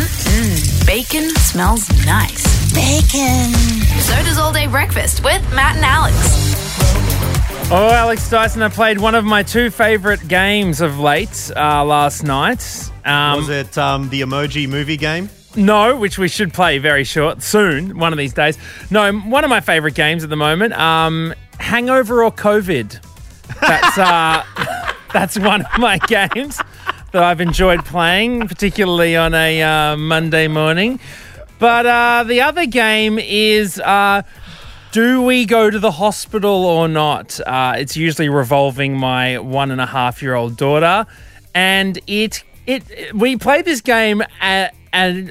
Mmm, 0.00 0.86
bacon 0.86 1.30
smells 1.36 1.88
nice. 2.04 2.44
Bacon. 2.74 3.52
So 4.00 4.14
does 4.24 4.36
all 4.38 4.52
day 4.52 4.66
breakfast 4.66 5.24
with 5.24 5.42
Matt 5.54 5.76
and 5.76 5.84
Alex. 5.84 6.16
Oh, 7.70 7.90
Alex 7.90 8.28
Dyson, 8.28 8.62
I 8.62 8.68
played 8.68 8.98
one 8.98 9.14
of 9.14 9.24
my 9.24 9.42
two 9.42 9.70
favourite 9.70 10.28
games 10.28 10.80
of 10.80 10.98
late 11.00 11.50
uh, 11.56 11.84
last 11.84 12.22
night. 12.24 12.90
Um, 13.04 13.38
Was 13.38 13.48
it 13.48 13.78
um, 13.78 14.08
the 14.10 14.20
emoji 14.20 14.68
movie 14.68 14.96
game? 14.96 15.30
No, 15.56 15.96
which 15.96 16.18
we 16.18 16.28
should 16.28 16.52
play 16.52 16.76
very 16.78 17.02
short 17.04 17.42
soon, 17.42 17.98
one 17.98 18.12
of 18.12 18.18
these 18.18 18.34
days. 18.34 18.58
No, 18.90 19.10
one 19.12 19.42
of 19.44 19.50
my 19.50 19.60
favourite 19.60 19.94
games 19.94 20.22
at 20.22 20.30
the 20.30 20.36
moment, 20.36 20.74
um, 20.74 21.34
Hangover 21.58 22.22
or 22.22 22.30
COVID. 22.30 23.00
That's 23.60 23.98
uh, 23.98 24.44
that's 25.12 25.38
one 25.38 25.62
of 25.62 25.78
my 25.78 25.98
games 26.06 26.60
that 27.16 27.24
I've 27.24 27.40
enjoyed 27.40 27.82
playing, 27.82 28.46
particularly 28.46 29.16
on 29.16 29.32
a 29.32 29.62
uh, 29.62 29.96
Monday 29.96 30.48
morning. 30.48 31.00
But 31.58 31.86
uh, 31.86 32.24
the 32.24 32.42
other 32.42 32.66
game 32.66 33.18
is 33.18 33.80
uh, 33.80 34.20
do 34.92 35.22
we 35.22 35.46
go 35.46 35.70
to 35.70 35.78
the 35.78 35.92
hospital 35.92 36.66
or 36.66 36.88
not? 36.88 37.40
Uh, 37.40 37.72
it's 37.78 37.96
usually 37.96 38.28
revolving 38.28 38.98
my 38.98 39.38
one 39.38 39.70
and 39.70 39.80
a 39.80 39.86
half 39.86 40.20
year 40.20 40.34
old 40.34 40.58
daughter, 40.58 41.06
and 41.54 41.98
it 42.06 42.44
it 42.66 43.14
we 43.14 43.38
played 43.38 43.64
this 43.64 43.80
game 43.80 44.22
a 44.42 44.70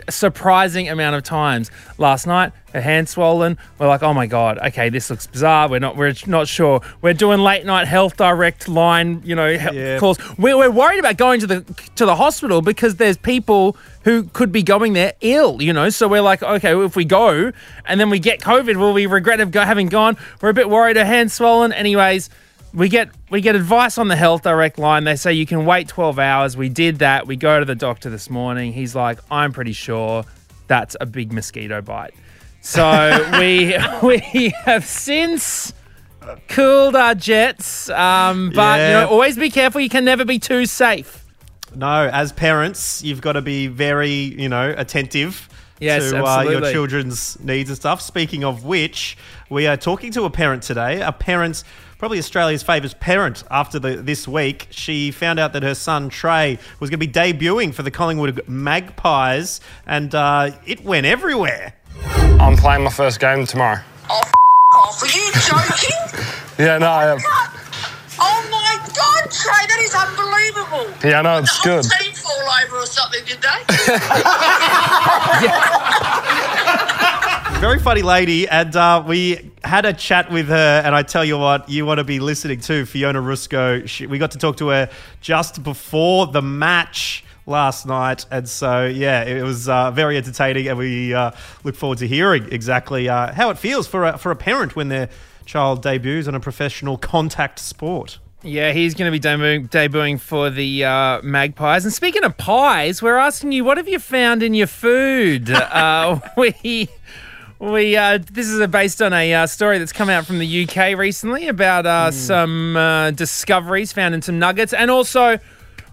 surprising 0.10 0.90
amount 0.90 1.18
of 1.18 1.22
times. 1.22 1.70
Last 2.00 2.26
night, 2.26 2.52
her 2.76 2.82
hand 2.82 3.10
swollen. 3.10 3.58
We're 3.80 3.88
like, 3.88 4.04
oh 4.04 4.14
my 4.14 4.28
god, 4.28 4.60
okay, 4.60 4.90
this 4.90 5.10
looks 5.10 5.26
bizarre. 5.26 5.68
We're 5.70 5.80
not 5.80 5.96
we're 5.96 6.14
not 6.28 6.48
sure. 6.48 6.82
We're 7.02 7.14
doing 7.14 7.40
late 7.40 7.66
night 7.66 7.88
health 7.88 8.18
direct 8.18 8.68
line, 8.68 9.22
you 9.26 9.34
know, 9.36 9.48
Yeah. 9.48 9.98
calls. 9.98 10.20
We're, 10.38 10.58
we're 10.58 10.70
worried 10.72 11.00
about 11.00 11.18
going 11.18 11.40
to 11.40 11.48
the 11.48 11.62
to 11.96 12.06
the 12.06 12.16
hospital 12.16 12.62
because 12.62 12.98
there's 12.98 13.18
people 13.18 13.78
who 14.04 14.26
could 14.26 14.52
be 14.52 14.62
going 14.62 14.94
there 14.94 15.14
ill, 15.22 15.62
you 15.62 15.74
know. 15.74 15.90
So 15.90 16.08
we're 16.08 16.22
like, 16.22 16.44
okay, 16.44 16.76
well, 16.76 16.86
if 16.86 16.96
we 16.96 17.06
go 17.06 17.52
and 17.86 18.00
then 18.00 18.10
we 18.12 18.20
get 18.20 18.40
COVID, 18.42 18.76
will 18.76 18.94
we 18.94 19.08
regret 19.08 19.50
go, 19.52 19.62
having 19.62 19.88
gone? 19.88 20.18
We're 20.42 20.50
a 20.50 20.54
bit 20.54 20.70
worried. 20.70 20.98
Her 20.98 21.06
hand 21.06 21.32
swollen. 21.32 21.74
Anyways, 21.74 22.30
we 22.74 22.90
get 22.90 23.10
we 23.30 23.40
get 23.42 23.56
advice 23.56 23.98
on 23.98 24.10
the 24.10 24.16
health 24.18 24.44
direct 24.44 24.78
line. 24.78 25.06
They 25.06 25.16
say 25.16 25.32
you 25.34 25.46
can 25.46 25.66
wait 25.66 25.88
12 25.88 26.20
hours. 26.20 26.58
We 26.58 26.68
did 26.70 27.00
that. 27.00 27.26
We 27.26 27.38
go 27.38 27.58
to 27.60 27.66
the 27.66 27.76
doctor 27.76 28.10
this 28.10 28.30
morning. 28.30 28.74
He's 28.74 28.94
like, 28.96 29.20
I'm 29.32 29.54
pretty 29.54 29.72
sure 29.74 30.26
that's 30.68 30.96
a 31.00 31.06
big 31.06 31.32
mosquito 31.32 31.82
bite. 31.82 32.14
So 32.66 33.30
we 33.40 33.78
we 34.04 34.50
have 34.64 34.86
since 34.86 35.72
cooled 36.48 36.96
our 36.96 37.14
jets, 37.14 37.92
um, 37.92 38.50
but 38.56 38.80
you 38.80 38.94
know, 38.94 39.08
always 39.08 39.38
be 39.38 39.52
careful. 39.52 39.82
You 39.82 39.90
can 39.90 40.04
never 40.04 40.26
be 40.26 40.40
too 40.40 40.66
safe. 40.66 41.24
No, 41.76 42.10
as 42.12 42.32
parents, 42.32 43.04
you've 43.04 43.22
got 43.22 43.34
to 43.34 43.44
be 43.44 43.68
very, 43.68 44.10
you 44.10 44.50
know, 44.50 44.74
attentive 44.76 45.48
Yes, 45.80 46.10
to 46.10 46.26
uh, 46.26 46.42
your 46.42 46.62
children's 46.72 47.40
needs 47.40 47.70
and 47.70 47.78
stuff. 47.78 48.02
Speaking 48.02 48.44
of 48.44 48.66
which, 48.66 49.16
we 49.50 49.68
are 49.68 49.78
talking 49.78 50.12
to 50.14 50.24
a 50.24 50.32
parent 50.32 50.64
today. 50.64 51.02
A 51.02 51.12
parent, 51.12 51.64
probably 52.00 52.18
Australia's 52.18 52.64
favourite 52.64 53.00
parent 53.00 53.44
after 53.52 53.78
the, 53.78 53.98
this 53.98 54.28
week. 54.28 54.68
She 54.72 55.12
found 55.12 55.38
out 55.38 55.54
that 55.54 55.62
her 55.62 55.76
son 55.76 56.10
Trey 56.10 56.58
was 56.80 56.90
going 56.90 57.00
to 57.00 57.06
be 57.06 57.12
debuting 57.12 57.76
for 57.76 57.84
the 57.84 57.92
Collingwood 57.92 58.48
Magpies, 58.48 59.62
and 59.86 60.16
uh, 60.16 60.52
it 60.66 60.84
went 60.84 61.06
everywhere. 61.06 61.75
I'm 62.04 62.58
playing 62.58 62.84
my 62.84 62.90
first 62.92 63.20
game 63.20 63.46
tomorrow. 63.46 63.80
Off. 64.10 64.32
Are 65.02 65.08
you 65.08 65.32
joking? 65.48 66.22
Yeah, 66.58 66.78
no, 66.78 66.88
I, 66.88 67.12
am. 67.12 67.18
oh 68.18 68.48
my 68.50 68.78
God, 68.96 69.30
Trey, 69.30 69.66
that 69.68 69.80
is 69.82 69.94
unbelievable. 69.94 70.88
yeah, 71.06 71.22
no, 71.22 71.40
it's 71.40 71.52
The 71.64 71.70
whole 71.70 71.82
good. 71.82 71.92
team 71.92 72.14
fall 72.14 72.50
over 72.64 72.78
or 72.78 72.86
something, 72.86 73.20
did 73.26 73.42
they? 73.42 73.60
Very 77.60 77.80
funny 77.80 78.04
lady, 78.04 78.48
and 78.48 78.74
uh, 78.74 79.04
we 79.06 79.52
had 79.66 79.84
a 79.86 79.92
chat 79.92 80.32
with 80.32 80.48
her. 80.48 80.82
And 80.86 80.96
I 80.96 81.04
tell 81.04 81.26
you 81.26 81.38
what, 81.38 81.68
you 81.68 81.86
want 81.86 81.98
to 81.98 82.06
be 82.06 82.20
listening 82.20 82.62
to 82.62 82.86
Fiona 82.86 83.20
Ruscoe. 83.22 83.86
She, 83.86 84.08
we 84.08 84.18
got 84.18 84.32
to 84.32 84.38
talk 84.38 84.56
to 84.58 84.70
her 84.70 84.90
just 85.20 85.62
before 85.62 86.28
the 86.28 86.42
match 86.42 87.26
last 87.46 87.86
night, 87.86 88.26
and 88.32 88.48
so 88.48 88.86
yeah, 88.86 89.24
it 89.24 89.44
was 89.44 89.70
uh, 89.70 89.92
very 89.92 90.18
entertaining. 90.18 90.68
And 90.68 90.78
we 90.78 91.14
uh, 91.14 91.32
look 91.64 91.76
forward 91.76 92.00
to 92.00 92.08
hearing 92.08 92.52
exactly 92.52 93.10
uh, 93.10 93.34
how 93.34 93.50
it 93.50 93.58
feels 93.58 93.88
for 93.88 94.06
a, 94.06 94.18
for 94.18 94.32
a 94.32 94.36
parent 94.36 94.76
when 94.76 94.90
their 94.90 95.10
child 95.46 95.82
debuts 95.82 96.28
on 96.28 96.36
a 96.36 96.40
professional 96.40 96.98
contact 96.98 97.60
sport. 97.60 98.20
Yeah, 98.46 98.74
he's 98.74 98.94
going 98.94 99.12
to 99.12 99.20
be 99.20 99.28
debu- 99.28 99.70
debuting 99.70 100.20
for 100.20 100.52
the 100.52 100.86
uh, 100.86 101.22
Magpies. 101.24 101.84
And 101.84 101.94
speaking 101.94 102.24
of 102.24 102.38
pies, 102.38 103.02
we're 103.02 103.18
asking 103.18 103.52
you, 103.54 103.66
what 103.66 103.78
have 103.78 103.88
you 103.88 103.98
found 103.98 104.44
in 104.44 104.54
your 104.54 104.68
food? 104.68 105.50
uh, 105.52 106.20
we. 106.38 106.90
We 107.58 107.96
uh, 107.96 108.20
this 108.34 108.50
is 108.50 108.68
based 108.68 109.02
on 109.02 109.14
a 109.14 109.34
uh, 109.34 109.48
story 109.48 109.78
that's 109.78 109.94
come 109.94 110.10
out 110.10 110.26
from 110.26 110.40
the 110.40 110.64
UK 110.68 110.98
recently 110.98 111.48
about 111.48 111.86
uh, 111.86 112.12
some 112.12 112.76
uh, 112.76 113.12
discoveries 113.12 113.94
found 113.94 114.14
in 114.14 114.22
some 114.22 114.38
nuggets, 114.38 114.74
and 114.74 114.92
also 114.92 115.40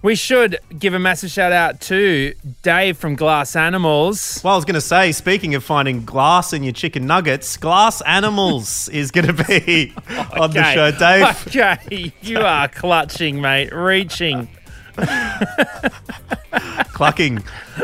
we 0.03 0.17
should 0.17 0.59
give 0.77 0.95
a 0.95 0.99
massive 0.99 1.31
shout 1.31 1.53
out 1.53 1.81
to 1.83 2.35
Dave 2.63 2.99
from 2.99 3.15
Glass 3.15 3.55
Animals. 3.55 4.41
Well, 4.43 4.55
I 4.55 4.57
was 4.57 4.65
going 4.65 4.75
to 4.75 4.81
say, 4.81 5.13
speaking 5.13 5.55
of 5.55 5.63
finding 5.63 6.05
glass 6.05 6.53
in 6.53 6.65
your 6.65 6.73
chicken 6.73 7.07
nuggets, 7.07 7.57
Glass 7.57 8.01
Animals 8.03 8.89
is 8.93 9.11
going 9.13 9.29
to 9.29 9.45
be 9.45 9.95
on 10.37 10.51
the 10.51 10.73
show, 10.75 10.91
Dave. 10.91 11.23
Okay, 11.53 12.13
you 12.23 12.39
are 12.39 12.67
clutching, 12.69 13.41
mate, 13.41 13.73
reaching. 13.73 14.49
clucking, 16.93 17.43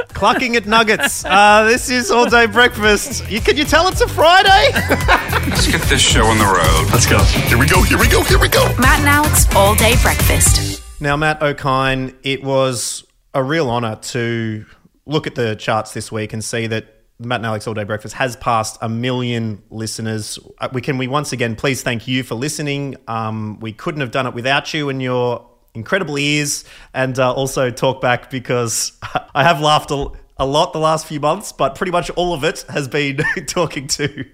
clucking 0.09 0.57
at 0.57 0.67
nuggets. 0.67 1.25
Uh, 1.25 1.65
this 1.65 1.91
is 1.91 2.11
all 2.11 2.29
day 2.29 2.47
breakfast. 2.47 3.31
You, 3.31 3.41
can 3.41 3.57
you 3.57 3.65
tell 3.65 3.89
it's 3.89 4.01
a 4.01 4.09
Friday? 4.09 4.71
Let's 5.49 5.71
get 5.71 5.83
this 5.83 6.01
show 6.03 6.25
on 6.25 6.39
the 6.39 6.45
road. 6.45 6.91
Let's 6.93 7.07
go. 7.07 7.19
Here 7.19 7.59
we 7.59 7.67
go, 7.67 7.83
here 7.83 7.99
we 7.99 8.09
go, 8.09 8.23
here 8.25 8.39
we 8.39 8.49
go. 8.49 8.65
Matt 8.79 9.01
and 9.01 9.09
Alex 9.09 9.47
all 9.55 9.75
day 9.75 9.95
breakfast. 10.03 10.83
Now, 11.01 11.17
Matt 11.17 11.39
Okine, 11.41 12.15
it 12.25 12.43
was 12.43 13.05
a 13.33 13.43
real 13.43 13.71
honour 13.71 13.97
to 13.97 14.67
look 15.07 15.29
at 15.29 15.37
the 15.37 15.55
charts 15.55 15.93
this 15.95 16.11
week 16.11 16.33
and 16.33 16.45
see 16.45 16.67
that 16.67 17.03
Matt 17.21 17.37
and 17.37 17.47
Alex 17.47 17.69
All 17.69 17.75
Day 17.75 17.85
Breakfast 17.85 18.15
has 18.17 18.35
passed 18.37 18.79
a 18.81 18.89
million 18.89 19.63
listeners. 19.71 20.41
Uh, 20.59 20.69
We 20.73 20.81
can 20.81 20.99
we 20.99 21.07
once 21.07 21.33
again 21.33 21.55
please 21.55 21.83
thank 21.83 22.09
you 22.09 22.25
for 22.25 22.35
listening. 22.35 22.97
Um, 23.07 23.61
we 23.61 23.73
couldn't 23.73 24.01
have 24.01 24.11
done 24.11 24.27
it 24.27 24.35
without 24.35 24.75
you 24.75 24.89
and 24.89 25.01
your 25.01 25.49
incredible 25.75 26.19
ears, 26.19 26.65
and 26.93 27.17
uh, 27.17 27.33
also 27.33 27.71
talk 27.71 28.01
back 28.01 28.29
because 28.29 28.93
I 29.35 29.45
have 29.45 29.61
laughed 29.61 29.93
a, 29.93 30.11
a 30.39 30.47
lot 30.47 30.73
the 30.73 30.79
last 30.79 31.07
few 31.07 31.19
months, 31.19 31.51
but 31.51 31.75
pretty 31.75 31.91
much 31.91 32.11
all 32.11 32.33
of 32.33 32.45
it 32.45 32.65
has 32.69 32.87
been 32.87 33.17
talking 33.47 33.89
to 33.89 34.25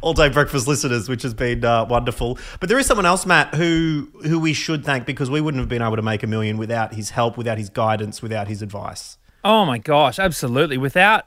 All 0.00 0.14
Day 0.14 0.28
Breakfast 0.28 0.68
listeners, 0.68 1.08
which 1.08 1.22
has 1.22 1.34
been 1.34 1.64
uh, 1.64 1.84
wonderful. 1.84 2.38
But 2.60 2.68
there 2.68 2.78
is 2.78 2.86
someone 2.86 3.06
else, 3.06 3.26
Matt, 3.26 3.54
who 3.54 4.08
who 4.22 4.38
we 4.38 4.52
should 4.52 4.84
thank 4.84 5.04
because 5.04 5.30
we 5.30 5.40
wouldn't 5.40 5.60
have 5.60 5.68
been 5.68 5.82
able 5.82 5.96
to 5.96 6.02
make 6.02 6.22
a 6.22 6.26
million 6.28 6.58
without 6.58 6.94
his 6.94 7.10
help, 7.10 7.36
without 7.36 7.58
his 7.58 7.70
guidance, 7.70 8.22
without 8.22 8.46
his 8.48 8.62
advice. 8.62 9.18
Oh 9.44 9.64
my 9.64 9.78
gosh, 9.78 10.18
absolutely. 10.18 10.78
Without 10.78 11.26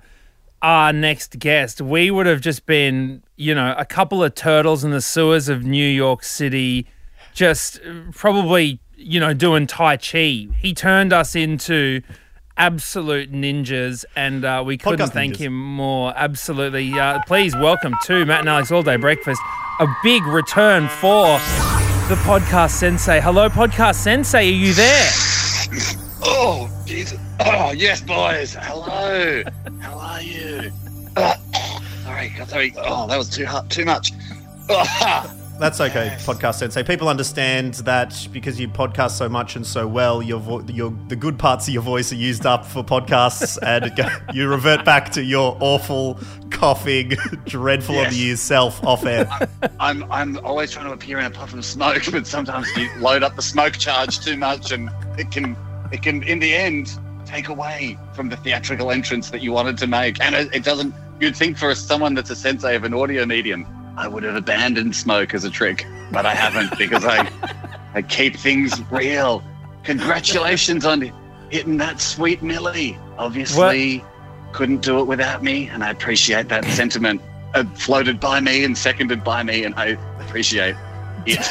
our 0.62 0.94
next 0.94 1.40
guest, 1.40 1.82
we 1.82 2.12
would 2.12 2.26
have 2.26 2.40
just 2.40 2.66
been, 2.66 3.24
you 3.36 3.54
know, 3.56 3.74
a 3.78 3.86
couple 3.86 4.24
of 4.24 4.36
turtles 4.36 4.84
in 4.84 4.92
the 4.92 5.02
sewers 5.02 5.50
of 5.50 5.64
New 5.64 5.88
York 5.88 6.24
City, 6.24 6.88
just 7.34 7.80
uh, 7.80 8.12
probably, 8.14 8.80
you 8.96 9.20
know, 9.20 9.34
doing 9.34 9.68
Tai 9.68 9.98
Chi. 9.98 10.48
He 10.58 10.74
turned 10.74 11.12
us 11.12 11.36
into 11.36 12.02
absolute 12.58 13.32
ninjas, 13.32 14.06
and 14.16 14.44
uh, 14.46 14.64
we 14.66 14.78
couldn't 14.78 15.00
Podcast 15.00 15.14
thank 15.14 15.34
ninjas. 15.36 15.40
him 15.40 15.76
more. 15.76 16.14
Absolutely. 16.16 16.92
Uh, 16.94 17.20
please 17.28 17.56
welcome 17.56 17.96
to 18.06 18.26
Matt 18.26 18.42
and 18.42 18.50
Alex 18.50 18.72
All 18.72 18.84
Day 18.84 18.96
Breakfast, 18.98 19.42
a 19.80 19.88
big 20.04 20.24
return 20.26 20.88
for 20.88 21.38
the 22.10 22.16
podcast 22.24 22.72
sensei. 22.72 23.20
Hello, 23.22 23.50
podcast 23.50 23.96
sensei. 23.96 24.40
Are 24.48 24.52
you 24.52 24.74
there? 24.74 25.10
Oh, 26.24 26.70
Jesus. 26.86 27.20
Oh, 27.40 27.72
yes, 27.72 28.02
boys. 28.02 28.56
Hello. 28.60 29.44
How 29.80 29.98
are 29.98 30.22
you? 30.22 30.72
Uh, 31.16 31.36
sorry, 32.04 32.34
sorry. 32.48 32.74
Oh, 32.78 33.08
that 33.08 33.18
was 33.18 33.30
too 33.30 33.46
hard, 33.46 33.70
too 33.70 33.86
much. 33.86 34.12
That's 35.62 35.80
okay, 35.80 36.16
podcast 36.22 36.56
sensei. 36.56 36.82
People 36.82 37.08
understand 37.08 37.76
that 37.86 38.28
because 38.34 38.60
you 38.60 38.68
podcast 38.68 39.12
so 39.12 39.30
much 39.30 39.56
and 39.56 39.64
so 39.64 39.88
well, 39.88 40.20
your 40.24 40.40
vo- 40.40 40.64
your 40.64 40.90
the 41.08 41.16
good 41.16 41.38
parts 41.38 41.68
of 41.68 41.74
your 41.76 41.84
voice 41.84 42.12
are 42.12 42.16
used 42.16 42.48
up 42.48 42.66
for 42.66 42.84
podcasts, 42.84 43.60
and 43.62 43.96
go- 43.96 44.10
you 44.34 44.48
revert 44.50 44.84
back 44.84 45.12
to 45.12 45.24
your 45.24 45.56
awful 45.60 46.20
coughing, 46.50 47.10
dreadful 47.46 47.94
of 48.00 48.06
the 48.10 48.16
Yes. 48.16 48.18
year 48.18 48.36
self 48.38 48.84
off 48.84 49.06
air. 49.06 49.30
I'm 49.80 50.12
I'm 50.12 50.44
always 50.44 50.72
trying 50.72 50.88
to 50.88 50.94
appear 50.94 51.20
in 51.20 51.26
a 51.26 51.30
puff 51.30 51.54
of 51.54 51.64
smoke, 51.64 52.02
but 52.12 52.26
sometimes 52.26 52.68
you 52.76 52.90
load 52.98 53.22
up 53.22 53.36
the 53.36 53.44
smoke 53.44 53.74
charge 53.74 54.20
too 54.20 54.38
much, 54.38 54.72
and 54.72 54.90
it 55.20 55.30
can 55.30 55.56
it 55.92 56.02
can 56.02 56.24
in 56.24 56.40
the 56.40 56.56
end 56.56 56.98
take 57.24 57.50
away 57.50 58.00
from 58.14 58.30
the 58.30 58.38
theatrical 58.38 58.90
entrance 58.90 59.30
that 59.30 59.44
you 59.44 59.52
wanted 59.52 59.78
to 59.78 59.86
make, 59.86 60.20
and 60.22 60.34
it, 60.34 60.50
it 60.56 60.64
doesn't. 60.64 60.92
You'd 61.20 61.36
think 61.36 61.56
for 61.60 61.76
someone 61.76 62.16
that's 62.16 62.32
a 62.32 62.36
sensei 62.36 62.76
of 62.76 62.84
an 62.84 62.96
audio 62.96 63.28
medium, 63.28 63.68
I 63.98 64.08
would 64.08 64.24
have 64.24 64.36
abandoned 64.36 64.96
smoke 64.96 65.34
as 65.34 65.44
a 65.44 65.50
trick, 65.50 65.86
but 66.12 66.26
I 66.26 66.34
haven't 66.34 66.78
because 66.78 67.06
I 67.06 67.30
I 67.94 68.02
keep 68.02 68.38
things 68.38 68.82
real. 68.90 69.44
Congratulations 69.84 70.86
on 70.86 71.12
hitting 71.50 71.78
that 71.78 72.00
sweet 72.00 72.42
Millie. 72.42 72.98
Obviously, 73.18 74.04
couldn't 74.54 74.82
do 74.82 75.00
it 75.00 75.06
without 75.06 75.44
me, 75.44 75.68
and 75.68 75.84
I 75.84 75.90
appreciate 75.90 76.50
that 76.50 76.66
sentiment 76.66 77.22
uh, 77.54 77.64
floated 77.76 78.20
by 78.20 78.40
me 78.40 78.64
and 78.64 78.78
seconded 78.78 79.24
by 79.24 79.44
me, 79.44 79.64
and 79.64 79.76
I 79.76 79.98
appreciate 80.20 80.76
it. 81.26 81.48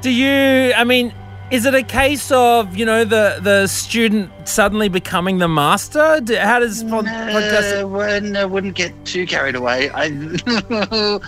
Do 0.00 0.10
you? 0.10 0.72
I 0.74 0.84
mean, 0.84 1.14
is 1.50 1.64
it 1.64 1.74
a 1.74 1.82
case 1.82 2.30
of 2.32 2.76
you 2.76 2.84
know 2.84 3.04
the 3.04 3.38
the 3.40 3.66
student 3.66 4.30
suddenly 4.48 4.88
becoming 4.88 5.38
the 5.38 5.48
master? 5.48 6.20
Do- 6.22 6.36
How 6.36 6.58
does 6.58 6.82
pod- 6.84 7.06
podcast? 7.06 7.88
Well, 7.88 8.48
wouldn't 8.48 8.74
get 8.74 8.92
too 9.04 9.26
carried 9.26 9.54
away. 9.54 9.90
I, 9.90 10.06
uh, 10.70 11.18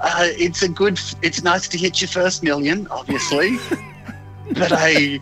it's 0.00 0.62
a 0.62 0.68
good. 0.68 0.98
It's 1.22 1.42
nice 1.42 1.68
to 1.68 1.78
hit 1.78 2.00
your 2.00 2.08
first 2.08 2.42
million, 2.42 2.86
obviously, 2.90 3.58
but 4.52 4.72
I 4.72 5.20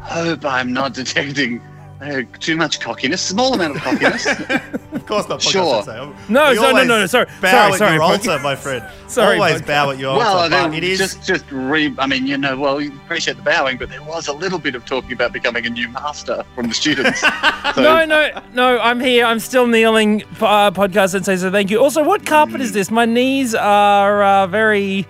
hope 0.00 0.44
I'm 0.44 0.72
not 0.72 0.94
detecting 0.94 1.60
uh, 2.02 2.22
too 2.38 2.56
much 2.56 2.80
cockiness. 2.80 3.20
Small 3.22 3.54
amount 3.54 3.76
of 3.76 3.82
cockiness. 3.82 4.26
Of 4.92 5.06
course 5.06 5.28
not. 5.28 5.40
Sure. 5.40 5.82
No, 6.28 6.50
We 6.50 6.56
no, 6.56 6.72
no, 6.72 6.72
no, 6.72 6.84
no, 6.84 7.06
sorry, 7.06 7.26
Bow 7.40 7.50
sorry, 7.50 7.72
at 7.72 7.78
sorry, 7.78 7.92
your 7.94 8.02
podcast- 8.02 8.28
altar, 8.28 8.42
my 8.42 8.56
friend. 8.56 8.84
Sorry, 9.08 9.36
Always 9.36 9.60
podcast- 9.62 9.66
bow 9.66 9.90
at 9.90 9.98
your 9.98 10.16
well, 10.16 10.38
altar. 10.38 10.54
I 10.54 10.62
But 10.62 10.70
mean, 10.70 10.84
it 10.84 10.90
is. 10.90 10.98
just 10.98 11.26
just 11.26 11.44
re. 11.50 11.92
I 11.98 12.06
mean, 12.06 12.26
you 12.26 12.36
know, 12.36 12.56
well, 12.56 12.80
you 12.80 12.92
appreciate 13.04 13.36
the 13.36 13.42
bowing, 13.42 13.76
but 13.78 13.88
there 13.88 14.02
was 14.02 14.28
a 14.28 14.32
little 14.32 14.58
bit 14.58 14.74
of 14.74 14.84
talking 14.84 15.12
about 15.12 15.32
becoming 15.32 15.64
a 15.66 15.70
new 15.70 15.88
master 15.88 16.44
from 16.54 16.68
the 16.68 16.74
students. 16.74 17.20
So, 17.74 17.82
No, 17.82 18.04
no, 18.04 18.30
no. 18.52 18.78
I'm 18.80 18.98
here. 19.00 19.24
I'm 19.24 19.38
still 19.40 19.66
kneeling. 19.68 20.22
Uh, 20.40 20.70
podcast 20.72 21.14
and 21.14 21.24
say 21.24 21.36
so. 21.36 21.50
Thank 21.52 21.70
you. 21.70 21.80
Also, 21.80 22.02
what 22.04 22.26
carpet 22.26 22.60
is 22.60 22.72
this? 22.72 22.90
My 22.90 23.04
knees 23.04 23.54
are 23.54 24.22
uh, 24.22 24.46
very, 24.48 25.06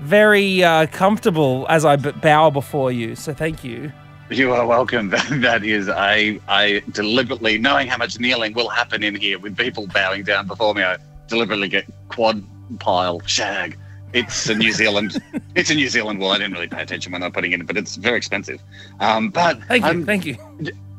very 0.00 0.62
uh, 0.64 0.86
comfortable 0.88 1.66
as 1.68 1.84
I 1.84 1.96
b- 1.96 2.10
bow 2.12 2.50
before 2.50 2.90
you. 2.92 3.14
So 3.14 3.32
thank 3.32 3.62
you. 3.64 3.92
You 4.30 4.52
are 4.52 4.66
welcome. 4.66 5.10
That, 5.30 5.64
is, 5.64 5.88
I 5.88 6.40
I 6.48 6.82
deliberately, 6.92 7.58
knowing 7.58 7.88
how 7.88 7.98
much 7.98 8.18
kneeling 8.18 8.54
will 8.54 8.68
happen 8.68 9.02
in 9.02 9.14
here 9.14 9.38
with 9.38 9.56
people 9.56 9.86
bowing 9.88 10.22
down 10.22 10.46
before 10.46 10.74
me, 10.74 10.82
I 10.82 10.96
deliberately 11.28 11.68
get 11.68 11.84
quad 12.08 12.42
pile 12.78 13.20
shag. 13.26 13.78
It's 14.14 14.48
a 14.48 14.54
New 14.54 14.72
Zealand. 14.72 15.20
it's 15.54 15.70
a 15.70 15.74
New 15.74 15.88
Zealand 15.88 16.20
wool. 16.20 16.30
I 16.30 16.38
didn't 16.38 16.54
really 16.54 16.68
pay 16.68 16.82
attention 16.82 17.12
when 17.12 17.22
I 17.22 17.26
was 17.26 17.34
putting 17.34 17.52
it 17.52 17.60
in, 17.60 17.66
but 17.66 17.76
it's 17.76 17.96
very 17.96 18.16
expensive. 18.16 18.62
Um, 19.00 19.28
but 19.28 19.62
Thank 19.64 19.84
you. 19.84 19.90
I'm, 19.90 20.06
thank 20.06 20.24
you. 20.24 20.36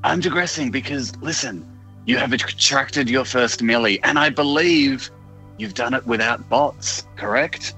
I'm 0.03 0.19
digressing 0.19 0.69
because 0.69 1.15
listen, 1.17 1.65
you 2.05 2.17
have 2.17 2.31
attracted 2.33 3.09
your 3.09 3.25
first 3.25 3.63
millie, 3.63 4.03
and 4.03 4.19
I 4.19 4.29
believe 4.29 5.09
you've 5.57 5.73
done 5.73 5.93
it 5.93 6.05
without 6.05 6.47
bots. 6.49 7.05
Correct? 7.15 7.73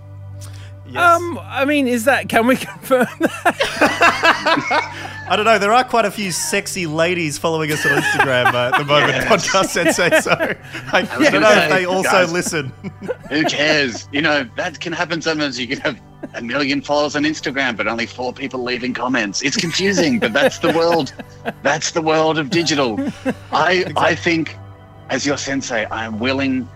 Yes. 0.90 1.20
Um, 1.22 1.40
I 1.44 1.66
mean, 1.66 1.88
is 1.88 2.06
that? 2.06 2.30
Can 2.30 2.48
we 2.48 2.56
confirm 2.58 3.06
that? 3.20 5.26
I 5.30 5.36
don't 5.36 5.46
know. 5.46 5.60
There 5.60 5.74
are 5.74 5.84
quite 5.84 6.06
a 6.06 6.12
few 6.12 6.32
sexy 6.32 6.88
ladies 6.88 7.38
following 7.38 7.72
us 7.72 7.86
on 7.86 8.02
Instagram 8.02 8.54
uh, 8.54 8.72
at 8.74 8.78
the 8.80 8.86
moment, 8.86 9.12
Yes. 9.14 9.48
podcast 9.48 9.68
sensei. 9.70 10.20
So 10.22 10.32
I, 10.32 11.02
was 11.02 11.10
I 11.12 11.12
don't 11.18 11.24
gonna 11.34 11.40
know 11.42 11.52
if 11.64 11.70
they 11.70 11.86
also 11.86 12.10
guys. 12.10 12.32
listen. 12.32 12.72
Who 13.30 13.44
cares? 13.46 14.08
you 14.12 14.22
know, 14.22 14.48
that 14.56 14.80
can 14.80 14.94
happen 14.94 15.22
sometimes. 15.22 15.60
You 15.60 15.68
can 15.68 15.80
have 15.82 16.00
a 16.34 16.42
million 16.42 16.82
followers 16.82 17.16
on 17.16 17.24
Instagram, 17.24 17.76
but 17.76 17.88
only 17.88 18.06
four 18.06 18.32
people 18.34 18.64
leaving 18.64 18.94
comments. 18.94 19.42
It's 19.42 19.58
confusing, 19.58 20.20
but 20.20 20.34
that's 20.34 20.60
the 20.60 20.72
world. 20.74 21.14
That's 21.62 21.92
the 21.92 22.02
world 22.02 22.38
of 22.38 22.50
digital. 22.50 22.98
I 23.52 23.86
I 23.98 24.16
think, 24.16 24.56
as 25.10 25.26
your 25.26 25.38
sensei, 25.38 25.86
I 25.86 26.06
am 26.06 26.20
willing 26.20 26.68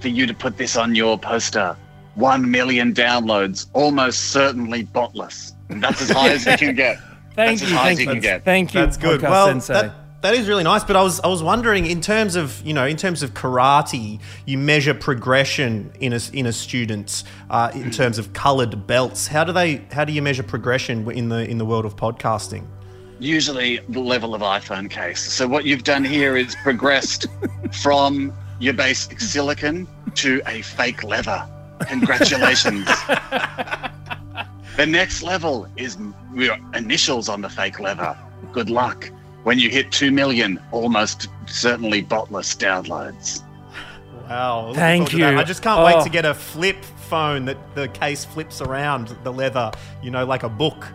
for 0.00 0.08
you 0.08 0.26
to 0.26 0.34
put 0.34 0.56
this 0.56 0.76
on 0.76 0.94
your 0.94 1.18
poster. 1.18 1.76
One 2.18 2.50
million 2.50 2.92
downloads, 2.92 3.66
almost 3.74 4.32
certainly 4.32 4.82
botless. 4.82 5.52
And 5.68 5.82
that's 5.82 6.02
as 6.02 6.10
high 6.10 6.30
as 6.30 6.44
you 6.46 6.56
can 6.56 6.74
get. 6.74 6.98
Thank 7.36 7.60
That's 7.60 7.62
as 7.62 7.70
you. 7.70 7.76
high 7.76 7.84
Thank 7.84 7.92
as 7.92 7.98
you 8.00 8.04
you. 8.06 8.12
can 8.14 8.20
get. 8.20 8.44
Thank 8.44 8.74
you. 8.74 8.80
That's 8.80 8.96
good. 8.96 9.20
Podcast 9.20 9.30
Well, 9.30 9.46
sensei. 9.46 9.72
that, 9.74 9.94
that 10.22 10.34
is 10.34 10.48
really 10.48 10.64
nice. 10.64 10.82
But 10.82 10.96
I 10.96 11.02
was 11.02 11.20
I 11.20 11.28
was 11.28 11.44
wondering 11.44 11.86
in 11.86 12.00
terms 12.00 12.34
of 12.34 12.60
you 12.66 12.74
know 12.74 12.84
in 12.86 12.96
terms 12.96 13.22
of 13.22 13.34
karate, 13.34 14.20
you 14.46 14.58
measure 14.58 14.94
progression 14.94 15.92
in 16.00 16.12
a 16.12 16.18
in 16.32 16.46
a 16.46 16.52
student 16.52 17.22
uh, 17.50 17.70
in 17.74 17.92
terms 17.92 18.18
of 18.18 18.32
coloured 18.32 18.88
belts. 18.88 19.28
How 19.28 19.44
do 19.44 19.52
they 19.52 19.84
how 19.92 20.04
do 20.04 20.12
you 20.12 20.20
measure 20.20 20.42
progression 20.42 21.08
in 21.12 21.28
the 21.28 21.48
in 21.48 21.58
the 21.58 21.64
world 21.64 21.84
of 21.84 21.94
podcasting? 21.94 22.66
usually 23.20 23.80
the 23.88 24.00
level 24.00 24.32
of 24.34 24.42
iPhone 24.42 24.88
case. 24.88 25.20
So 25.32 25.48
what 25.48 25.64
you've 25.64 25.82
done 25.82 26.04
here 26.04 26.36
is 26.36 26.54
progressed 26.62 27.26
from 27.82 28.32
your 28.60 28.74
basic 28.74 29.20
silicon 29.20 29.88
to 30.14 30.40
a 30.46 30.62
fake 30.62 31.02
leather. 31.02 31.44
Congratulations. 31.86 32.86
the 34.76 34.86
next 34.86 35.22
level 35.22 35.66
is 35.76 35.96
your 36.34 36.56
initials 36.74 37.28
on 37.28 37.40
the 37.40 37.48
fake 37.48 37.80
leather. 37.80 38.16
Good 38.52 38.70
luck. 38.70 39.10
When 39.44 39.58
you 39.58 39.70
hit 39.70 39.90
2 39.92 40.10
million, 40.10 40.60
almost 40.72 41.28
certainly 41.46 42.02
botless 42.02 42.54
downloads. 42.54 43.42
Wow. 44.28 44.72
Thank 44.74 45.08
forward 45.08 45.10
to 45.10 45.16
that. 45.24 45.32
you. 45.34 45.38
I 45.38 45.44
just 45.44 45.62
can't 45.62 45.84
wait 45.84 45.94
Oh. 45.96 46.04
to 46.04 46.10
get 46.10 46.24
a 46.26 46.34
flip 46.34 46.84
phone 47.08 47.46
that 47.46 47.56
the 47.74 47.88
case 47.88 48.24
flips 48.24 48.60
around 48.60 49.16
the 49.24 49.32
leather. 49.32 49.70
You 50.02 50.10
know, 50.10 50.26
like 50.26 50.42
a 50.42 50.48
book. 50.48 50.86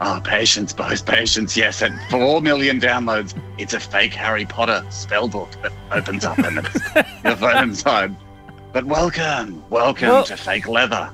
Oh, 0.00 0.20
patience, 0.22 0.72
boys, 0.74 1.00
patience. 1.00 1.56
Yes, 1.56 1.80
at 1.80 1.92
4 2.10 2.42
million 2.42 2.78
downloads, 2.80 3.34
it's 3.56 3.72
a 3.72 3.80
fake 3.80 4.12
Harry 4.12 4.44
Potter 4.44 4.84
spell 4.90 5.26
book 5.28 5.48
that 5.62 5.72
opens 5.90 6.24
up 6.24 6.36
and 6.38 6.58
it's 6.58 6.74
your 7.24 7.36
phone 7.36 7.62
inside. 7.62 8.14
But 8.76 8.84
welcome, 8.84 9.64
welcome 9.70 10.08
Well- 10.10 10.24
to 10.24 10.36
fake 10.36 10.68
leather. 10.68 11.08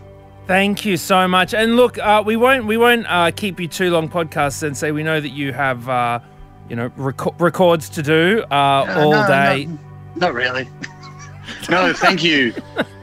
Thank 0.48 0.84
you 0.84 0.96
so 0.96 1.28
much. 1.28 1.54
And 1.54 1.76
look, 1.76 1.96
uh, 1.96 2.20
we 2.26 2.34
won't 2.34 2.66
we 2.66 2.76
won't 2.76 3.06
uh, 3.08 3.30
keep 3.30 3.60
you 3.60 3.68
too 3.68 3.88
long, 3.92 4.08
podcast 4.08 4.54
sensei. 4.54 4.90
We 4.90 5.04
know 5.04 5.20
that 5.20 5.28
you 5.28 5.52
have 5.52 5.88
uh, 5.88 6.18
you 6.68 6.74
know 6.74 6.90
reco- 6.98 7.38
records 7.38 7.88
to 7.90 8.02
do 8.02 8.42
uh, 8.50 8.96
all 8.96 9.12
no, 9.12 9.28
day. 9.28 9.66
no. 9.66 9.78
Not 10.16 10.34
really. 10.34 10.68
no, 11.70 11.92
thank 11.92 12.24
you. 12.24 12.52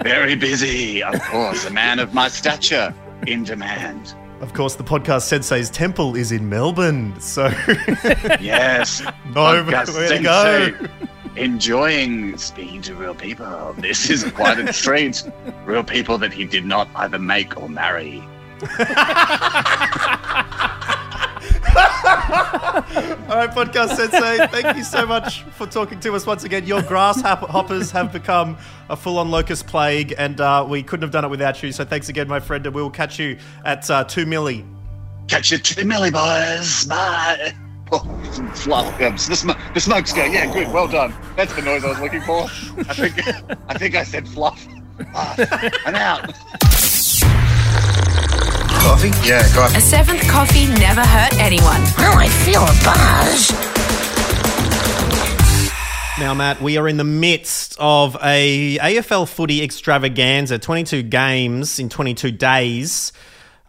Very 0.02 0.36
busy, 0.36 1.02
of 1.04 1.22
course. 1.22 1.64
A 1.66 1.72
man 1.72 2.00
of 2.00 2.14
my 2.14 2.28
stature 2.28 2.94
in 3.28 3.46
demand. 3.46 4.14
Of 4.42 4.54
course, 4.54 4.76
the 4.76 4.84
podcast 4.84 5.22
Sensei's 5.22 5.70
Temple 5.70 6.18
is 6.18 6.34
in 6.34 6.50
Melbourne. 6.50 7.18
So, 7.22 7.46
Yes. 8.42 9.02
no, 9.34 9.64
Podcast 9.64 9.94
where 9.94 10.10
to 10.10 10.22
go? 10.22 11.08
Enjoying 11.40 12.38
speaking 12.38 12.82
to 12.82 12.94
real 12.96 13.16
people. 13.16 13.74
This 13.78 14.10
is 14.10 14.24
quite 14.32 14.60
a 14.60 14.74
treat. 14.74 15.24
Real 15.66 15.84
people 15.84 16.18
that 16.18 16.34
he 16.34 16.44
did 16.46 16.66
not 16.66 16.90
either 16.96 17.18
make 17.18 17.58
or 17.58 17.70
marry. 17.70 18.22
All 23.30 23.36
right, 23.36 23.50
podcast 23.52 23.96
sensei, 23.96 24.48
thank 24.48 24.76
you 24.76 24.84
so 24.84 25.06
much 25.06 25.44
for 25.44 25.66
talking 25.66 26.00
to 26.02 26.14
us 26.14 26.26
once 26.26 26.44
again. 26.44 26.66
Your 26.66 26.82
grasshoppers 26.82 27.90
have 27.92 28.12
become 28.12 28.58
a 28.90 28.98
full-on 28.98 29.32
locust 29.32 29.66
plague, 29.68 30.14
and 30.18 30.42
uh, 30.42 30.66
we 30.68 30.84
couldn't 30.84 31.04
have 31.04 31.12
done 31.12 31.24
it 31.24 31.30
without 31.30 31.64
you. 31.64 31.72
So 31.72 31.86
thanks 31.86 32.10
again, 32.10 32.28
my 32.28 32.42
friend, 32.42 32.66
and 32.66 32.76
we 32.76 32.82
will 32.82 32.90
catch 32.90 33.18
you 33.18 33.38
at 33.64 33.90
uh, 33.90 34.04
two 34.04 34.26
milli. 34.26 34.66
Catch 35.28 35.52
you 35.52 35.58
to 35.58 35.76
the 35.76 35.86
millie, 35.86 36.12
boys. 36.12 36.86
Bye. 36.86 37.54
Oh, 37.92 38.00
fluff. 38.56 39.00
Yeah, 39.00 39.10
the, 39.12 39.36
sm- 39.36 39.52
the 39.74 39.80
smoke's 39.80 40.14
going. 40.14 40.34
Yeah, 40.34 40.52
good. 40.52 40.72
Well 40.72 40.88
done. 40.88 41.14
That's 41.36 41.54
the 41.56 41.62
noise 41.62 41.84
I 41.84 41.90
was 41.90 42.00
looking 42.00 42.22
for. 42.22 42.44
I 42.44 42.94
think 42.94 43.18
I 43.68 43.74
think 43.78 43.96
I 43.96 44.04
said 44.04 44.28
fluff. 44.28 44.68
Ah, 45.16 45.36
I'm 45.86 45.96
out. 45.96 46.34
Coffee? 48.84 49.10
Yeah, 49.28 49.42
coffee. 49.54 49.78
A 49.78 49.82
seventh 49.82 50.22
coffee 50.28 50.68
never 50.80 51.02
hurt 51.02 51.34
anyone. 51.40 51.82
Oh, 52.00 52.16
I 52.18 52.28
feel 52.46 52.62
a 52.62 52.74
buzz. 52.84 53.52
Now, 56.20 56.34
Matt, 56.34 56.62
we 56.62 56.78
are 56.78 56.88
in 56.88 56.98
the 56.98 57.04
midst 57.06 57.78
of 57.80 58.18
a 58.22 58.78
AFL 58.78 59.28
footy 59.28 59.64
extravaganza, 59.64 60.60
22 60.60 61.04
games 61.04 61.80
in 61.80 61.88
22 61.88 62.32
days. 62.32 63.14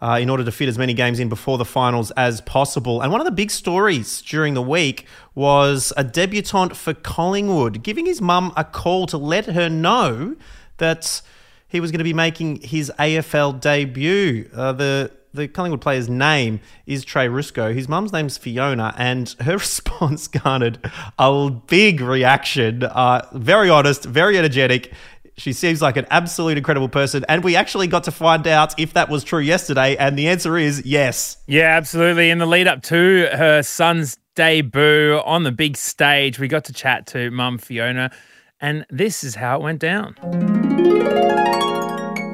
Uh, 0.01 0.17
in 0.19 0.31
order 0.31 0.43
to 0.43 0.51
fit 0.51 0.67
as 0.67 0.79
many 0.79 0.95
games 0.95 1.19
in 1.19 1.29
before 1.29 1.59
the 1.59 1.65
finals 1.65 2.09
as 2.11 2.41
possible. 2.41 3.01
And 3.01 3.11
one 3.11 3.21
of 3.21 3.25
the 3.25 3.31
big 3.31 3.51
stories 3.51 4.19
during 4.23 4.55
the 4.55 4.61
week 4.61 5.05
was 5.35 5.93
a 5.95 6.03
debutant 6.03 6.75
for 6.75 6.95
Collingwood 6.95 7.83
giving 7.83 8.07
his 8.07 8.19
mum 8.19 8.51
a 8.57 8.63
call 8.63 9.05
to 9.05 9.17
let 9.19 9.45
her 9.45 9.69
know 9.69 10.35
that 10.77 11.21
he 11.67 11.79
was 11.79 11.91
going 11.91 11.99
to 11.99 12.03
be 12.03 12.13
making 12.13 12.61
his 12.61 12.91
AFL 12.97 13.61
debut. 13.61 14.49
Uh, 14.53 14.73
the 14.73 15.11
the 15.33 15.47
Collingwood 15.47 15.81
player's 15.81 16.09
name 16.09 16.59
is 16.85 17.05
Trey 17.05 17.27
Ruscoe. 17.27 17.73
His 17.73 17.87
mum's 17.87 18.11
name's 18.11 18.37
Fiona, 18.37 18.93
and 18.97 19.29
her 19.39 19.53
response 19.57 20.27
garnered 20.27 20.79
a 21.17 21.49
big 21.67 22.01
reaction. 22.01 22.83
Uh, 22.83 23.25
very 23.33 23.69
honest, 23.69 24.03
very 24.03 24.37
energetic. 24.37 24.91
She 25.37 25.53
seems 25.53 25.81
like 25.81 25.97
an 25.97 26.05
absolute 26.11 26.57
incredible 26.57 26.89
person, 26.89 27.25
and 27.27 27.43
we 27.43 27.55
actually 27.55 27.87
got 27.87 28.03
to 28.05 28.11
find 28.11 28.45
out 28.47 28.77
if 28.79 28.93
that 28.93 29.09
was 29.09 29.23
true 29.23 29.39
yesterday, 29.39 29.95
and 29.97 30.17
the 30.17 30.27
answer 30.27 30.57
is 30.57 30.83
yes. 30.85 31.37
Yeah, 31.47 31.75
absolutely. 31.77 32.29
In 32.29 32.37
the 32.37 32.45
lead 32.45 32.67
up 32.67 32.83
to 32.83 33.29
her 33.33 33.63
son's 33.63 34.17
debut 34.35 35.21
on 35.25 35.43
the 35.43 35.51
big 35.51 35.77
stage, 35.77 36.37
we 36.39 36.47
got 36.47 36.65
to 36.65 36.73
chat 36.73 37.07
to 37.07 37.31
mum 37.31 37.57
Fiona, 37.57 38.11
and 38.59 38.85
this 38.89 39.23
is 39.23 39.35
how 39.35 39.57
it 39.59 39.63
went 39.63 39.79
down. 39.79 40.15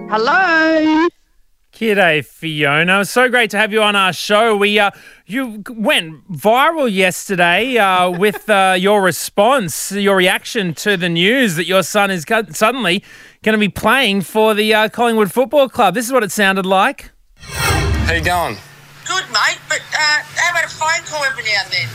Hello. 0.10 1.08
G'day, 1.78 2.26
Fiona. 2.26 3.06
So 3.06 3.30
great 3.30 3.52
to 3.52 3.58
have 3.60 3.72
you 3.72 3.84
on 3.84 3.96
our 3.96 4.12
show. 4.12 4.58
We 4.58 4.80
uh, 4.80 4.90
you 5.28 5.64
went 5.70 6.28
viral 6.28 6.92
yesterday 6.92 7.78
uh, 7.78 8.10
with 8.18 8.50
uh, 8.50 8.76
your 8.76 9.04
response, 9.04 9.92
your 9.92 10.16
reaction 10.16 10.74
to 10.74 10.98
the 10.98 11.08
news 11.08 11.56
that 11.56 11.68
your 11.68 11.84
son 11.84 12.10
is 12.10 12.26
go- 12.26 12.46
suddenly 12.50 13.04
going 13.44 13.54
to 13.54 13.60
be 13.60 13.70
playing 13.70 14.22
for 14.22 14.56
the 14.56 14.74
uh, 14.74 14.90
Collingwood 14.90 15.32
Football 15.32 15.70
Club. 15.70 15.94
This 15.94 16.08
is 16.08 16.12
what 16.12 16.24
it 16.24 16.32
sounded 16.32 16.66
like. 16.66 17.12
How 17.42 18.14
you 18.14 18.24
going? 18.24 18.58
Good, 19.06 19.26
mate, 19.26 19.60
but 19.70 19.82
uh, 19.94 20.24
how 20.34 20.50
about 20.50 20.66
a 20.66 20.70
phone 20.70 21.06
call 21.06 21.24
every 21.26 21.44
now 21.44 21.62
and 21.64 21.72
then? 21.72 21.90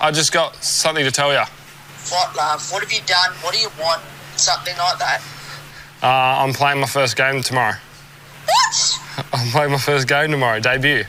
I 0.00 0.12
just 0.12 0.30
got 0.30 0.54
something 0.62 1.04
to 1.04 1.10
tell 1.10 1.32
you. 1.32 1.42
What, 2.10 2.36
love? 2.36 2.70
What 2.70 2.84
have 2.84 2.92
you 2.92 3.00
done? 3.04 3.32
What 3.42 3.52
do 3.52 3.58
you 3.60 3.70
want? 3.80 4.00
Something 4.36 4.76
like 4.78 5.00
that. 5.00 5.20
Uh, 6.04 6.44
I'm 6.44 6.52
playing 6.52 6.78
my 6.78 6.86
first 6.86 7.16
game 7.16 7.42
tomorrow. 7.42 7.74
What? 8.50 8.98
I'm 9.32 9.48
playing 9.50 9.70
my 9.72 9.78
first 9.78 10.06
game 10.08 10.30
tomorrow, 10.30 10.60
debut. 10.60 11.04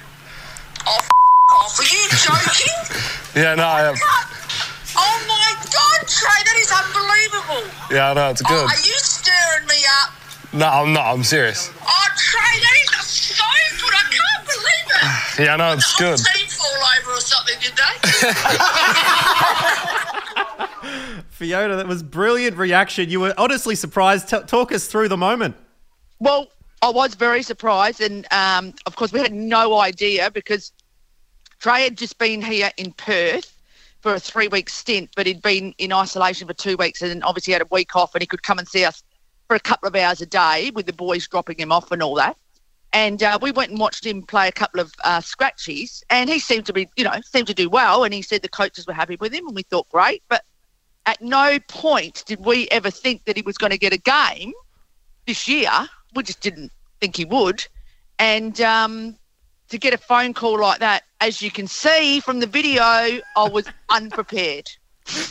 Oh, 0.88 0.98
f- 0.98 1.10
off. 1.52 1.80
Are 1.80 1.84
you 1.84 2.08
joking? 2.10 2.76
Yeah, 3.34 3.56
no, 3.56 3.64
I 3.64 3.88
am. 3.88 3.96
oh 4.98 5.26
my 5.26 5.54
God, 5.72 6.06
Trey, 6.06 6.44
that 6.44 6.58
is 6.60 6.70
unbelievable. 6.70 7.64
Yeah, 7.90 8.12
no, 8.12 8.30
it's 8.32 8.42
Oh, 8.46 8.50
good. 8.50 8.66
are 8.70 8.76
you 8.86 8.98
stirring 9.00 9.66
me 9.68 9.78
up? 10.04 10.12
No, 10.52 10.68
I'm 10.68 10.92
not. 10.92 11.06
I'm 11.14 11.24
serious. 11.24 11.72
Oh, 11.82 12.08
Trey, 12.18 12.60
that 12.60 12.76
is 12.84 13.06
so 13.08 13.46
good. 13.80 13.94
I 13.94 14.04
can't 14.12 14.46
believe 14.46 14.88
it. 15.40 15.46
Yeah, 15.48 15.56
no, 15.56 15.72
it's 15.72 15.98
the 15.98 16.04
whole 16.04 16.18
good. 16.18 16.26
team 16.26 16.48
fall 16.50 16.84
over 17.00 17.12
or 17.12 17.22
something, 17.22 17.56
did 17.62 17.72
they? 17.72 17.94
Fiona, 21.30 21.76
that 21.78 21.88
was 21.88 22.04
brilliant 22.04 22.58
reaction. 22.58 23.10
You 23.10 23.22
were 23.22 23.34
honestly 23.38 23.76
surprised. 23.76 24.28
T- 24.30 24.42
talk 24.46 24.74
us 24.74 24.88
through 24.88 25.08
the 25.08 25.18
moment. 25.18 25.56
Well, 26.20 26.48
I 26.82 26.90
was 26.90 27.14
very 27.16 27.44
surprised, 27.44 28.02
and 28.02 28.26
um, 28.32 28.74
of 28.86 28.96
course, 28.96 29.14
we 29.14 29.20
had 29.20 29.34
no 29.34 29.80
idea 29.80 30.32
because 30.32 30.72
Trey 31.60 31.84
had 31.84 31.98
just 31.98 32.18
been 32.18 32.42
here 32.42 32.72
in 32.78 32.92
Perth 32.94 33.56
for 34.00 34.16
a 34.16 34.20
three 34.20 34.48
week 34.48 34.70
stint, 34.70 35.12
but 35.16 35.28
he'd 35.28 35.44
been 35.44 35.76
in 35.78 35.94
isolation 35.94 36.48
for 36.48 36.56
two 36.56 36.76
weeks 36.78 37.04
and 37.04 37.24
obviously 37.24 37.54
had 37.54 37.62
a 37.62 37.68
week 37.70 37.96
off, 37.96 38.16
and 38.16 38.22
he 38.22 38.28
could 38.28 38.42
come 38.42 38.58
and 38.58 38.68
see 38.68 38.84
us 38.84 39.04
for 39.48 39.56
a 39.56 39.60
couple 39.60 39.88
of 39.88 39.96
hours 39.96 40.22
a 40.22 40.26
day 40.26 40.72
with 40.74 40.88
the 40.88 40.94
boys 40.94 41.28
dropping 41.28 41.58
him 41.60 41.72
off 41.72 41.92
and 41.92 42.02
all 42.02 42.16
that. 42.16 42.36
And 42.94 43.22
uh, 43.22 43.38
we 43.42 43.52
went 43.52 43.70
and 43.70 43.80
watched 43.80 44.06
him 44.06 44.24
play 44.24 44.48
a 44.48 44.52
couple 44.52 44.82
of 44.82 44.92
uh, 45.04 45.20
scratchies, 45.20 46.04
and 46.10 46.30
he 46.30 46.40
seemed 46.40 46.66
to 46.66 46.74
be, 46.74 46.90
you 46.98 47.04
know, 47.04 47.14
seemed 47.24 47.48
to 47.48 47.54
do 47.54 47.70
well. 47.70 48.04
And 48.04 48.14
he 48.14 48.22
said 48.22 48.42
the 48.42 48.50
coaches 48.50 48.88
were 48.88 48.94
happy 48.94 49.18
with 49.20 49.34
him, 49.34 49.46
and 49.46 49.56
we 49.56 49.64
thought 49.64 49.88
great. 49.90 50.24
But 50.30 50.44
at 51.06 51.22
no 51.22 51.60
point 51.68 52.24
did 52.26 52.44
we 52.44 52.68
ever 52.70 52.90
think 52.90 53.26
that 53.26 53.38
he 53.38 53.44
was 53.44 53.58
going 53.58 53.72
to 53.72 53.78
get 53.78 53.94
a 53.94 53.98
game 53.98 54.52
this 55.28 55.48
year. 55.48 55.70
We 56.14 56.24
just 56.24 56.42
didn't 56.42 56.72
think 57.00 57.18
he 57.18 57.26
would. 57.26 57.66
And 58.20 58.60
um, 58.62 59.18
to 59.70 59.78
get 59.78 59.94
a 59.94 59.98
phone 59.98 60.34
call 60.34 60.60
like 60.60 60.80
that, 60.80 61.04
as 61.20 61.42
you 61.42 61.50
can 61.50 61.68
see 61.68 62.20
from 62.20 62.40
the 62.40 62.48
video, 62.48 62.84
I 62.84 63.50
was 63.52 63.66
unprepared. 63.90 64.70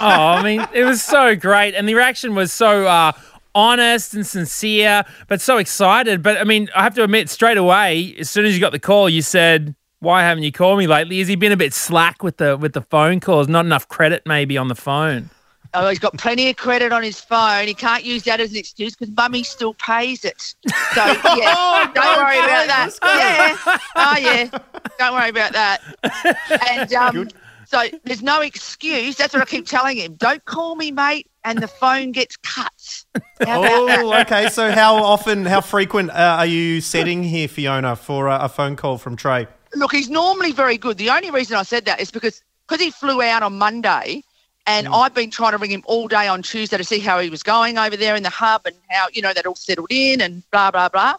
Oh, 0.00 0.06
I 0.08 0.42
mean, 0.42 0.66
it 0.74 0.84
was 0.84 1.02
so 1.02 1.36
great, 1.36 1.74
and 1.74 1.88
the 1.88 1.94
reaction 1.94 2.34
was 2.34 2.52
so 2.52 2.86
uh, 2.86 3.12
honest 3.54 4.14
and 4.14 4.26
sincere, 4.26 5.04
but 5.28 5.40
so 5.40 5.58
excited. 5.58 6.22
But 6.22 6.38
I 6.38 6.44
mean, 6.44 6.68
I 6.74 6.82
have 6.82 6.94
to 6.96 7.04
admit, 7.04 7.30
straight 7.30 7.56
away, 7.56 8.14
as 8.18 8.28
soon 8.28 8.44
as 8.44 8.54
you 8.54 8.60
got 8.60 8.72
the 8.72 8.80
call, 8.80 9.08
you 9.08 9.22
said, 9.22 9.74
"Why 10.00 10.22
haven't 10.22 10.42
you 10.42 10.52
called 10.52 10.78
me 10.78 10.86
lately?" 10.86 11.18
Has 11.20 11.28
he 11.28 11.36
been 11.36 11.52
a 11.52 11.56
bit 11.56 11.72
slack 11.72 12.22
with 12.22 12.38
the 12.38 12.56
with 12.56 12.72
the 12.72 12.82
phone 12.82 13.20
calls? 13.20 13.48
Not 13.48 13.64
enough 13.64 13.88
credit, 13.88 14.22
maybe 14.26 14.58
on 14.58 14.68
the 14.68 14.74
phone. 14.74 15.30
Oh, 15.72 15.88
he's 15.88 15.98
got 15.98 16.16
plenty 16.18 16.50
of 16.50 16.56
credit 16.56 16.92
on 16.92 17.02
his 17.02 17.20
phone. 17.20 17.66
He 17.66 17.74
can't 17.74 18.04
use 18.04 18.24
that 18.24 18.40
as 18.40 18.50
an 18.50 18.56
excuse 18.58 18.96
because 18.96 19.14
mummy 19.14 19.44
still 19.44 19.74
pays 19.74 20.24
it. 20.24 20.40
So, 20.40 20.54
yeah, 21.36 21.90
don't 21.94 22.16
worry 22.18 22.38
about 22.38 22.66
that. 22.66 22.90
Yeah. 23.02 23.78
Oh, 23.94 24.16
yeah. 24.18 24.58
Don't 24.98 25.14
worry 25.14 25.30
about 25.30 25.52
that. 25.52 25.80
And 26.70 26.92
um, 26.94 27.28
so 27.66 27.84
there's 28.02 28.22
no 28.22 28.40
excuse. 28.40 29.16
That's 29.16 29.32
what 29.32 29.42
I 29.42 29.46
keep 29.46 29.66
telling 29.66 29.96
him. 29.96 30.14
Don't 30.14 30.44
call 30.44 30.74
me, 30.74 30.90
mate, 30.90 31.30
and 31.44 31.60
the 31.60 31.68
phone 31.68 32.10
gets 32.10 32.36
cut. 32.38 33.04
That? 33.38 33.48
Oh, 33.48 34.20
okay. 34.22 34.48
So 34.48 34.72
how 34.72 34.96
often, 34.96 35.46
how 35.46 35.60
frequent 35.60 36.10
uh, 36.10 36.36
are 36.38 36.46
you 36.46 36.80
setting 36.80 37.22
here, 37.22 37.46
Fiona, 37.46 37.94
for 37.94 38.26
a, 38.26 38.40
a 38.40 38.48
phone 38.48 38.74
call 38.74 38.98
from 38.98 39.14
Trey? 39.14 39.46
Look, 39.76 39.92
he's 39.92 40.10
normally 40.10 40.50
very 40.50 40.76
good. 40.78 40.98
The 40.98 41.10
only 41.10 41.30
reason 41.30 41.56
I 41.56 41.62
said 41.62 41.84
that 41.84 42.00
is 42.00 42.10
because 42.10 42.42
because 42.66 42.84
he 42.84 42.90
flew 42.90 43.22
out 43.22 43.42
on 43.42 43.58
Monday, 43.58 44.22
and 44.70 44.88
I've 44.88 45.14
been 45.14 45.30
trying 45.30 45.52
to 45.52 45.58
ring 45.58 45.70
him 45.70 45.82
all 45.86 46.06
day 46.08 46.28
on 46.28 46.42
Tuesday 46.42 46.76
to 46.76 46.84
see 46.84 47.00
how 47.00 47.18
he 47.18 47.28
was 47.28 47.42
going 47.42 47.76
over 47.76 47.96
there 47.96 48.14
in 48.14 48.22
the 48.22 48.30
hub 48.30 48.62
and 48.66 48.76
how 48.88 49.06
you 49.12 49.20
know 49.22 49.32
that 49.32 49.46
all 49.46 49.54
settled 49.56 49.90
in 49.90 50.20
and 50.20 50.42
blah 50.50 50.70
blah 50.70 50.88
blah. 50.88 51.14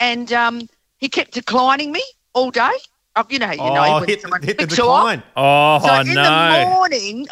And 0.00 0.32
um, 0.32 0.68
he 0.98 1.08
kept 1.08 1.32
declining 1.32 1.92
me 1.92 2.02
all 2.34 2.50
day. 2.50 2.70
Oh, 3.16 3.24
you 3.28 3.38
know, 3.38 3.46
how 3.46 3.52
you 3.52 3.58
know, 3.58 3.84
oh, 3.84 4.00
when 4.00 4.08
hit, 4.08 4.22
someone 4.22 4.42
hit 4.42 4.58
the 4.58 4.66
picks 4.66 4.78
you 4.78 4.90
up. 4.90 5.00
decline. 5.00 5.22
Oh 5.36 5.78
So 5.80 6.00
in 6.00 6.14
the 6.14 6.66
morning, 6.68 7.26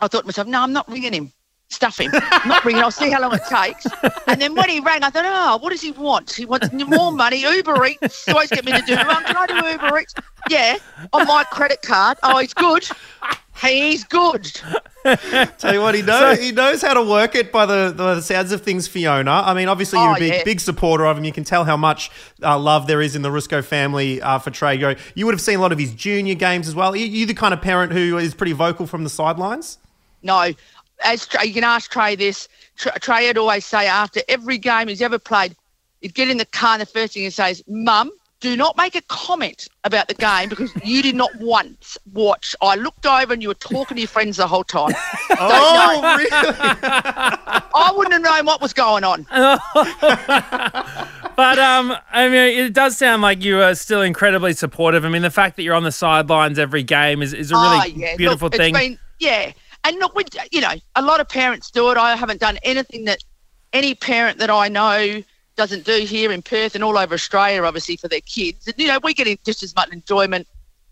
I 0.00 0.08
thought 0.08 0.20
to 0.20 0.26
myself, 0.26 0.46
no, 0.46 0.62
I'm 0.62 0.72
not 0.72 0.88
ringing 0.90 1.12
him. 1.12 1.32
Stuff 1.68 1.98
him. 1.98 2.12
I'm 2.14 2.48
not 2.48 2.64
ringing. 2.64 2.82
I'll 2.82 2.90
see 2.92 3.10
how 3.10 3.20
long 3.20 3.34
it 3.34 3.42
takes. 3.48 3.86
And 4.28 4.40
then 4.40 4.54
when 4.54 4.68
he 4.68 4.78
rang, 4.78 5.02
I 5.02 5.10
thought, 5.10 5.24
oh, 5.26 5.56
what 5.56 5.70
does 5.70 5.80
he 5.80 5.90
want? 5.90 6.30
He 6.30 6.44
wants 6.44 6.70
more 6.72 7.10
money. 7.10 7.40
Uber 7.42 7.84
Eats. 7.86 8.24
He 8.24 8.32
always 8.32 8.50
get 8.50 8.64
me 8.64 8.72
to 8.72 8.82
do. 8.82 8.94
Um, 8.94 9.24
can 9.24 9.36
I 9.36 9.46
do 9.46 9.66
Uber 9.72 9.98
Eats? 9.98 10.14
Yeah, 10.48 10.76
on 11.12 11.26
my 11.26 11.44
credit 11.44 11.82
card. 11.82 12.18
Oh, 12.22 12.38
he's 12.38 12.54
good. 12.54 12.86
He's 13.62 14.04
good. 14.04 14.44
Tell 15.58 15.72
you 15.72 15.80
what, 15.80 15.94
he 15.94 16.02
knows 16.02 16.38
he 16.40 16.52
knows 16.52 16.82
how 16.82 16.94
to 16.94 17.02
work 17.02 17.34
it 17.34 17.52
by 17.52 17.64
the, 17.64 17.92
the 17.96 18.20
sounds 18.20 18.52
of 18.52 18.62
things, 18.62 18.86
Fiona. 18.88 19.30
I 19.30 19.54
mean, 19.54 19.68
obviously 19.68 19.98
you're 20.00 20.10
Oh, 20.10 20.14
a 20.14 20.18
big 20.18 20.32
yeah. 20.32 20.44
big 20.44 20.60
supporter 20.60 21.06
of 21.06 21.16
him. 21.16 21.24
You 21.24 21.32
can 21.32 21.44
tell 21.44 21.64
how 21.64 21.76
much 21.76 22.10
uh, 22.42 22.58
love 22.58 22.86
there 22.86 23.00
is 23.00 23.16
in 23.16 23.22
the 23.22 23.30
Ruscoe 23.30 23.62
family 23.64 24.20
uh, 24.20 24.38
for 24.38 24.50
Trago. 24.50 24.98
You 25.14 25.24
would 25.26 25.34
have 25.34 25.40
seen 25.40 25.58
a 25.58 25.62
lot 25.62 25.72
of 25.72 25.78
his 25.78 25.94
junior 25.94 26.34
games 26.34 26.68
as 26.68 26.74
well. 26.74 26.92
Are 26.92 26.96
you 26.96 27.24
the 27.24 27.34
kind 27.34 27.54
of 27.54 27.62
parent 27.62 27.92
who 27.92 28.18
is 28.18 28.34
pretty 28.34 28.52
vocal 28.52 28.86
from 28.86 29.04
the 29.04 29.10
sidelines? 29.10 29.78
No, 30.22 30.52
as 31.04 31.28
you 31.44 31.54
can 31.54 31.64
ask 31.64 31.90
Trey 31.90 32.16
this. 32.16 32.48
Trey 32.76 33.26
would 33.28 33.38
always 33.38 33.64
say 33.64 33.86
after 33.86 34.20
every 34.28 34.58
game 34.58 34.88
he's 34.88 35.00
ever 35.02 35.18
played, 35.18 35.54
he'd 36.02 36.14
get 36.14 36.28
in 36.28 36.36
the 36.38 36.44
car 36.46 36.72
and 36.74 36.82
the 36.82 36.86
first 36.86 37.14
thing 37.14 37.22
he 37.22 37.30
says, 37.30 37.62
"Mum, 37.68 38.10
do 38.40 38.56
not 38.56 38.76
make 38.76 38.94
a 38.94 39.00
comment 39.02 39.66
about 39.84 40.08
the 40.08 40.14
game 40.14 40.48
because 40.48 40.70
you 40.84 41.02
did 41.02 41.14
not 41.14 41.30
once 41.40 41.96
watch. 42.12 42.54
I 42.60 42.74
looked 42.76 43.06
over 43.06 43.32
and 43.32 43.42
you 43.42 43.48
were 43.48 43.54
talking 43.54 43.94
to 43.96 44.00
your 44.00 44.08
friends 44.08 44.36
the 44.36 44.46
whole 44.46 44.64
time. 44.64 44.92
Oh, 45.38 46.16
really? 46.16 46.30
I 46.32 47.92
wouldn't 47.94 48.12
have 48.14 48.22
known 48.22 48.46
what 48.46 48.60
was 48.62 48.72
going 48.72 49.04
on. 49.04 49.26
But 51.36 51.58
um, 51.58 51.94
I 52.10 52.28
mean, 52.30 52.58
it 52.64 52.72
does 52.72 52.96
sound 52.96 53.20
like 53.20 53.44
you 53.44 53.60
are 53.60 53.74
still 53.74 54.00
incredibly 54.00 54.54
supportive. 54.54 55.04
I 55.04 55.10
mean, 55.10 55.20
the 55.20 55.30
fact 55.30 55.56
that 55.56 55.64
you're 55.64 55.74
on 55.74 55.82
the 55.84 55.92
sidelines 55.92 56.58
every 56.58 56.82
game 56.82 57.20
is, 57.20 57.34
is 57.34 57.52
a 57.52 57.54
really 57.54 57.78
Oh, 57.78 57.84
yeah. 57.84 58.16
beautiful 58.16 58.46
Look, 58.46 58.56
thing. 58.56 58.74
It's 58.74 58.86
been, 58.88 58.98
yeah. 59.18 59.52
And 59.84 59.98
look, 59.98 60.14
we, 60.14 60.24
you 60.50 60.62
know, 60.62 60.72
a 60.94 61.02
lot 61.02 61.20
of 61.20 61.28
parents 61.28 61.70
do 61.70 61.90
it. 61.90 61.98
I 61.98 62.16
haven't 62.16 62.40
done 62.40 62.58
anything 62.62 63.04
that 63.04 63.18
any 63.74 63.94
parent 63.94 64.38
that 64.38 64.48
I 64.48 64.68
know 64.68 65.22
doesn't 65.56 65.84
do 65.84 66.04
here 66.04 66.30
in 66.32 66.42
Perth 66.42 66.74
and 66.74 66.84
all 66.84 66.98
over 66.98 67.14
Australia, 67.14 67.62
obviously, 67.64 67.96
for 67.96 68.08
their 68.08 68.20
kids. 68.20 68.66
And, 68.66 68.74
you 68.78 68.88
know, 68.88 68.98
we 69.02 69.14
get 69.14 69.42
just 69.44 69.62
as 69.62 69.74
much 69.74 69.90
enjoyment 69.90 70.46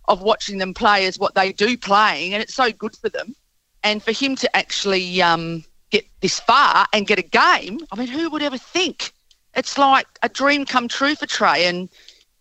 of 0.09 0.23
watching 0.23 0.59
them 0.59 0.75
play 0.75 1.07
as 1.07 1.19
what 1.19 1.35
they 1.35 1.53
do 1.53 1.77
playing. 1.77 2.35
And 2.35 2.43
it's 2.43 2.55
so 2.55 2.71
good 2.73 2.97
for 2.97 3.09
them. 3.09 3.35
And 3.83 4.03
for 4.03 4.13
him 4.13 4.37
to 4.37 4.57
actually 4.57 5.23
um, 5.23 5.65
get 5.91 6.07
this 6.21 6.41
far 6.41 6.87
and 6.93 7.07
get 7.07 7.19
a 7.19 7.23
game, 7.23 7.81
I 7.93 7.97
mean, 7.97 8.09
who 8.09 8.31
would 8.31 8.43
ever 8.43 8.59
think? 8.59 9.13
It's 9.55 9.79
like 9.79 10.07
a 10.23 10.29
dream 10.29 10.65
come 10.65 10.89
true 10.89 11.15
for 11.15 11.27
Trey. 11.27 11.67
And, 11.67 11.89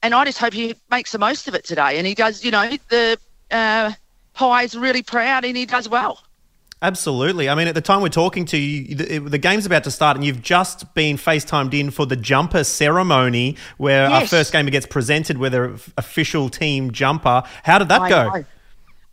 and 0.02 0.14
I 0.14 0.26
just 0.26 0.40
hope 0.40 0.54
he 0.54 0.76
makes 0.90 1.12
the 1.12 1.20
most 1.20 1.48
of 1.48 1.56
it 1.56 1.66
today. 1.66 1.98
And 1.98 2.08
he 2.08 2.16
does, 2.16 2.44
you 2.44 2.52
know, 2.52 2.70
the 2.90 3.18
uh, 3.52 3.92
Pie's 4.34 4.76
really 4.76 5.04
proud 5.04 5.46
and 5.46 5.56
he 5.56 5.66
does 5.66 5.88
well. 5.88 6.24
Absolutely. 6.84 7.48
I 7.48 7.56
mean, 7.56 7.70
at 7.70 7.76
the 7.76 7.82
time 7.82 8.02
we're 8.02 8.10
talking 8.10 8.44
to 8.48 8.58
you, 8.58 8.94
the, 8.94 9.20
the 9.20 9.38
game's 9.38 9.66
about 9.66 9.86
to 9.86 9.92
start, 9.92 10.18
and 10.18 10.26
you've 10.26 10.42
just 10.42 10.94
been 10.94 11.16
FaceTimed 11.16 11.74
in 11.74 11.92
for 11.92 12.06
the 12.06 12.18
jumper 12.18 12.66
ceremony 12.66 13.56
where 13.78 14.10
our 14.10 14.28
first 14.28 14.52
gamer 14.52 14.70
gets 14.70 14.86
presented 14.86 15.38
with 15.38 15.54
an 15.54 15.80
official 15.98 16.50
team 16.50 16.92
jumper. 16.92 17.44
How 17.64 17.80
did 17.80 17.88
that 17.88 18.02
I 18.02 18.10
go? 18.10 18.30
know. 18.30 18.46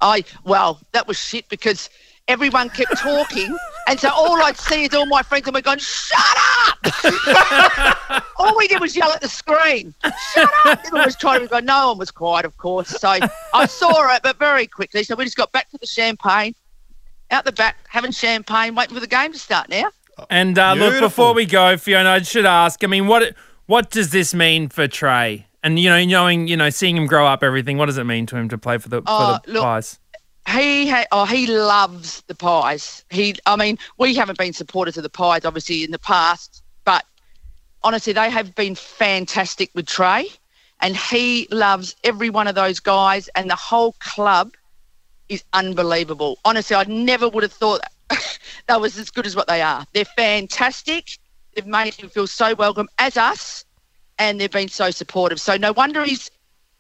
I 0.01 0.25
well, 0.45 0.81
that 0.93 1.07
was 1.07 1.17
shit 1.17 1.49
because 1.49 1.91
everyone 2.27 2.71
kept 2.71 2.99
talking, 2.99 3.57
and 3.87 4.01
so 4.01 4.11
all 4.11 4.43
I'd 4.43 4.57
see 4.57 4.85
is 4.85 4.95
all 4.95 5.07
my 5.07 5.23
friends 5.23 5.47
and 5.47 5.55
we're 5.55 5.61
going, 5.61 5.79
"Shut 5.79 6.19
up!" 6.67 8.25
all 8.39 8.57
we 8.57 8.67
did 8.67 8.81
was 8.81 8.97
yell 8.97 9.13
at 9.13 9.21
the 9.21 9.29
screen, 9.29 9.95
"Shut 10.35 10.51
up!" 10.65 10.81
Everyone 10.87 11.07
was 11.07 11.17
trying 11.17 11.41
to 11.41 11.47
go. 11.47 11.61
No 11.61 11.91
one 11.91 11.99
was 11.99 12.11
quiet, 12.11 12.45
of 12.45 12.57
course. 12.57 12.89
So 12.89 13.17
I 13.55 13.67
saw 13.67 14.13
it, 14.15 14.23
but 14.25 14.39
very 14.39 14.67
quickly. 14.67 15.05
So 15.05 15.15
we 15.15 15.25
just 15.25 15.37
got 15.37 15.53
back 15.53 15.71
to 15.71 15.79
the 15.79 15.87
champagne, 15.87 16.55
out 17.31 17.45
the 17.45 17.53
back, 17.53 17.77
having 17.89 18.11
champagne, 18.13 18.75
waiting 18.75 18.95
for 18.95 19.01
the 19.01 19.07
game 19.07 19.33
to 19.33 19.39
start 19.39 19.69
now. 19.69 19.91
And 20.29 20.59
uh, 20.59 20.75
look, 20.75 21.01
before 21.01 21.35
we 21.35 21.47
go, 21.47 21.77
Fiona, 21.77 22.11
I 22.11 22.23
should 22.23 22.47
ask. 22.47 22.85
I 22.85 22.87
mean, 22.87 23.07
what 23.07 23.35
what 23.67 23.91
does 23.91 24.11
this 24.11 24.35
mean 24.35 24.69
for 24.69 24.87
Trey? 24.87 25.47
And 25.63 25.79
you 25.79 25.89
know, 25.89 26.05
knowing 26.05 26.49
you 26.49 26.57
know, 26.57 26.71
seeing 26.71 26.97
him 26.97 27.07
grow 27.07 27.27
up, 27.27 27.43
everything. 27.43 27.79
What 27.79 27.87
does 27.87 27.99
it 27.99 28.05
mean 28.05 28.27
to 28.27 28.37
him 28.37 28.49
to 28.49 28.59
play 28.59 28.79
for 28.79 28.89
the 28.89 29.03
Oh, 29.07 29.39
for 29.43 29.47
the 29.47 29.53
look, 29.53 29.63
Pies? 29.63 29.99
He 30.49 30.89
ha- 30.89 31.07
oh 31.13 31.25
he 31.25 31.47
loves 31.47 32.23
the 32.27 32.35
pies. 32.35 33.05
He 33.11 33.37
I 33.47 33.57
mean 33.57 33.79
we 33.99 34.15
haven't 34.15 34.39
been 34.39 34.53
supporters 34.53 34.97
of 34.97 35.03
the 35.03 35.11
pies 35.11 35.45
obviously 35.45 35.85
in 35.85 35.91
the 35.91 35.99
past, 35.99 36.63
but 36.85 37.05
honestly, 37.83 38.13
they 38.13 38.31
have 38.31 38.55
been 38.55 38.75
fantastic 38.75 39.71
with 39.75 39.87
Trey, 39.87 40.27
and 40.81 40.97
he 40.97 41.47
loves 41.51 41.95
every 42.05 42.31
one 42.31 42.49
of 42.49 42.55
those 42.55 42.81
guys, 42.81 43.29
and 43.37 43.49
the 43.51 43.57
whole 43.57 43.93
club 44.01 44.55
is 45.31 45.45
unbelievable. 45.55 46.39
Honestly, 46.45 46.77
I 46.77 46.85
never 46.85 47.29
would 47.29 47.43
have 47.45 47.53
thought 47.53 47.81
that 48.67 48.81
was 48.81 48.99
as 48.99 49.11
good 49.11 49.27
as 49.27 49.35
what 49.35 49.47
they 49.47 49.63
are. 49.63 49.87
They're 49.95 50.05
fantastic. 50.05 51.19
They've 51.55 51.67
made 51.67 51.95
him 51.95 52.11
feel 52.11 52.27
so 52.27 52.55
welcome 52.55 52.89
as 52.99 53.17
us, 53.17 53.65
and 54.19 54.41
they've 54.41 54.51
been 54.51 54.69
so 54.69 54.91
supportive. 54.91 55.41
So 55.41 55.57
no 55.57 55.73
wonder 55.73 56.05
he's 56.05 56.31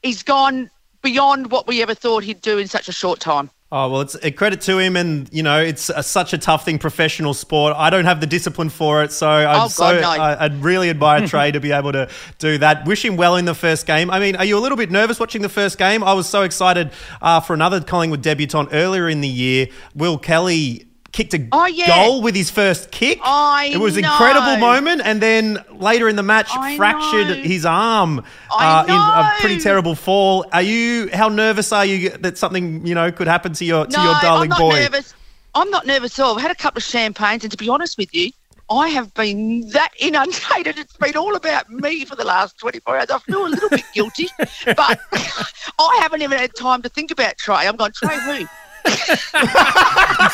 he's 0.02 0.22
gone 0.22 0.70
beyond 1.00 1.50
what 1.50 1.66
we 1.66 1.80
ever 1.80 1.94
thought 1.94 2.24
he'd 2.24 2.42
do 2.42 2.58
in 2.58 2.68
such 2.68 2.88
a 2.88 2.92
short 2.92 3.20
time. 3.20 3.50
Oh 3.72 3.88
well, 3.88 4.00
it's 4.00 4.16
a 4.20 4.32
credit 4.32 4.62
to 4.62 4.78
him, 4.78 4.96
and 4.96 5.28
you 5.32 5.44
know 5.44 5.60
it's 5.60 5.90
a, 5.90 6.02
such 6.02 6.32
a 6.32 6.38
tough 6.38 6.64
thing, 6.64 6.80
professional 6.80 7.34
sport. 7.34 7.72
I 7.76 7.88
don't 7.88 8.04
have 8.04 8.20
the 8.20 8.26
discipline 8.26 8.68
for 8.68 9.04
it, 9.04 9.12
so 9.12 9.28
I'm 9.28 9.62
Oh, 9.62 9.68
so 9.68 10.00
God, 10.00 10.00
no. 10.18 10.22
I, 10.24 10.44
I'd 10.44 10.60
really 10.60 10.90
admire 10.90 11.24
Trey 11.28 11.52
to 11.52 11.60
be 11.60 11.70
able 11.70 11.92
to 11.92 12.08
do 12.38 12.58
that. 12.58 12.84
Wish 12.84 13.04
him 13.04 13.16
well 13.16 13.36
in 13.36 13.44
the 13.44 13.54
first 13.54 13.86
game. 13.86 14.10
I 14.10 14.18
mean, 14.18 14.34
are 14.34 14.44
you 14.44 14.58
a 14.58 14.60
little 14.60 14.76
bit 14.76 14.90
nervous 14.90 15.20
watching 15.20 15.42
the 15.42 15.48
first 15.48 15.78
game? 15.78 16.02
I 16.02 16.14
was 16.14 16.28
so 16.28 16.42
excited 16.42 16.90
uh, 17.22 17.38
for 17.38 17.54
another 17.54 17.80
Collingwood 17.80 18.22
debutant 18.22 18.70
earlier 18.72 19.08
in 19.08 19.20
the 19.20 19.28
year. 19.28 19.68
Will 19.94 20.18
Kelly 20.18 20.88
kicked 21.12 21.34
a 21.34 21.46
Oh, 21.52 21.66
yeah. 21.66 21.86
goal 21.88 22.22
with 22.22 22.34
his 22.34 22.50
first 22.50 22.90
kick. 22.90 23.18
I 23.22 23.70
it 23.72 23.78
was 23.78 23.96
an 23.96 24.04
incredible 24.04 24.56
moment, 24.58 25.02
and 25.04 25.20
then 25.20 25.58
later 25.72 26.08
in 26.08 26.16
the 26.16 26.22
match, 26.22 26.50
I 26.52 26.76
fractured 26.76 27.28
know. 27.28 27.34
his 27.42 27.66
arm 27.66 28.24
uh, 28.56 28.84
in 28.88 28.94
a 28.94 29.32
pretty 29.40 29.58
terrible 29.60 29.94
fall. 29.94 30.46
Are 30.52 30.62
you? 30.62 31.08
How 31.12 31.28
nervous 31.28 31.72
are 31.72 31.84
you 31.84 32.10
that 32.18 32.38
something 32.38 32.86
you 32.86 32.94
know 32.94 33.10
could 33.12 33.26
happen 33.28 33.52
to 33.54 33.64
your 33.64 33.86
to 33.86 33.96
no, 33.96 34.04
your 34.04 34.14
darling 34.20 34.52
I'm 34.52 34.58
not 34.58 34.58
boy? 34.58 34.78
nervous. 34.78 35.14
I'm 35.54 35.70
not 35.70 35.84
nervous 35.86 36.18
at 36.18 36.22
all. 36.24 36.36
I've 36.36 36.42
had 36.42 36.50
a 36.52 36.54
couple 36.54 36.78
of 36.78 36.84
champagnes, 36.84 37.42
and 37.44 37.50
to 37.50 37.56
be 37.56 37.68
honest 37.68 37.98
with 37.98 38.14
you, 38.14 38.30
I 38.70 38.86
have 38.90 39.12
been 39.14 39.68
that 39.70 39.90
inundated. 39.98 40.78
It's 40.78 40.96
been 40.96 41.16
all 41.16 41.34
about 41.34 41.68
me 41.70 42.04
for 42.04 42.14
the 42.14 42.24
last 42.24 42.56
24 42.58 42.98
hours. 42.98 43.10
I 43.10 43.18
feel 43.18 43.46
a 43.46 43.48
little 43.48 43.68
bit 43.68 43.82
guilty, 43.92 44.28
but 44.64 45.00
I 45.12 45.98
haven't 46.00 46.22
even 46.22 46.38
had 46.38 46.54
time 46.54 46.82
to 46.82 46.88
think 46.88 47.10
about 47.10 47.36
Trey. 47.36 47.66
I'm 47.66 47.74
going, 47.74 47.90
Trey 47.92 48.16
who? 48.20 48.46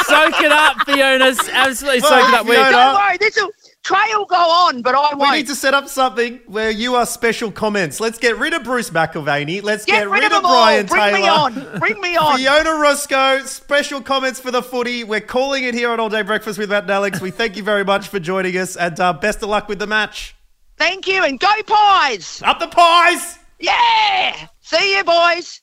soak 0.06 0.40
it 0.42 0.52
up, 0.52 0.76
Fiona. 0.86 1.34
Absolutely 1.52 2.00
soak 2.00 2.28
it 2.28 2.34
up. 2.34 2.46
We're- 2.46 2.56
Fiona. 2.62 2.70
Don't 2.72 2.94
worry, 2.94 3.16
this 3.18 3.36
will, 3.36 3.50
Trey 3.82 4.08
will 4.14 4.24
go 4.26 4.36
on, 4.36 4.82
but 4.82 4.94
I 4.94 5.14
We 5.14 5.20
won't. 5.20 5.36
need 5.36 5.46
to 5.48 5.54
set 5.54 5.72
up 5.74 5.88
something 5.88 6.40
where 6.46 6.70
you 6.70 6.96
are 6.96 7.06
special 7.06 7.52
comments. 7.52 8.00
Let's 8.00 8.18
get 8.18 8.36
rid 8.38 8.52
of 8.52 8.64
Bruce 8.64 8.90
McAvaney. 8.90 9.62
Let's 9.62 9.84
get, 9.84 10.00
Get 10.00 10.10
rid 10.10 10.24
of 10.24 10.30
them 10.32 10.42
Brian 10.42 10.86
all. 10.88 10.96
Bring 10.96 11.14
Taylor. 11.14 11.18
me 11.18 11.28
on. 11.28 11.78
Bring 11.78 12.00
me 12.00 12.16
on. 12.16 12.38
Fiona 12.38 12.70
Ruscoe, 12.70 13.46
special 13.46 14.00
comments 14.00 14.40
for 14.40 14.50
the 14.50 14.62
footy. 14.62 15.04
We're 15.04 15.20
calling 15.20 15.64
it 15.64 15.74
here 15.74 15.90
on 15.90 16.00
All 16.00 16.08
Day 16.08 16.22
Breakfast 16.22 16.58
with 16.58 16.70
Matt 16.70 16.82
and 16.84 16.90
Alex. 16.92 17.20
We 17.20 17.30
thank 17.30 17.56
you 17.56 17.62
very 17.62 17.84
much 17.84 18.08
for 18.08 18.18
joining 18.18 18.56
us 18.56 18.74
and 18.76 18.98
uh, 18.98 19.12
best 19.12 19.42
of 19.42 19.48
luck 19.50 19.68
with 19.68 19.78
the 19.78 19.86
match. 19.86 20.34
Thank 20.78 21.06
you, 21.06 21.22
and 21.24 21.38
go 21.40 21.48
Pies. 21.66 22.42
Up 22.44 22.58
the 22.58 22.66
pies! 22.66 23.38
Yeah. 23.58 24.48
See 24.60 24.96
you, 24.96 25.04
boys. 25.04 25.60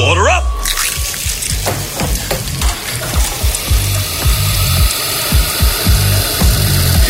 Order 0.00 0.28
up. 0.28 0.59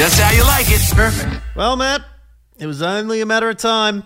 Just 0.01 0.19
how 0.19 0.33
you 0.33 0.43
like 0.45 0.65
it. 0.71 0.81
Perfect. 0.97 1.43
Well, 1.55 1.77
Matt, 1.77 2.01
it 2.59 2.67
was 2.67 2.81
only 2.81 3.21
a 3.21 3.27
matter 3.27 3.51
of 3.51 3.59
time. 3.59 4.03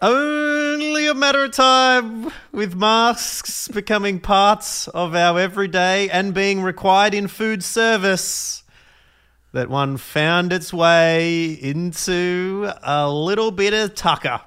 Only 0.00 1.08
a 1.08 1.14
matter 1.14 1.42
of 1.42 1.50
time 1.50 2.30
with 2.52 2.76
masks 2.76 3.66
becoming 3.66 4.20
parts 4.20 4.86
of 4.86 5.16
our 5.16 5.40
everyday 5.40 6.08
and 6.08 6.32
being 6.32 6.62
required 6.62 7.14
in 7.14 7.26
food 7.26 7.64
service 7.64 8.62
that 9.52 9.68
one 9.68 9.96
found 9.96 10.52
its 10.52 10.72
way 10.72 11.46
into 11.46 12.70
a 12.84 13.10
little 13.10 13.50
bit 13.50 13.74
of 13.74 13.96
tucker. 13.96 14.40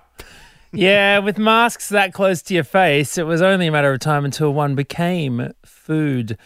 Yeah, 0.73 1.19
with 1.19 1.37
masks 1.37 1.89
that 1.89 2.13
close 2.13 2.41
to 2.43 2.53
your 2.53 2.63
face, 2.63 3.17
it 3.17 3.23
was 3.23 3.41
only 3.41 3.67
a 3.67 3.71
matter 3.71 3.91
of 3.91 3.99
time 3.99 4.23
until 4.23 4.53
one 4.53 4.73
became 4.73 5.51
food. 5.65 6.37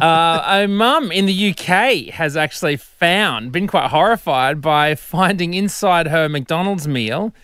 Uh, 0.00 0.42
a 0.46 0.66
mum 0.66 1.12
in 1.12 1.26
the 1.26 1.50
UK 1.50 2.14
has 2.14 2.38
actually 2.38 2.76
found, 2.76 3.52
been 3.52 3.66
quite 3.66 3.90
horrified 3.90 4.62
by 4.62 4.94
finding 4.94 5.52
inside 5.52 6.06
her 6.06 6.26
McDonald's 6.26 6.88
meal, 6.88 7.34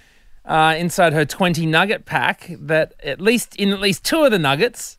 uh, 0.47 0.75
inside 0.79 1.12
her 1.12 1.27
20 1.27 1.66
nugget 1.66 2.07
pack, 2.07 2.51
that 2.59 2.95
at 3.03 3.21
least 3.21 3.55
in 3.57 3.71
at 3.71 3.81
least 3.81 4.03
two 4.03 4.25
of 4.25 4.31
the 4.31 4.38
nuggets, 4.38 4.97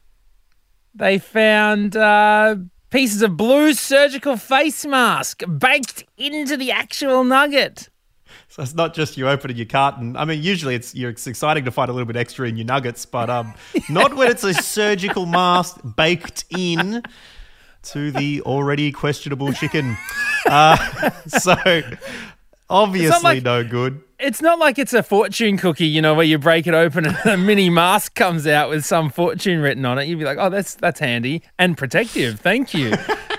they 0.93 1.17
found 1.17 1.95
uh, 1.95 2.55
pieces 2.91 3.23
of 3.23 3.35
blue 3.35 3.73
surgical 3.73 4.37
face 4.37 4.85
mask 4.85 5.41
baked 5.57 6.03
into 6.15 6.55
the 6.55 6.71
actual 6.71 7.23
nugget. 7.23 7.89
So 8.53 8.61
it's 8.61 8.75
not 8.75 8.93
just 8.93 9.17
you 9.17 9.27
opening 9.27 9.57
your 9.57 9.65
carton. 9.65 10.15
I 10.15 10.25
mean, 10.25 10.43
usually 10.43 10.75
it's 10.75 10.93
you're 10.93 11.09
it's 11.09 11.25
exciting 11.25 11.65
to 11.65 11.71
find 11.71 11.89
a 11.89 11.91
little 11.91 12.05
bit 12.05 12.15
extra 12.15 12.47
in 12.47 12.55
your 12.55 12.67
nuggets, 12.67 13.03
but 13.03 13.27
um, 13.27 13.55
not 13.89 14.13
when 14.13 14.29
it's 14.29 14.43
a 14.43 14.53
surgical 14.53 15.25
mask 15.25 15.79
baked 15.95 16.45
in 16.51 17.01
to 17.81 18.11
the 18.11 18.41
already 18.41 18.91
questionable 18.91 19.51
chicken. 19.53 19.97
Uh, 20.45 20.77
so 21.27 21.55
obviously 22.69 23.23
like- 23.23 23.43
no 23.43 23.63
good. 23.63 24.03
It's 24.19 24.39
not 24.39 24.59
like 24.59 24.77
it's 24.77 24.93
a 24.93 25.01
fortune 25.01 25.57
cookie, 25.57 25.87
you 25.87 26.01
know, 26.03 26.13
where 26.13 26.23
you 26.23 26.37
break 26.37 26.67
it 26.67 26.75
open 26.75 27.07
and 27.07 27.17
a 27.25 27.35
mini 27.35 27.71
mask 27.71 28.13
comes 28.13 28.45
out 28.45 28.69
with 28.69 28.85
some 28.85 29.09
fortune 29.09 29.61
written 29.61 29.83
on 29.83 29.97
it. 29.97 30.07
You'd 30.07 30.19
be 30.19 30.25
like, 30.25 30.37
"Oh, 30.39 30.51
that's 30.51 30.75
that's 30.75 30.99
handy 30.99 31.41
and 31.57 31.75
protective. 31.75 32.39
Thank 32.39 32.75
you." 32.75 32.93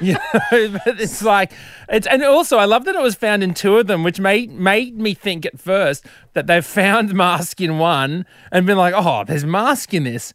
you 0.07 0.15
know, 0.15 0.79
but 0.85 1.01
it's 1.01 1.23
like 1.23 1.53
it's 1.89 2.07
and 2.07 2.23
also 2.23 2.59
I 2.59 2.65
love 2.65 2.85
that 2.85 2.95
it 2.95 3.03
was 3.03 3.15
found 3.15 3.43
in 3.43 3.55
two 3.55 3.79
of 3.79 3.87
them, 3.87 4.03
which 4.03 4.21
made 4.21 4.51
made 4.53 4.99
me 4.99 5.15
think 5.15 5.47
at 5.47 5.59
first 5.59 6.05
that 6.35 6.47
they've 6.47 6.65
found 6.65 7.15
mask 7.25 7.61
in 7.61 7.79
one 7.79 8.27
and 8.53 8.67
been 8.67 8.77
like, 8.77 8.95
"Oh, 8.97 9.25
there's 9.25 9.45
mask 9.45 9.95
in 9.95 10.05
this." 10.05 10.35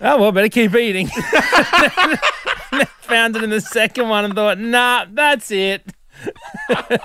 Oh 0.00 0.18
well, 0.18 0.32
better 0.32 0.48
keep 0.48 0.74
eating. 0.74 1.08
found 3.00 3.36
it 3.36 3.42
in 3.42 3.50
the 3.50 3.60
second 3.60 4.08
one 4.08 4.24
and 4.24 4.34
thought, 4.34 4.58
"Nah, 4.58 5.06
that's 5.10 5.50
it." 5.50 5.92
but 6.68 7.00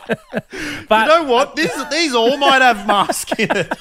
You 0.89 1.08
know 1.08 1.23
what? 1.23 1.56
These 1.56 1.89
these 1.89 2.13
all 2.13 2.38
might 2.38 2.62
have 2.62 2.86
mask 2.88 3.38
in 3.39 3.49
it. 3.51 3.73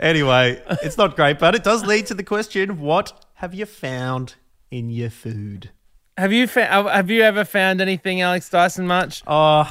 Anyway, 0.00 0.60
it's 0.82 0.98
not 0.98 1.16
great, 1.16 1.38
but 1.38 1.54
it 1.54 1.62
does 1.64 1.84
lead 1.84 2.06
to 2.06 2.14
the 2.14 2.24
question: 2.24 2.80
What 2.80 3.24
have 3.34 3.54
you 3.54 3.66
found 3.66 4.34
in 4.70 4.90
your 4.90 5.10
food? 5.10 5.70
Have 6.16 6.32
you 6.32 6.46
fa- 6.46 6.66
have 6.66 7.10
you 7.10 7.22
ever 7.22 7.44
found 7.44 7.80
anything, 7.80 8.20
Alex 8.20 8.48
Dyson? 8.48 8.86
Much? 8.86 9.22
Uh 9.26 9.70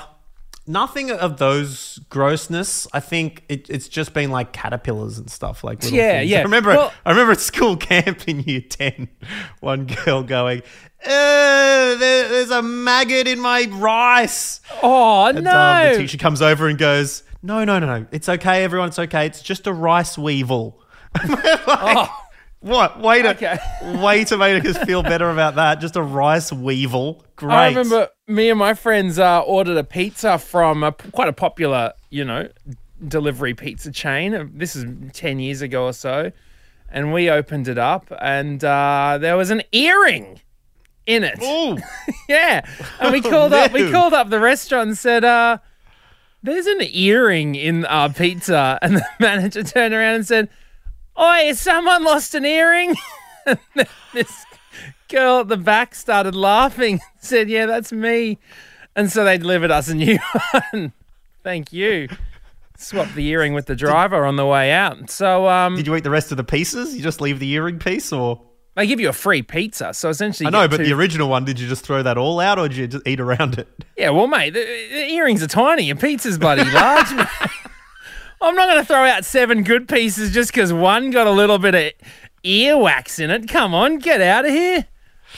nothing 0.66 1.12
of 1.12 1.38
those 1.38 2.00
grossness. 2.10 2.88
I 2.94 3.02
think 3.02 3.44
it, 3.50 3.70
it's 3.70 3.90
just 3.90 4.14
been 4.14 4.32
like 4.32 4.54
caterpillars 4.54 5.18
and 5.18 5.30
stuff 5.30 5.62
like 5.64 5.84
Yeah, 5.84 6.20
things. 6.20 6.32
yeah. 6.32 6.40
I 6.40 6.44
remember 6.44 6.70
Well- 6.70 6.94
I 7.06 7.12
remember 7.12 7.34
at 7.34 7.40
school 7.42 7.76
camp 7.78 8.28
in 8.28 8.40
year 8.42 8.62
10, 8.62 9.10
one 9.60 9.86
girl 9.88 10.24
going, 10.24 10.62
uh, 11.06 11.10
there, 11.96 12.30
there's 12.30 12.50
a 12.52 12.62
maggot 12.62 13.28
in 13.28 13.40
my 13.42 13.68
rice. 13.72 14.62
Oh 14.82 15.26
And 15.28 15.44
no! 15.44 15.52
um, 15.52 15.92
the 15.94 15.98
teacher 16.00 16.18
comes 16.18 16.42
over 16.42 16.68
and 16.70 16.78
goes, 16.78 17.24
No, 17.42 17.64
no, 17.66 17.80
no, 17.80 18.00
no. 18.00 18.06
It's 18.12 18.30
okay, 18.30 18.64
everyone. 18.64 18.88
It's 18.90 19.00
okay. 19.00 19.26
It's 19.26 19.42
just 19.42 19.68
a 19.68 19.74
rice 19.74 20.18
weevil. 20.18 20.80
Like, 21.68 22.10
What? 22.64 23.02
Way 23.02 23.22
to 23.24 23.30
Oh. 23.30 23.32
Okay. 23.32 23.58
way 24.02 24.24
to 24.24 24.38
make 24.38 24.64
us 24.66 24.78
feel 24.86 25.04
better 25.04 25.30
about 25.30 25.56
that. 25.56 25.82
Just 25.82 25.98
a 25.98 26.02
rice 26.02 26.52
weevil. 26.52 27.24
Great. 27.36 27.54
I 27.54 27.68
remember 27.68 28.08
me 28.26 28.50
and 28.50 28.58
my 28.58 28.74
friends 28.74 29.20
uh, 29.20 29.42
ordered 29.42 29.76
a 29.76 29.84
pizza 29.84 30.38
from 30.38 30.82
a, 30.82 30.94
quite 30.94 31.28
a 31.28 31.34
popular, 31.34 31.92
you 32.10 32.24
know, 32.24 32.48
delivery 33.06 33.54
pizza 33.54 33.92
chain. 33.92 34.52
This 34.56 34.78
is 34.78 34.86
ten 35.12 35.40
years 35.40 35.62
ago 35.62 35.86
or 35.86 35.94
so, 35.94 36.32
and 36.90 37.12
we 37.12 37.30
opened 37.30 37.68
it 37.68 37.78
up, 37.78 38.12
and 38.22 38.64
uh, 38.64 39.18
there 39.20 39.36
was 39.36 39.50
an 39.50 39.62
earring 39.74 40.40
in 41.06 41.24
it. 41.26 41.44
Ooh. 41.44 41.78
Yeah, 42.30 42.66
and 43.02 43.12
we 43.12 43.20
called 43.20 43.52
up. 43.52 43.74
We 43.74 43.92
called 43.92 44.14
up 44.14 44.30
the 44.30 44.40
restaurant 44.40 44.88
and 44.88 44.98
said, 44.98 45.26
uh, 45.26 45.58
"There's 46.42 46.66
an 46.68 46.80
earring 46.82 47.56
in 47.56 47.84
our 47.86 48.08
pizza," 48.08 48.80
and 48.82 48.96
the 48.96 49.06
manager 49.20 49.64
turned 49.64 49.94
around 49.94 50.16
and 50.16 50.26
said, 50.26 50.50
"Oi, 51.20 51.54
someone 51.54 52.04
lost 52.04 52.36
an 52.36 52.46
earring?" 52.46 52.96
this 54.14 54.46
girl 55.10 55.40
at 55.40 55.48
the 55.48 55.58
back 55.58 55.96
started 55.96 56.36
laughing. 56.36 57.00
Said, 57.20 57.50
"Yeah, 57.50 57.66
that's 57.66 57.92
me," 57.92 58.40
and 58.96 59.12
so 59.12 59.24
they 59.24 59.38
delivered 59.38 59.72
us 59.72 59.88
a 59.90 59.96
new 59.96 60.18
one. 60.72 60.94
Thank 61.44 61.74
you. 61.74 62.08
Swapped 62.78 63.16
the 63.16 63.26
earring 63.28 63.54
with 63.54 63.68
the 63.68 63.76
driver 63.76 64.26
on 64.26 64.36
the 64.36 64.46
way 64.46 64.72
out. 64.72 65.10
So, 65.10 65.48
um, 65.48 65.76
Did 65.76 65.88
you 65.88 65.96
eat 65.96 66.04
the 66.04 66.10
rest 66.10 66.32
of 66.32 66.38
the 66.38 66.44
pieces? 66.44 66.96
You 66.96 67.02
just 67.04 67.22
leave 67.22 67.40
the 67.40 67.50
earring 67.52 67.80
piece, 67.80 68.12
or 68.12 68.42
they 68.76 68.88
give 68.88 69.00
you 69.00 69.10
a 69.10 69.14
free 69.14 69.42
pizza. 69.44 69.94
So 69.94 70.10
essentially, 70.10 70.48
I 70.48 70.50
know, 70.50 70.68
but 70.68 70.78
two- 70.78 70.86
the 70.86 70.94
original 70.94 71.30
one, 71.30 71.46
did 71.46 71.60
you 71.60 71.68
just 71.68 71.86
throw 71.86 72.02
that 72.02 72.18
all 72.18 72.40
out, 72.40 72.58
or 72.60 72.68
did 72.68 72.78
you 72.78 72.88
just 72.88 73.08
eat 73.08 73.20
around 73.20 73.60
it? 73.60 73.68
Yeah, 73.96 74.10
well, 74.10 74.28
mate, 74.28 74.54
the, 74.54 74.62
the 74.62 75.12
earrings 75.14 75.44
are 75.44 75.48
tiny. 75.48 75.84
Your 75.84 75.96
pizza's 75.96 76.38
bloody 76.40 76.64
large. 76.72 77.08
mate. 78.44 78.48
I'm 78.48 78.56
not 78.56 78.68
going 78.68 78.82
to 78.82 78.86
throw 78.86 79.06
out 79.06 79.26
seven 79.26 79.64
good 79.64 79.88
pieces 79.88 80.34
just 80.34 80.52
because 80.52 80.74
one 80.74 81.12
got 81.12 81.28
a 81.28 81.32
little 81.32 81.60
bit 81.60 81.76
of 81.76 82.08
earwax 82.44 83.20
in 83.20 83.30
it. 83.30 83.48
Come 83.48 83.74
on, 83.74 84.00
get 84.00 84.22
out 84.22 84.46
of 84.46 84.52
here. 84.52 84.86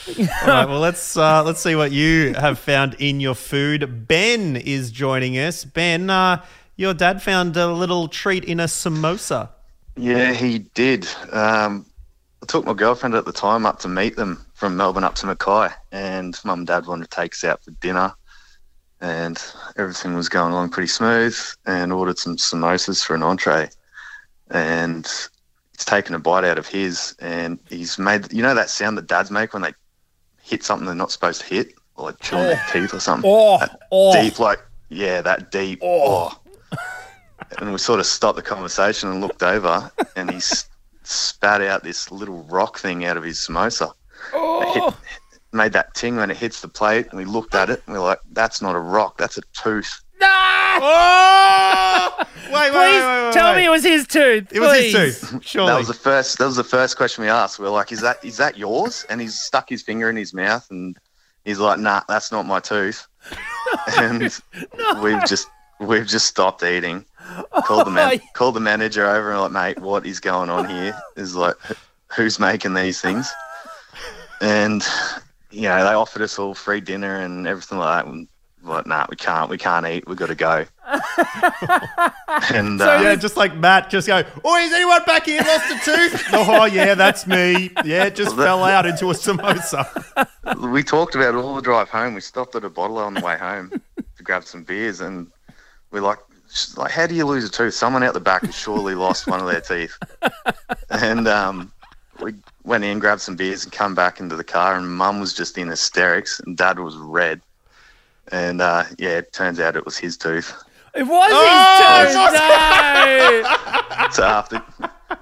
all 0.18 0.46
right, 0.46 0.68
well 0.68 0.78
let's 0.78 1.16
uh, 1.16 1.42
let's 1.42 1.60
see 1.62 1.74
what 1.74 1.90
you 1.90 2.34
have 2.34 2.58
found 2.58 2.94
in 2.98 3.18
your 3.18 3.34
food. 3.34 4.06
Ben 4.06 4.56
is 4.56 4.90
joining 4.90 5.38
us. 5.38 5.64
Ben, 5.64 6.10
uh, 6.10 6.44
your 6.76 6.92
dad 6.92 7.22
found 7.22 7.56
a 7.56 7.72
little 7.72 8.06
treat 8.06 8.44
in 8.44 8.60
a 8.60 8.64
samosa. 8.64 9.48
Yeah, 9.96 10.32
he 10.34 10.58
did. 10.58 11.08
Um, 11.32 11.86
I 12.42 12.46
took 12.46 12.66
my 12.66 12.74
girlfriend 12.74 13.14
at 13.14 13.24
the 13.24 13.32
time 13.32 13.64
up 13.64 13.78
to 13.80 13.88
meet 13.88 14.16
them 14.16 14.44
from 14.52 14.76
Melbourne 14.76 15.04
up 15.04 15.14
to 15.16 15.26
Mackay, 15.26 15.68
and 15.92 16.38
mum 16.44 16.60
and 16.60 16.66
dad 16.66 16.86
wanted 16.86 17.10
to 17.10 17.16
take 17.16 17.32
us 17.32 17.44
out 17.44 17.64
for 17.64 17.70
dinner, 17.72 18.14
and 19.00 19.42
everything 19.76 20.14
was 20.14 20.28
going 20.28 20.52
along 20.52 20.70
pretty 20.70 20.88
smooth, 20.88 21.38
and 21.66 21.92
ordered 21.92 22.18
some 22.18 22.36
samosas 22.36 23.04
for 23.04 23.14
an 23.14 23.22
entree, 23.22 23.68
and 24.50 25.06
he's 25.72 25.84
taken 25.84 26.14
a 26.14 26.18
bite 26.18 26.44
out 26.44 26.58
of 26.58 26.66
his, 26.66 27.14
and 27.20 27.58
he's 27.68 27.98
made 27.98 28.32
you 28.32 28.42
know 28.42 28.54
that 28.54 28.70
sound 28.70 28.96
that 28.98 29.06
dads 29.06 29.30
make 29.30 29.52
when 29.52 29.62
they 29.62 29.74
hit 30.42 30.62
something 30.62 30.86
they're 30.86 30.94
not 30.94 31.12
supposed 31.12 31.42
to 31.42 31.46
hit, 31.46 31.74
or 31.96 32.06
like 32.06 32.20
chewing 32.20 32.44
their 32.44 32.62
oh. 32.68 32.72
teeth 32.72 32.94
or 32.94 33.00
something. 33.00 33.30
Oh, 33.30 33.64
oh. 33.92 34.22
deep, 34.22 34.38
like 34.38 34.60
yeah, 34.88 35.20
that 35.22 35.50
deep. 35.50 35.80
Oh. 35.82 36.30
oh. 36.32 36.78
And 37.58 37.70
we 37.70 37.78
sort 37.78 38.00
of 38.00 38.06
stopped 38.06 38.36
the 38.36 38.42
conversation 38.42 39.08
and 39.10 39.20
looked 39.20 39.42
over, 39.42 39.90
and 40.16 40.30
he 40.30 40.40
spat 41.02 41.62
out 41.62 41.84
this 41.84 42.10
little 42.10 42.42
rock 42.44 42.78
thing 42.78 43.04
out 43.04 43.16
of 43.16 43.22
his 43.22 43.38
samosa. 43.38 43.92
It 44.34 44.74
hit, 44.74 44.82
oh. 44.82 44.96
Made 45.56 45.72
that 45.72 45.94
ting 45.94 46.16
when 46.16 46.30
it 46.30 46.36
hits 46.36 46.60
the 46.60 46.68
plate, 46.68 47.06
and 47.10 47.18
we 47.18 47.24
looked 47.24 47.54
at 47.54 47.70
it, 47.70 47.82
and 47.86 47.94
we 47.94 47.98
are 47.98 48.04
like, 48.04 48.20
"That's 48.32 48.62
not 48.62 48.74
a 48.74 48.78
rock, 48.78 49.18
that's 49.18 49.38
a 49.38 49.42
tooth." 49.52 50.02
Oh! 50.22 52.12
Wait, 52.18 52.52
wait, 52.52 52.70
Please 52.70 52.74
wait, 52.74 53.06
wait, 53.06 53.24
wait, 53.24 53.34
tell 53.34 53.52
wait. 53.52 53.56
me 53.58 53.64
it 53.64 53.70
was 53.70 53.82
his 53.84 54.06
tooth. 54.06 54.52
It 54.52 54.60
was 54.60 54.78
his 54.78 54.92
tooth. 54.92 55.44
Surely. 55.44 55.68
That 55.68 55.78
was 55.78 55.88
the 55.88 55.94
first. 55.94 56.38
That 56.38 56.46
was 56.46 56.56
the 56.56 56.64
first 56.64 56.96
question 56.96 57.24
we 57.24 57.30
asked. 57.30 57.58
We 57.58 57.66
are 57.66 57.70
like, 57.70 57.92
"Is 57.92 58.00
that 58.02 58.24
is 58.24 58.36
that 58.36 58.56
yours?" 58.56 59.04
And 59.08 59.20
he's 59.20 59.40
stuck 59.40 59.68
his 59.68 59.82
finger 59.82 60.08
in 60.08 60.16
his 60.16 60.32
mouth, 60.32 60.66
and 60.70 60.96
he's 61.44 61.58
like, 61.58 61.78
"Nah, 61.78 62.02
that's 62.08 62.30
not 62.30 62.46
my 62.46 62.60
tooth." 62.60 63.06
and 63.98 64.20
we've 65.02 65.24
just 65.26 65.48
we've 65.80 66.06
just 66.06 66.26
stopped 66.26 66.62
eating. 66.62 67.04
Called 67.64 67.86
the 67.86 67.90
man, 67.90 68.20
oh. 68.22 68.26
called 68.34 68.54
the 68.54 68.60
manager 68.60 69.06
over 69.06 69.32
and 69.32 69.40
like, 69.40 69.76
"Mate, 69.76 69.80
what 69.80 70.06
is 70.06 70.20
going 70.20 70.50
on 70.50 70.68
here?" 70.68 70.96
Is 71.16 71.34
like, 71.34 71.56
who's 72.14 72.38
making 72.38 72.74
these 72.74 73.00
things? 73.00 73.32
And 74.40 74.86
you 75.50 75.62
know, 75.62 75.84
they 75.84 75.94
offered 75.94 76.22
us 76.22 76.38
all 76.38 76.54
free 76.54 76.80
dinner 76.80 77.16
and 77.16 77.46
everything 77.46 77.78
like 77.78 78.04
that. 78.04 78.12
And 78.12 78.28
like, 78.66 78.86
nah, 78.86 79.06
we 79.08 79.16
can't. 79.16 79.48
We 79.48 79.58
can't 79.58 79.86
eat. 79.86 80.06
We've 80.06 80.16
got 80.16 80.26
to 80.26 80.34
go. 80.34 80.66
and 82.52 82.80
uh, 82.80 83.00
yeah, 83.02 83.14
just 83.14 83.36
like 83.36 83.54
Matt, 83.56 83.90
just 83.90 84.06
go, 84.06 84.22
oh, 84.44 84.56
is 84.56 84.72
anyone 84.72 85.02
back 85.04 85.26
here 85.26 85.40
lost 85.42 85.70
a 85.70 85.84
tooth? 85.84 86.24
oh, 86.32 86.64
yeah, 86.64 86.94
that's 86.94 87.26
me. 87.26 87.70
Yeah, 87.84 88.04
it 88.04 88.14
just 88.14 88.36
fell 88.36 88.64
out 88.64 88.86
into 88.86 89.10
a 89.10 89.14
samosa. 89.14 89.86
we 90.72 90.82
talked 90.82 91.14
about 91.14 91.34
it 91.34 91.38
all 91.38 91.54
the 91.54 91.62
drive 91.62 91.88
home. 91.88 92.14
We 92.14 92.20
stopped 92.20 92.54
at 92.54 92.64
a 92.64 92.70
bottle 92.70 92.98
on 92.98 93.14
the 93.14 93.20
way 93.20 93.36
home 93.36 93.70
to 94.16 94.22
grab 94.22 94.44
some 94.44 94.64
beers, 94.64 95.00
and 95.00 95.30
we're 95.90 96.00
like, 96.00 96.18
like, 96.76 96.92
how 96.92 97.06
do 97.06 97.14
you 97.14 97.26
lose 97.26 97.44
a 97.44 97.50
tooth? 97.50 97.74
Someone 97.74 98.02
out 98.02 98.14
the 98.14 98.20
back 98.20 98.42
has 98.42 98.54
surely 98.54 98.94
lost 98.94 99.26
one 99.26 99.40
of 99.40 99.46
their 99.46 99.60
teeth. 99.60 99.98
And 100.90 101.26
um, 101.26 101.72
we 102.20 102.34
went 102.64 102.84
in, 102.84 102.98
grabbed 102.98 103.20
some 103.20 103.36
beers, 103.36 103.64
and 103.64 103.72
come 103.72 103.94
back 103.94 104.20
into 104.20 104.36
the 104.36 104.44
car. 104.44 104.76
And 104.76 104.88
Mum 104.88 105.20
was 105.20 105.32
just 105.34 105.56
in 105.58 105.68
hysterics, 105.68 106.40
and 106.40 106.56
Dad 106.56 106.78
was 106.78 106.96
red. 106.96 107.40
And 108.32 108.60
uh, 108.60 108.84
yeah, 108.98 109.18
it 109.18 109.32
turns 109.32 109.60
out 109.60 109.76
it 109.76 109.84
was 109.84 109.96
his 109.96 110.16
tooth. 110.16 110.52
It 110.94 111.04
was 111.04 111.30
Oh, 111.32 112.04
his 112.06 112.14
tooth. 112.14 113.52
No. 113.98 114.08
So 114.12 114.24
after 114.24 114.62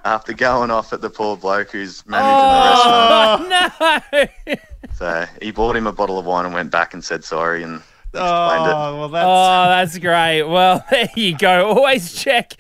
after 0.04 0.33
going 0.33 0.70
off 0.70 0.92
at 0.92 1.00
the 1.00 1.11
poor 1.11 1.37
bloke 1.37 1.70
who's 1.70 2.04
managing 2.07 3.48
the 3.50 3.50
restaurant, 3.50 3.76
Oh 3.80 4.26
no. 4.46 4.54
so 4.94 5.26
he 5.42 5.50
bought 5.50 5.76
him 5.76 5.87
a 5.87 5.92
bottle 5.92 6.18
of 6.18 6.26
wine 6.26 6.44
and 6.44 6.54
went 6.54 6.70
back 6.70 6.92
and 6.94 7.04
said 7.04 7.24
sorry 7.24 7.62
and 7.62 7.83
Oh, 8.14 8.94
it. 8.94 8.98
well, 8.98 9.09
that's. 9.09 9.27
Oh, 9.27 9.68
that's 9.68 9.98
great. 9.98 10.42
Well, 10.42 10.85
there 10.90 11.09
you 11.16 11.37
go. 11.37 11.68
Always 11.68 12.14
check. 12.14 12.55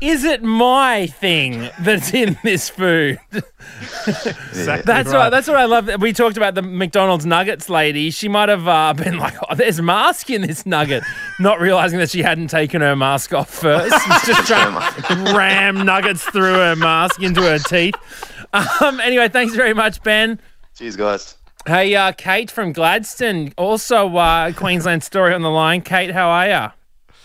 Is 0.00 0.24
it 0.24 0.42
my 0.42 1.08
thing 1.08 1.68
that's 1.80 2.14
in 2.14 2.38
this 2.42 2.70
food? 2.70 3.18
exactly 3.32 4.82
That's 4.86 5.08
right. 5.10 5.18
what 5.18 5.30
that's 5.30 5.46
what 5.46 5.58
I 5.58 5.66
love. 5.66 5.90
We 6.00 6.14
talked 6.14 6.38
about 6.38 6.54
the 6.54 6.62
McDonald's 6.62 7.26
nuggets 7.26 7.68
lady. 7.68 8.10
She 8.10 8.26
might 8.26 8.48
have 8.48 8.66
uh, 8.66 8.92
been 8.96 9.18
like, 9.18 9.34
"Oh, 9.48 9.54
there's 9.54 9.80
mask 9.82 10.30
in 10.30 10.40
this 10.42 10.64
nugget," 10.64 11.02
not 11.38 11.60
realizing 11.60 11.98
that 11.98 12.08
she 12.10 12.22
hadn't 12.22 12.48
taken 12.48 12.80
her 12.80 12.96
mask 12.96 13.34
off 13.34 13.50
first. 13.50 13.92
She's 13.92 14.26
just 14.26 14.46
trying 14.46 15.26
to 15.26 15.36
ram 15.36 15.84
nuggets 15.84 16.22
through 16.24 16.54
her 16.54 16.76
mask 16.76 17.22
into 17.22 17.42
her 17.42 17.58
teeth. 17.58 17.94
Um, 18.54 19.00
anyway, 19.00 19.28
thanks 19.28 19.54
very 19.54 19.74
much, 19.74 20.02
Ben. 20.02 20.40
Cheers, 20.76 20.96
guys. 20.96 21.36
Hey, 21.66 21.94
uh, 21.94 22.12
Kate 22.12 22.50
from 22.50 22.72
Gladstone, 22.72 23.52
also 23.56 24.16
uh, 24.16 24.52
Queensland 24.52 25.04
story 25.04 25.34
on 25.34 25.42
the 25.42 25.50
line. 25.50 25.82
Kate, 25.82 26.10
how 26.10 26.28
are 26.30 26.48
you? 26.48 26.72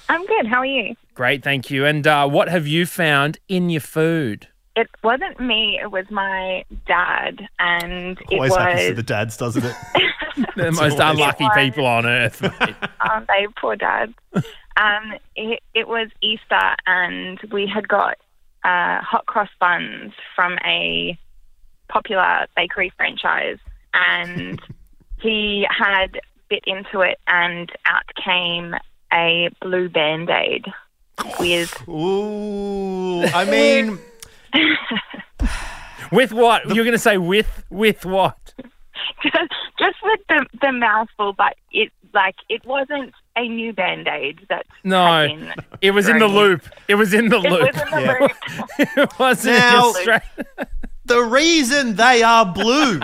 I'm 0.10 0.26
good. 0.26 0.46
How 0.46 0.58
are 0.60 0.66
you? 0.66 0.96
Great, 1.14 1.44
thank 1.44 1.72
you. 1.72 1.86
And 1.86 2.06
uh, 2.06 2.28
what 2.28 2.50
have 2.50 2.68
you 2.68 2.86
found 2.86 3.40
in 3.48 3.70
your 3.70 3.82
food? 3.82 4.48
It 4.76 4.90
wasn't 5.04 5.40
me. 5.40 5.80
It 5.82 5.90
was 5.90 6.06
my 6.12 6.66
dad, 6.86 7.48
and 7.60 8.20
it 8.30 8.34
Always 8.36 8.54
happens 8.56 8.82
to 8.82 8.88
was 8.90 8.96
the 8.98 9.04
dads, 9.04 9.38
doesn't 9.38 9.64
it? 9.66 9.76
The 10.58 10.70
most 10.74 11.00
always- 11.00 11.00
unlucky 11.00 11.48
people 11.56 11.86
on 11.86 12.06
earth. 12.06 12.42
mate. 12.42 12.76
um, 13.10 13.26
they 13.30 13.48
poor 13.58 13.78
dads. 13.78 14.12
Um, 14.76 15.14
it, 15.38 15.62
it 15.74 15.88
was 15.88 16.10
Easter, 16.22 16.76
and 16.86 17.40
we 17.54 17.66
had 17.74 17.88
got 17.88 18.18
uh, 18.66 19.00
hot 19.00 19.26
cross 19.28 19.48
buns 19.62 20.12
from 20.36 20.58
a 20.66 21.18
popular 21.88 22.48
bakery 22.58 22.92
franchise, 22.98 23.58
and 23.96 24.62
he 25.22 25.66
had 25.70 26.20
bit 26.50 26.64
into 26.68 27.02
it, 27.02 27.18
and 27.28 27.72
out 27.86 28.04
came 28.24 28.76
a 29.14 29.50
blue 29.62 29.90
band 29.90 30.30
aid 30.30 30.66
with 31.40 31.88
Ooh, 31.88 33.24
I 33.24 33.46
mean, 33.50 33.98
with 36.12 36.32
what? 36.34 36.66
You're 36.68 36.84
going 36.86 36.92
to 36.92 37.00
say 37.00 37.18
with 37.18 37.64
with 37.70 38.06
what? 38.06 38.54
just, 39.24 39.36
just 39.80 39.96
with 40.04 40.20
the 40.30 40.46
the 40.62 40.72
mouthful, 40.72 41.34
but 41.34 41.56
it 41.72 41.92
like 42.14 42.36
it 42.50 42.66
wasn't 42.66 43.14
a 43.38 43.48
new 43.48 43.74
band 43.74 44.08
aid 44.08 44.40
that 44.50 44.66
No, 44.84 45.28
it 45.82 45.92
was 45.92 46.08
in 46.08 46.20
the 46.20 46.28
loop. 46.28 46.64
It 46.88 46.96
was 46.96 47.14
in 47.14 47.30
the 47.30 47.38
It 47.38 47.52
loop. 47.52 47.74
was 47.74 47.82
in 47.82 47.90
the 47.90 48.02
Yeah. 48.02 48.18
loop. 48.20 48.32
it 49.04 49.20
wasn't 49.20 49.58
Now- 49.58 49.92
straight. 49.92 50.22
the 51.06 51.22
reason 51.22 51.96
they 51.96 52.24
are 52.24 52.46
blue 52.46 53.00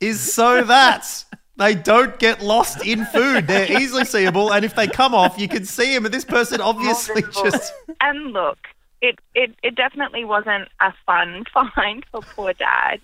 is 0.00 0.20
so 0.20 0.62
that 0.64 1.24
they 1.56 1.74
don't 1.74 2.18
get 2.18 2.42
lost 2.42 2.84
in 2.84 3.04
food. 3.06 3.46
They're 3.46 3.80
easily 3.80 4.04
seeable, 4.04 4.52
and 4.52 4.64
if 4.64 4.74
they 4.74 4.86
come 4.86 5.14
off, 5.14 5.38
you 5.38 5.48
can 5.48 5.64
see 5.64 5.94
them. 5.94 6.04
And 6.04 6.14
this 6.14 6.24
person 6.24 6.60
obviously 6.60 7.22
just. 7.22 7.72
And 8.00 8.32
look, 8.32 8.58
it, 9.00 9.18
it 9.34 9.54
it 9.62 9.74
definitely 9.74 10.24
wasn't 10.24 10.68
a 10.80 10.92
fun 11.04 11.44
find 11.74 12.04
for 12.10 12.20
poor 12.20 12.52
dad. 12.52 13.00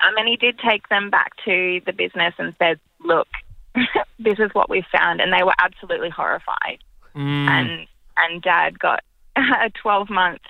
I 0.00 0.14
mean, 0.14 0.26
he 0.26 0.36
did 0.36 0.58
take 0.58 0.88
them 0.88 1.10
back 1.10 1.32
to 1.44 1.80
the 1.84 1.92
business 1.92 2.34
and 2.38 2.54
said, 2.58 2.78
"Look, 3.00 3.28
this 4.18 4.38
is 4.38 4.50
what 4.52 4.70
we 4.70 4.84
found," 4.92 5.20
and 5.20 5.32
they 5.32 5.42
were 5.42 5.54
absolutely 5.58 6.10
horrified. 6.10 6.78
Mm. 7.14 7.48
And 7.48 7.86
and 8.16 8.42
dad 8.42 8.78
got 8.78 9.02
a 9.36 9.70
12 9.82 10.10
month 10.10 10.42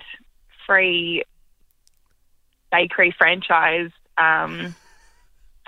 free 0.65 1.23
bakery 2.71 3.13
franchise 3.17 3.91
um, 4.17 4.75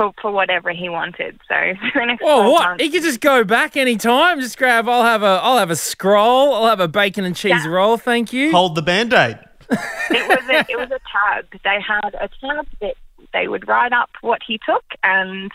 for 0.02 0.14
for 0.22 0.32
whatever 0.32 0.72
he 0.72 0.90
wanted. 0.90 1.40
So 1.48 1.56
for 1.94 2.00
the 2.00 2.06
next 2.06 2.24
Well, 2.24 2.52
what? 2.52 2.64
months- 2.70 2.84
He 2.84 2.90
could 2.90 3.04
just 3.04 3.20
go 3.22 3.44
back 3.44 3.78
anytime. 3.78 4.40
Just 4.42 4.58
grab. 4.58 4.88
I'll 4.90 5.04
have 5.04 5.24
a. 5.24 5.40
I'll 5.44 5.58
have 5.58 5.70
a 5.72 5.76
scroll. 5.76 6.54
I'll 6.54 6.68
have 6.68 6.80
a 6.80 6.88
bacon 6.88 7.24
and 7.26 7.36
cheese 7.36 7.52
Yeah. 7.66 7.68
roll. 7.68 7.98
Thank 7.98 8.34
you. 8.34 8.52
Hold 8.52 8.76
the 8.76 8.82
band 8.82 9.14
aid. 9.14 9.38
it 9.70 10.28
was 10.28 10.50
a, 10.50 10.66
it 10.72 10.78
was 10.78 10.92
a 10.92 11.00
tab. 11.12 11.46
They 11.64 11.80
had 11.82 12.14
a 12.16 12.28
tab 12.42 12.68
that 12.82 12.96
they 13.34 13.48
would 13.48 13.68
write 13.68 13.94
up 13.94 14.10
what 14.22 14.42
he 14.46 14.60
took, 14.66 14.84
and 15.04 15.50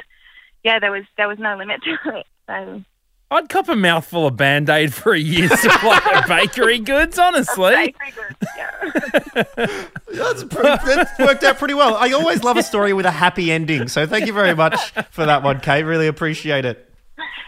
yeah, 0.65 0.79
there 0.79 0.91
was 0.93 1.05
there 1.17 1.29
was 1.29 1.39
no 1.39 1.57
limit 1.57 1.83
to 1.83 2.19
it. 2.19 2.27
So 2.47 2.83
I'd 3.29 3.49
cop 3.49 3.69
a 3.69 3.75
mouthful 3.75 4.29
of 4.29 4.37
band 4.37 4.71
aid 4.71 4.95
for 4.95 5.13
a 5.13 5.19
year's 5.19 5.59
supply 5.59 6.01
of 6.15 6.29
bakery 6.29 6.79
goods. 6.79 7.19
Honestly. 7.19 7.75
bakery 7.75 8.13
goods, 8.13 8.53
yeah. 8.57 9.79
That's, 10.13 10.45
pretty, 10.45 10.69
that's 10.85 11.19
worked 11.19 11.43
out 11.43 11.59
pretty 11.59 11.75
well. 11.75 11.97
I 11.97 12.13
always 12.13 12.45
love 12.45 12.57
a 12.57 12.63
story 12.63 12.93
with 12.93 13.05
a 13.05 13.11
happy 13.11 13.51
ending. 13.51 13.89
So 13.89 14.07
thank 14.07 14.27
you 14.27 14.33
very 14.33 14.55
much 14.55 14.93
for 15.11 15.27
that 15.27 15.43
one, 15.43 15.61
Kate. 15.61 15.83
Really 15.83 16.07
appreciate 16.07 16.65
it. 16.65 16.86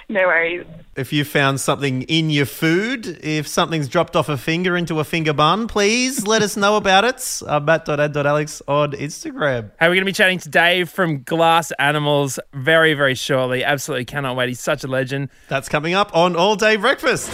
No 0.08 0.20
worries. 0.26 0.66
If 0.96 1.12
you 1.12 1.24
found 1.24 1.60
something 1.60 2.02
in 2.02 2.30
your 2.30 2.46
food, 2.46 3.06
if 3.22 3.46
something's 3.46 3.88
dropped 3.88 4.16
off 4.16 4.28
a 4.28 4.36
finger 4.36 4.76
into 4.76 4.98
a 4.98 5.04
finger 5.04 5.32
bun, 5.32 5.68
please 5.68 6.26
let 6.26 6.42
us 6.42 6.56
know 6.56 6.76
about 6.76 7.04
it. 7.04 7.42
Uh, 7.46 7.60
matt.ad.alex 7.60 8.62
on 8.66 8.92
Instagram. 8.92 9.70
Hey, 9.78 9.86
we're 9.86 9.94
going 9.94 9.98
to 10.00 10.04
be 10.06 10.12
chatting 10.12 10.38
to 10.40 10.48
Dave 10.48 10.88
from 10.88 11.22
Glass 11.22 11.70
Animals 11.78 12.40
very, 12.52 12.94
very 12.94 13.14
shortly. 13.14 13.62
Absolutely 13.62 14.06
cannot 14.06 14.34
wait. 14.34 14.48
He's 14.48 14.60
such 14.60 14.82
a 14.82 14.88
legend. 14.88 15.28
That's 15.48 15.68
coming 15.68 15.94
up 15.94 16.14
on 16.16 16.34
All 16.34 16.56
Day 16.56 16.76
Breakfast. 16.76 17.30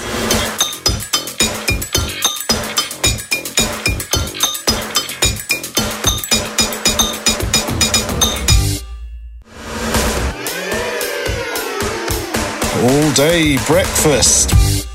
All 12.85 13.13
day 13.13 13.57
breakfast. 13.67 14.51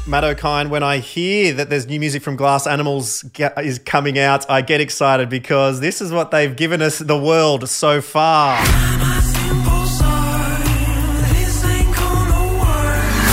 Matt 0.08 0.24
Okine, 0.24 0.70
when 0.70 0.84
I 0.84 1.00
hear 1.00 1.54
that 1.54 1.72
there's 1.72 1.88
new 1.88 2.00
music 2.00 2.22
from 2.22 2.36
Glass 2.36 2.68
Animals 2.68 3.26
is 3.58 3.80
coming 3.80 4.20
out, 4.20 4.48
I 4.48 4.62
get 4.62 4.80
excited 4.80 5.28
because 5.28 5.80
this 5.80 6.00
is 6.00 6.12
what 6.12 6.30
they've 6.30 6.56
given 6.56 6.84
us 6.84 7.00
the 7.00 7.18
world 7.18 7.68
so 7.68 8.00
far. 8.00 8.64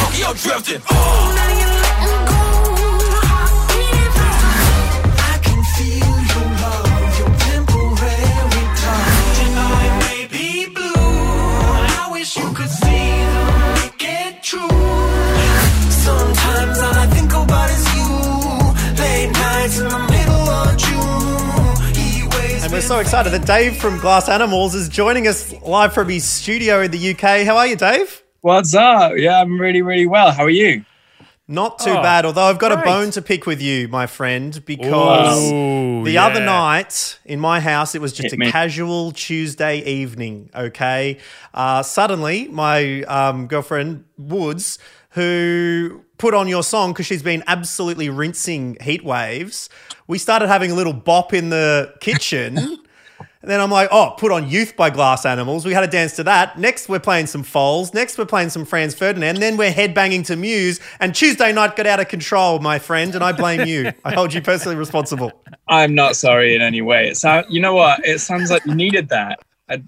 Tokyo 0.01 0.33
drifting. 0.33 0.81
Sometimes 0.81 1.56
so 22.87 23.01
excited 23.01 23.31
that 23.33 23.45
Dave 23.45 23.77
from 23.77 23.99
Glass 23.99 24.29
Animals 24.29 24.73
is 24.77 24.89
joining 24.89 25.27
us 25.27 25.53
live 25.63 25.93
from 25.93 26.09
his 26.09 26.23
studio 26.25 26.83
in 26.83 26.93
the 26.93 27.11
UK. 27.11 27.45
How 27.45 27.57
are 27.57 27.67
you, 27.67 27.75
Dave? 27.75 28.23
What's 28.43 28.75
up? 28.75 29.15
Yeah, 29.17 29.41
I'm 29.41 29.61
really, 29.61 29.83
really 29.83 30.07
well. 30.07 30.31
How 30.31 30.45
are 30.45 30.51
you? 30.51 30.85
Not 31.49 31.81
too 31.81 31.91
Oh, 31.91 32.03
bad, 32.03 32.25
although 32.25 32.45
I've 32.45 32.59
got 32.61 32.71
a 32.71 32.77
bone 32.77 33.11
to 33.13 33.23
pick 33.23 33.45
with 33.45 33.61
you, 33.61 33.89
my 33.89 34.07
friend, 34.07 34.65
because 34.65 35.51
Ooh, 35.51 36.05
the 36.05 36.13
yeah. 36.13 36.27
other 36.27 36.39
night 36.45 37.19
in 37.25 37.41
my 37.41 37.59
house, 37.59 37.97
it 37.97 38.01
was 38.01 38.13
just 38.13 38.25
Hit 38.31 38.33
a 38.35 38.37
me. 38.37 38.51
casual 38.53 39.11
Tuesday 39.11 39.79
evening, 39.79 40.51
okay? 40.55 41.19
Uh, 41.55 41.83
suddenly, 41.83 42.47
my 42.49 43.03
um, 43.03 43.49
girlfriend, 43.49 44.05
Woods, 44.17 44.79
who 45.11 46.05
put 46.19 46.35
on 46.35 46.49
your 46.49 46.63
song 46.63 46.93
because 46.93 47.07
she's 47.07 47.23
been 47.23 47.43
absolutely 47.47 48.09
rinsing 48.09 48.77
heat 48.81 49.05
waves, 49.05 49.69
we 50.07 50.19
started 50.19 50.49
having 50.49 50.71
a 50.71 50.75
little 50.75 50.93
bop 50.93 51.33
in 51.33 51.51
the 51.51 51.95
kitchen. 52.01 52.79
And 53.47 53.53
then 53.53 53.61
I'm 53.61 53.71
like, 53.71 53.89
oh, 53.93 54.13
put 54.19 54.33
on 54.33 54.51
Youth 54.51 54.75
by 54.75 54.91
Glass 54.91 55.25
Animals. 55.25 55.65
We 55.65 55.73
had 55.73 55.85
a 55.85 55.87
dance 55.87 56.17
to 56.17 56.25
that. 56.25 56.59
Next, 56.59 56.89
we're 56.89 56.99
playing 56.99 57.29
some 57.29 57.45
Foals. 57.45 57.95
Next, 57.95 58.19
we're 58.19 58.27
playing 58.27 58.49
some 58.49 58.65
Franz 58.65 58.93
Ferdinand. 58.93 59.37
Then 59.37 59.57
we're 59.57 59.71
headbanging 59.71 60.27
to 60.27 60.35
Muse. 60.35 60.81
And 60.99 61.15
Tuesday 61.15 61.53
night 61.53 61.77
got 61.77 61.87
out 61.87 62.01
of 62.01 62.09
control, 62.09 62.59
my 62.59 62.81
friend, 62.81 63.15
and 63.15 63.23
I 63.23 63.31
blame 63.31 63.65
you. 63.65 63.93
I 64.05 64.15
hold 64.15 64.35
you 64.35 64.43
personally 64.43 64.75
responsible. 64.75 65.31
I'm 65.69 65.95
not 65.95 66.17
sorry 66.17 66.57
in 66.57 66.61
any 66.61 66.83
way. 66.83 67.09
It 67.09 67.19
sound, 67.19 67.47
you 67.49 67.61
know 67.61 67.73
what? 67.73 68.05
It 68.05 68.19
sounds 68.19 68.51
like 68.51 68.67
you 68.67 68.75
needed 68.75 69.11
that. 69.11 69.39
I, 69.69 69.81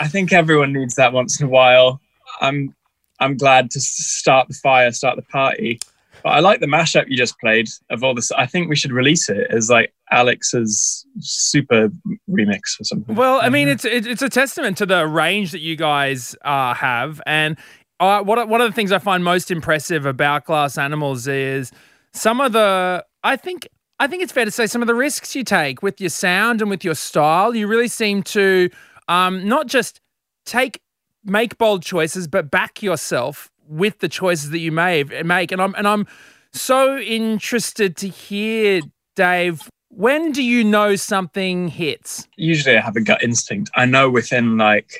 I 0.00 0.08
think 0.08 0.32
everyone 0.32 0.72
needs 0.72 0.94
that 0.94 1.12
once 1.12 1.38
in 1.38 1.46
a 1.46 1.50
while. 1.50 2.00
I'm, 2.40 2.74
I'm 3.20 3.36
glad 3.36 3.70
to 3.72 3.80
start 3.80 4.48
the 4.48 4.54
fire, 4.54 4.90
start 4.92 5.16
the 5.16 5.22
party. 5.22 5.80
But 6.22 6.30
I 6.30 6.40
like 6.40 6.60
the 6.60 6.66
mashup 6.66 7.04
you 7.08 7.16
just 7.16 7.38
played 7.38 7.68
of 7.90 8.02
all 8.02 8.14
this. 8.14 8.32
I 8.32 8.46
think 8.46 8.68
we 8.68 8.76
should 8.76 8.92
release 8.92 9.28
it 9.28 9.46
as 9.50 9.70
like 9.70 9.92
Alex's 10.10 11.06
super 11.20 11.90
remix 12.28 12.80
or 12.80 12.84
something. 12.84 13.14
Well, 13.14 13.40
I 13.40 13.48
mean, 13.48 13.68
it's 13.68 13.84
it's 13.84 14.22
a 14.22 14.28
testament 14.28 14.76
to 14.78 14.86
the 14.86 15.06
range 15.06 15.52
that 15.52 15.60
you 15.60 15.76
guys 15.76 16.34
uh, 16.44 16.74
have, 16.74 17.20
and 17.26 17.56
uh, 18.00 18.22
what 18.22 18.48
one 18.48 18.60
of 18.60 18.68
the 18.68 18.74
things 18.74 18.92
I 18.92 18.98
find 18.98 19.22
most 19.22 19.50
impressive 19.50 20.06
about 20.06 20.44
Glass 20.44 20.78
Animals 20.78 21.26
is 21.26 21.72
some 22.12 22.40
of 22.40 22.52
the. 22.52 23.04
I 23.22 23.36
think 23.36 23.68
I 24.00 24.06
think 24.06 24.22
it's 24.22 24.32
fair 24.32 24.44
to 24.44 24.50
say 24.50 24.66
some 24.66 24.82
of 24.82 24.88
the 24.88 24.94
risks 24.94 25.34
you 25.34 25.44
take 25.44 25.82
with 25.82 26.00
your 26.00 26.10
sound 26.10 26.60
and 26.60 26.70
with 26.70 26.84
your 26.84 26.94
style. 26.94 27.54
You 27.54 27.66
really 27.66 27.88
seem 27.88 28.22
to 28.24 28.70
um, 29.08 29.48
not 29.48 29.66
just 29.66 30.00
take 30.46 30.80
make 31.24 31.58
bold 31.58 31.82
choices, 31.82 32.26
but 32.26 32.50
back 32.50 32.82
yourself 32.82 33.50
with 33.66 33.98
the 33.98 34.08
choices 34.08 34.50
that 34.50 34.58
you 34.58 34.72
may 34.72 35.02
eh, 35.02 35.22
make. 35.22 35.52
And 35.52 35.60
I'm 35.60 35.74
and 35.76 35.86
I'm 35.86 36.06
so 36.52 36.98
interested 36.98 37.96
to 37.98 38.08
hear, 38.08 38.80
Dave. 39.16 39.68
When 39.90 40.32
do 40.32 40.42
you 40.42 40.64
know 40.64 40.96
something 40.96 41.68
hits? 41.68 42.28
usually 42.36 42.76
I 42.76 42.80
have 42.80 42.96
a 42.96 43.00
gut 43.00 43.22
instinct. 43.22 43.70
I 43.74 43.86
know 43.86 44.10
within 44.10 44.58
like 44.58 44.92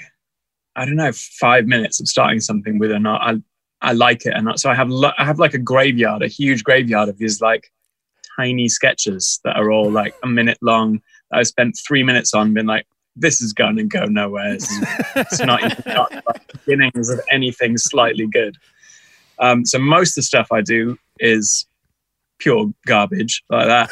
I 0.76 0.84
don't 0.84 0.96
know 0.96 1.12
five 1.12 1.66
minutes 1.66 2.00
of 2.00 2.08
starting 2.08 2.40
something 2.40 2.78
whether 2.78 2.94
or 2.94 3.00
not 3.00 3.20
I 3.22 3.40
I 3.80 3.92
like 3.92 4.26
it 4.26 4.34
or 4.34 4.42
not. 4.42 4.58
So 4.58 4.70
I 4.70 4.74
have 4.74 4.88
lo- 4.88 5.12
I 5.18 5.24
have 5.24 5.38
like 5.38 5.54
a 5.54 5.58
graveyard, 5.58 6.22
a 6.22 6.28
huge 6.28 6.64
graveyard 6.64 7.08
of 7.08 7.18
these 7.18 7.40
like 7.40 7.70
tiny 8.36 8.68
sketches 8.68 9.40
that 9.44 9.56
are 9.56 9.70
all 9.70 9.90
like 9.90 10.14
a 10.22 10.26
minute 10.26 10.58
long. 10.62 11.00
I 11.32 11.42
spent 11.42 11.78
three 11.86 12.02
minutes 12.02 12.34
on, 12.34 12.54
been 12.54 12.66
like, 12.66 12.86
this 13.20 13.40
is 13.40 13.52
going 13.52 13.76
to 13.76 13.84
go 13.84 14.04
nowhere. 14.04 14.54
Is- 14.54 14.68
It's 15.16 15.40
not 15.40 15.62
even 15.64 15.82
got 15.94 16.12
like, 16.12 16.52
beginnings 16.52 17.08
of 17.10 17.20
anything 17.30 17.76
slightly 17.78 18.26
good. 18.26 18.56
Um, 19.38 19.64
so 19.64 19.78
most 19.78 20.10
of 20.10 20.14
the 20.16 20.22
stuff 20.22 20.48
I 20.52 20.60
do 20.62 20.98
is 21.20 21.66
pure 22.38 22.72
garbage 22.86 23.42
like 23.50 23.66
that. 23.66 23.90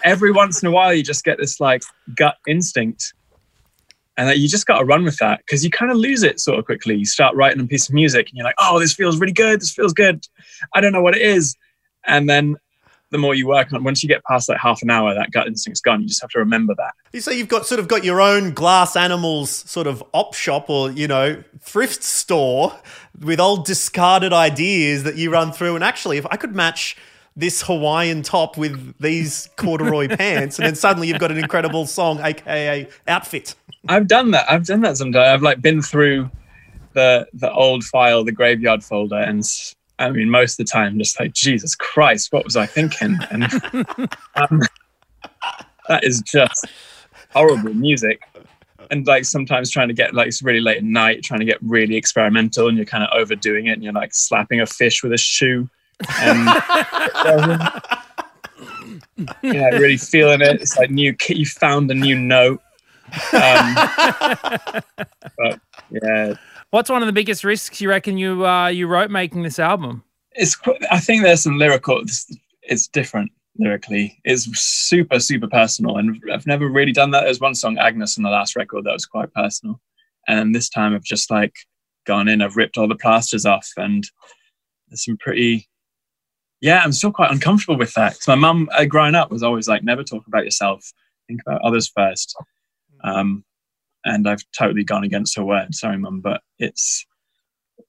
Every 0.04 0.30
once 0.32 0.62
in 0.62 0.68
a 0.68 0.70
while, 0.70 0.92
you 0.94 1.02
just 1.02 1.24
get 1.24 1.38
this 1.38 1.60
like 1.60 1.82
gut 2.14 2.36
instinct, 2.46 3.12
and 4.16 4.28
that 4.28 4.38
you 4.38 4.48
just 4.48 4.66
got 4.66 4.78
to 4.78 4.84
run 4.84 5.04
with 5.04 5.16
that 5.18 5.40
because 5.46 5.62
you 5.64 5.70
kind 5.70 5.90
of 5.90 5.96
lose 5.96 6.22
it 6.22 6.40
sort 6.40 6.58
of 6.58 6.64
quickly. 6.64 6.96
You 6.96 7.04
start 7.06 7.34
writing 7.36 7.60
a 7.60 7.66
piece 7.66 7.88
of 7.88 7.94
music, 7.94 8.28
and 8.28 8.36
you're 8.36 8.44
like, 8.44 8.54
"Oh, 8.58 8.78
this 8.78 8.94
feels 8.94 9.18
really 9.18 9.32
good. 9.32 9.60
This 9.60 9.72
feels 9.72 9.92
good. 9.92 10.24
I 10.74 10.80
don't 10.80 10.92
know 10.92 11.02
what 11.02 11.16
it 11.16 11.22
is," 11.22 11.54
and 12.06 12.28
then 12.28 12.56
the 13.10 13.18
more 13.18 13.34
you 13.34 13.46
work 13.46 13.72
on, 13.72 13.84
once 13.84 14.02
you 14.02 14.08
get 14.08 14.22
past 14.24 14.48
like 14.48 14.58
half 14.58 14.82
an 14.82 14.90
hour, 14.90 15.14
that 15.14 15.30
gut 15.30 15.46
instinct's 15.46 15.80
gone. 15.80 16.02
You 16.02 16.08
just 16.08 16.20
have 16.20 16.30
to 16.30 16.38
remember 16.38 16.74
that. 16.74 17.22
So 17.22 17.30
you've 17.30 17.48
got 17.48 17.66
sort 17.66 17.80
of 17.80 17.88
got 17.88 18.04
your 18.04 18.20
own 18.20 18.52
glass 18.52 18.96
animals 18.96 19.50
sort 19.50 19.86
of 19.86 20.04
op 20.12 20.34
shop 20.34 20.68
or 20.68 20.90
you 20.90 21.08
know 21.08 21.42
thrift 21.60 22.02
store 22.02 22.78
with 23.20 23.40
old 23.40 23.64
discarded 23.64 24.32
ideas 24.32 25.04
that 25.04 25.16
you 25.16 25.30
run 25.30 25.52
through. 25.52 25.74
And 25.74 25.82
actually, 25.82 26.18
if 26.18 26.26
I 26.26 26.36
could 26.36 26.54
match 26.54 26.96
this 27.34 27.62
Hawaiian 27.62 28.22
top 28.22 28.56
with 28.58 28.94
these 28.98 29.48
corduroy 29.56 30.08
pants, 30.16 30.58
and 30.58 30.66
then 30.66 30.74
suddenly 30.74 31.08
you've 31.08 31.20
got 31.20 31.30
an 31.30 31.38
incredible 31.38 31.86
song, 31.86 32.20
aka 32.20 32.88
outfit. 33.06 33.54
I've 33.88 34.08
done 34.08 34.32
that. 34.32 34.50
I've 34.50 34.66
done 34.66 34.82
that 34.82 34.98
sometimes. 34.98 35.28
I've 35.28 35.42
like 35.42 35.62
been 35.62 35.80
through 35.80 36.30
the 36.92 37.26
the 37.32 37.50
old 37.52 37.84
file, 37.84 38.24
the 38.24 38.32
graveyard 38.32 38.84
folder, 38.84 39.18
and 39.18 39.44
I 39.98 40.10
mean, 40.10 40.30
most 40.30 40.58
of 40.58 40.66
the 40.66 40.70
time, 40.70 40.98
just 40.98 41.18
like 41.18 41.32
Jesus 41.32 41.74
Christ, 41.74 42.32
what 42.32 42.44
was 42.44 42.56
I 42.56 42.66
thinking? 42.66 43.18
And 43.30 43.44
um, 44.36 44.62
that 45.88 46.04
is 46.04 46.22
just 46.22 46.66
horrible 47.32 47.74
music. 47.74 48.22
And 48.90 49.06
like 49.06 49.24
sometimes 49.24 49.70
trying 49.70 49.88
to 49.88 49.94
get 49.94 50.14
like 50.14 50.28
it's 50.28 50.42
really 50.42 50.60
late 50.60 50.78
at 50.78 50.84
night, 50.84 51.22
trying 51.22 51.40
to 51.40 51.46
get 51.46 51.58
really 51.60 51.96
experimental, 51.96 52.68
and 52.68 52.76
you're 52.76 52.86
kind 52.86 53.04
of 53.04 53.10
overdoing 53.12 53.66
it, 53.66 53.72
and 53.72 53.82
you're 53.82 53.92
like 53.92 54.14
slapping 54.14 54.60
a 54.60 54.66
fish 54.66 55.02
with 55.02 55.12
a 55.12 55.18
shoe, 55.18 55.68
and 56.20 56.46
yeah, 59.42 59.68
really 59.70 59.98
feeling 59.98 60.40
it. 60.40 60.62
It's 60.62 60.78
like 60.78 60.90
new. 60.90 61.14
You 61.28 61.44
found 61.44 61.90
a 61.90 61.94
new 61.94 62.18
note. 62.18 62.62
Um, 63.32 63.74
but 65.36 65.60
yeah, 65.90 66.34
What's 66.70 66.90
one 66.90 67.02
of 67.02 67.06
the 67.06 67.12
biggest 67.12 67.44
risks 67.44 67.80
you 67.80 67.88
reckon 67.88 68.18
you 68.18 68.46
uh, 68.46 68.68
you 68.68 68.86
wrote 68.86 69.10
making 69.10 69.42
this 69.42 69.58
album? 69.58 70.04
it's. 70.38 70.56
I 70.90 71.00
think 71.00 71.22
there's 71.22 71.42
some 71.42 71.58
lyrical. 71.58 72.00
It's, 72.00 72.34
it's 72.62 72.88
different 72.88 73.30
lyrically. 73.58 74.20
It's 74.24 74.44
super 74.58 75.20
super 75.20 75.48
personal, 75.48 75.98
and 75.98 76.22
I've 76.32 76.46
never 76.46 76.68
really 76.68 76.92
done 76.92 77.10
that. 77.10 77.24
There's 77.24 77.40
one 77.40 77.54
song, 77.54 77.78
Agnes, 77.78 78.16
on 78.16 78.24
the 78.24 78.30
last 78.30 78.56
record 78.56 78.84
that 78.84 78.92
was 78.92 79.06
quite 79.06 79.32
personal, 79.34 79.80
and 80.26 80.54
this 80.54 80.68
time 80.68 80.94
I've 80.94 81.02
just 81.02 81.30
like 81.30 81.54
gone 82.06 82.28
in. 82.28 82.40
I've 82.40 82.56
ripped 82.56 82.78
all 82.78 82.88
the 82.88 82.94
plasters 82.94 83.44
off, 83.44 83.68
and 83.76 84.08
there's 84.88 85.04
some 85.04 85.18
pretty. 85.18 85.68
Yeah, 86.60 86.82
I'm 86.82 86.92
still 86.92 87.12
quite 87.12 87.30
uncomfortable 87.30 87.78
with 87.78 87.94
that 87.94 88.14
because 88.14 88.28
my 88.28 88.34
mum, 88.34 88.68
uh, 88.72 88.84
growing 88.84 89.14
up, 89.14 89.30
was 89.30 89.42
always 89.42 89.68
like, 89.68 89.82
"Never 89.82 90.04
talk 90.04 90.26
about 90.26 90.44
yourself. 90.44 90.92
Think 91.26 91.40
about 91.46 91.60
others 91.62 91.88
first. 91.94 92.36
Um, 93.04 93.44
and 94.04 94.28
I've 94.28 94.42
totally 94.56 94.84
gone 94.84 95.04
against 95.04 95.36
her 95.36 95.44
word. 95.44 95.74
Sorry, 95.74 95.98
mum, 95.98 96.20
but 96.20 96.40
it's 96.58 97.04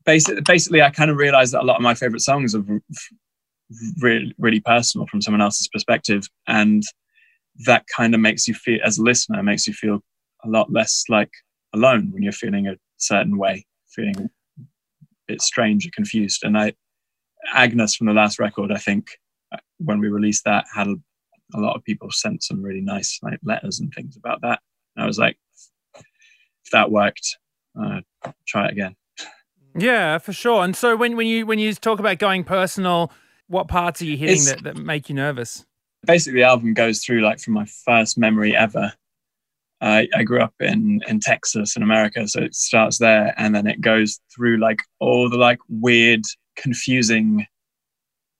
basically 0.06 0.41
basically 0.45 0.82
I 0.82 0.89
kind 0.89 1.12
of 1.12 1.17
realized 1.17 1.54
that 1.54 1.62
a 1.62 1.65
lot 1.65 1.78
of 1.78 1.82
my 1.82 1.93
favorite 1.93 2.22
songs 2.22 2.56
are 2.56 2.63
really 4.02 4.34
really 4.38 4.60
personal 4.60 5.08
from 5.08 5.22
someone 5.22 5.41
else's 5.41 5.67
perspective, 5.67 6.28
and 6.48 6.84
that 7.65 7.86
kind 7.95 8.13
of 8.13 8.22
makes 8.22 8.48
you 8.48 8.54
feel 8.54 8.80
as 8.84 8.98
a 8.98 9.04
listener 9.04 9.43
makes 9.43 9.67
you 9.67 9.74
feel 9.74 10.00
a 10.45 10.50
lot 10.50 10.72
less 10.72 11.04
like 11.10 11.32
alone 11.74 12.10
when 12.12 12.24
you're 12.24 12.32
feeling 12.32 12.67
a 12.67 12.76
certain 12.98 13.38
way, 13.38 13.65
feeling 13.89 14.15
a 14.19 14.63
bit 15.28 15.41
strange 15.41 15.86
or 15.86 15.91
confused. 15.95 16.43
And 16.43 16.58
I, 16.58 16.74
Agnes 17.54 17.95
from 17.95 18.08
the 18.08 18.13
last 18.13 18.39
record, 18.39 18.72
I 18.72 18.78
think 18.78 19.10
uh, 19.54 19.58
when 19.78 20.00
we 20.00 20.08
released 20.08 20.45
that 20.45 20.65
had 20.74 20.88
a, 20.88 20.95
a 21.56 21.60
lot 21.60 21.76
of 21.76 21.84
people 21.84 22.12
sent 22.12 22.43
some 22.43 22.62
really 22.62 22.82
nice 22.82 23.19
like 23.22 23.39
letters 23.43 23.80
and 23.80 23.93
things 23.93 24.17
about 24.17 24.41
that. 24.41 24.60
And 24.95 25.04
I 25.04 25.08
was 25.08 25.19
like, 25.19 25.38
that 26.71 26.91
worked, 26.91 27.38
uh, 27.79 28.01
try 28.47 28.67
it 28.67 28.71
again. 28.71 28.95
Yeah, 29.77 30.17
for 30.17 30.34
sure. 30.34 30.63
And 30.63 30.75
so 30.75 30.95
when, 30.95 31.15
when 31.15 31.27
you 31.27 31.45
when 31.45 31.60
you 31.60 31.73
talk 31.73 31.99
about 31.99 32.17
going 32.17 32.43
personal, 32.43 33.12
what 33.47 33.67
parts 33.67 34.01
are 34.01 34.05
you 34.05 34.17
hitting 34.17 34.43
that, 34.45 34.63
that 34.63 34.77
make 34.77 35.10
you 35.10 35.15
nervous? 35.15 35.65
basically 36.05 36.39
the 36.39 36.47
album 36.47 36.73
goes 36.73 37.03
through 37.03 37.19
like 37.21 37.39
from 37.39 37.53
my 37.53 37.65
first 37.86 38.17
memory 38.17 38.55
ever 38.55 38.93
I 39.82 40.08
I 40.13 40.23
grew 40.23 40.41
up 40.41 40.53
in 40.60 41.01
in 41.08 41.19
Texas 41.19 41.75
in 41.75 41.84
America, 41.84 42.27
so 42.27 42.41
it 42.41 42.53
starts 42.53 42.97
there 42.97 43.34
and 43.38 43.55
then 43.55 43.65
it 43.65 43.79
goes 43.79 44.19
through 44.36 44.58
like 44.58 44.82
all 44.99 45.29
the 45.29 45.38
like 45.38 45.60
weird, 45.69 46.23
confusing 46.58 47.45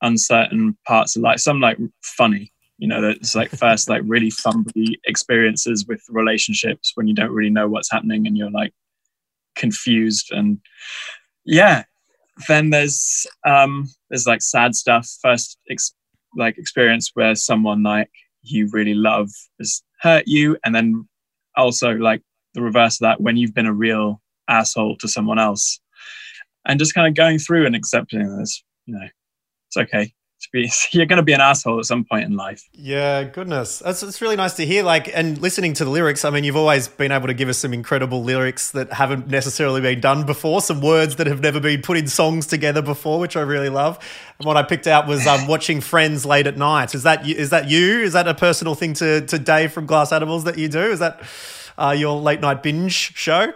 uncertain 0.02 0.78
parts 0.86 1.16
of 1.16 1.22
life. 1.22 1.40
Some 1.40 1.62
like 1.62 1.78
funny, 2.04 2.52
you 2.80 2.88
know, 2.88 3.02
that's 3.02 3.36
like 3.36 3.50
first 3.52 3.90
like 3.90 4.02
really 4.06 4.32
fumbly 4.32 4.96
experiences 5.06 5.86
with 5.86 6.02
relationships 6.10 6.94
when 6.96 7.08
you 7.08 7.14
don't 7.14 7.32
really 7.32 7.50
know 7.50 7.68
what's 7.68 7.92
happening 7.92 8.26
and 8.26 8.38
you're 8.38 8.50
like 8.50 8.74
confused 9.56 10.32
and 10.32 10.60
yeah. 11.46 11.84
Then 12.48 12.70
there's 12.70 13.28
um 13.46 13.90
there's 14.10 14.26
like 14.26 14.42
sad 14.42 14.74
stuff. 14.76 15.10
First 15.22 15.58
ex- 15.70 15.94
like 16.38 16.58
experience 16.58 17.12
where 17.14 17.36
someone 17.36 17.84
like 17.84 18.10
you 18.44 18.70
really 18.72 18.94
love 18.94 19.30
has 19.60 19.84
hurt 20.00 20.24
you, 20.26 20.56
and 20.64 20.74
then 20.74 21.06
also 21.58 21.92
like 21.92 22.22
the 22.54 22.62
reverse 22.62 22.96
of 22.96 23.06
that 23.06 23.20
when 23.20 23.36
you've 23.36 23.54
been 23.54 23.66
a 23.66 23.74
real 23.74 24.22
asshole 24.48 24.96
to 24.98 25.08
someone 25.10 25.38
else, 25.38 25.82
and 26.66 26.80
just 26.80 26.94
kind 26.94 27.08
of 27.08 27.14
going 27.14 27.40
through 27.40 27.66
and 27.66 27.76
accepting 27.76 28.38
this. 28.38 28.64
You 28.86 28.96
know, 28.96 29.08
it's 29.68 29.78
okay. 29.78 30.14
You're 30.92 31.06
going 31.06 31.18
to 31.18 31.24
be 31.24 31.34
an 31.34 31.42
asshole 31.42 31.80
at 31.80 31.86
some 31.86 32.06
point 32.06 32.24
in 32.24 32.36
life. 32.36 32.68
Yeah, 32.74 33.24
goodness. 33.24 33.80
That's 33.80 34.02
it's 34.04 34.22
really 34.22 34.36
nice 34.36 34.54
to 34.56 34.66
hear. 34.66 34.84
Like, 34.84 35.10
and 35.14 35.38
listening 35.40 35.74
to 35.74 35.84
the 35.86 35.90
lyrics, 35.90 36.24
I 36.24 36.30
mean, 36.30 36.44
you've 36.44 36.56
always 36.56 36.88
been 36.88 37.12
able 37.12 37.28
to 37.28 37.34
give 37.34 37.50
us 37.50 37.58
some 37.58 37.74
incredible 37.74 38.24
lyrics 38.24 38.72
that 38.72 38.94
haven't 38.94 39.28
necessarily 39.28 39.82
been 39.82 40.00
done 40.00 40.26
before, 40.26 40.62
some 40.62 40.82
words 40.82 41.18
that 41.18 41.28
have 41.28 41.42
never 41.42 41.60
been 41.60 41.82
put 41.82 41.98
in 41.98 42.08
songs 42.08 42.48
together 42.48 42.82
before, 42.82 43.20
which 43.20 43.36
I 43.36 43.42
really 43.42 43.70
love. 43.70 44.00
And 44.40 44.46
what 44.46 44.56
I 44.58 44.64
picked 44.64 44.88
out 44.88 45.08
was 45.08 45.28
um, 45.28 45.46
watching 45.48 45.82
Friends 45.82 46.26
late 46.26 46.48
at 46.48 46.58
night. 46.58 46.96
Is 46.96 47.04
that 47.04 47.26
you- 47.26 47.36
is 47.36 47.50
that 47.50 47.70
you? 47.70 48.00
Is 48.02 48.14
that 48.14 48.28
a 48.28 48.34
personal 48.34 48.76
thing 48.76 48.94
to, 48.96 49.22
to 49.26 49.40
Dave 49.40 49.72
from 49.74 49.86
Glass 49.86 50.12
Animals 50.12 50.46
that 50.46 50.58
you 50.58 50.70
do? 50.70 50.80
Is 50.80 51.00
that 51.00 51.22
uh, 51.78 51.96
your 51.98 52.20
late 52.20 52.40
night 52.42 52.64
binge 52.64 52.94
show? 53.16 53.52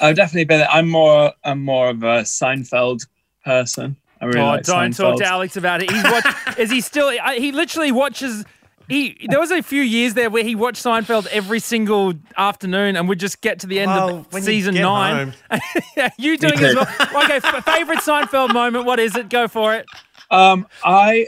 I've 0.00 0.16
definitely 0.16 0.44
been. 0.44 0.66
I'm 0.70 0.88
more. 0.88 1.32
I'm 1.44 1.64
more 1.64 1.88
of 1.88 2.02
a 2.02 2.22
Seinfeld 2.22 3.06
person. 3.44 3.96
I 4.20 4.24
really 4.26 4.40
oh, 4.40 4.46
like 4.46 4.64
don't 4.64 4.90
Seinfeld. 4.92 4.96
talk 4.96 5.18
to 5.18 5.26
Alex 5.26 5.56
about 5.56 5.82
it. 5.82 5.90
He's 5.90 6.02
watch, 6.04 6.24
is 6.58 6.70
he 6.70 6.80
still? 6.80 7.10
He 7.34 7.52
literally 7.52 7.92
watches. 7.92 8.44
He 8.88 9.26
there 9.28 9.40
was 9.40 9.50
a 9.50 9.62
few 9.62 9.82
years 9.82 10.14
there 10.14 10.30
where 10.30 10.44
he 10.44 10.54
watched 10.54 10.82
Seinfeld 10.84 11.26
every 11.28 11.58
single 11.60 12.14
afternoon, 12.36 12.96
and 12.96 13.08
would 13.08 13.18
just 13.18 13.40
get 13.40 13.58
to 13.60 13.66
the 13.66 13.80
end 13.80 13.90
Well, 13.90 14.18
of 14.18 14.32
when 14.32 14.42
you 14.42 14.46
season 14.46 14.74
get 14.74 14.82
nine. 14.82 15.34
yeah, 15.96 16.10
you 16.18 16.38
doing 16.38 16.56
too. 16.56 16.66
as 16.66 16.74
well? 16.76 17.24
Okay, 17.24 17.40
f- 17.42 17.64
favorite 17.64 17.98
Seinfeld 17.98 18.52
moment. 18.54 18.84
What 18.86 19.00
is 19.00 19.16
it? 19.16 19.28
Go 19.28 19.48
for 19.48 19.74
it. 19.74 19.86
Um, 20.30 20.66
I. 20.84 21.26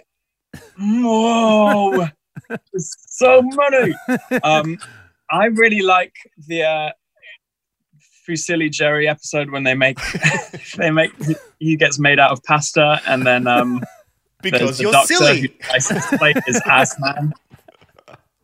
Whoa, 0.81 2.07
so 2.77 3.43
many. 3.43 3.95
Um, 4.43 4.79
I 5.31 5.47
really 5.47 5.83
like 5.83 6.15
the 6.47 6.63
uh, 6.63 6.91
Fusilli 8.29 8.71
Jerry 8.71 9.09
episode 9.09 9.51
when 9.51 9.63
they 9.65 9.75
make 9.75 9.99
they 10.77 10.91
make 10.91 11.13
he 11.59 11.77
gets 11.77 11.99
made 11.99 12.19
out 12.19 12.31
of 12.31 12.43
pasta, 12.45 13.01
and 13.07 13.27
then 13.27 13.47
um, 13.47 13.83
Because 14.43 14.77
the 14.77 14.85
you're 14.85 14.93
doctor 14.93 15.15
silly. 15.15 15.41
Who 15.41 15.49
tries 15.49 15.89
to 15.89 16.19
play 16.19 16.33
his 16.47 16.61
ass 16.67 16.95
man. 17.01 17.33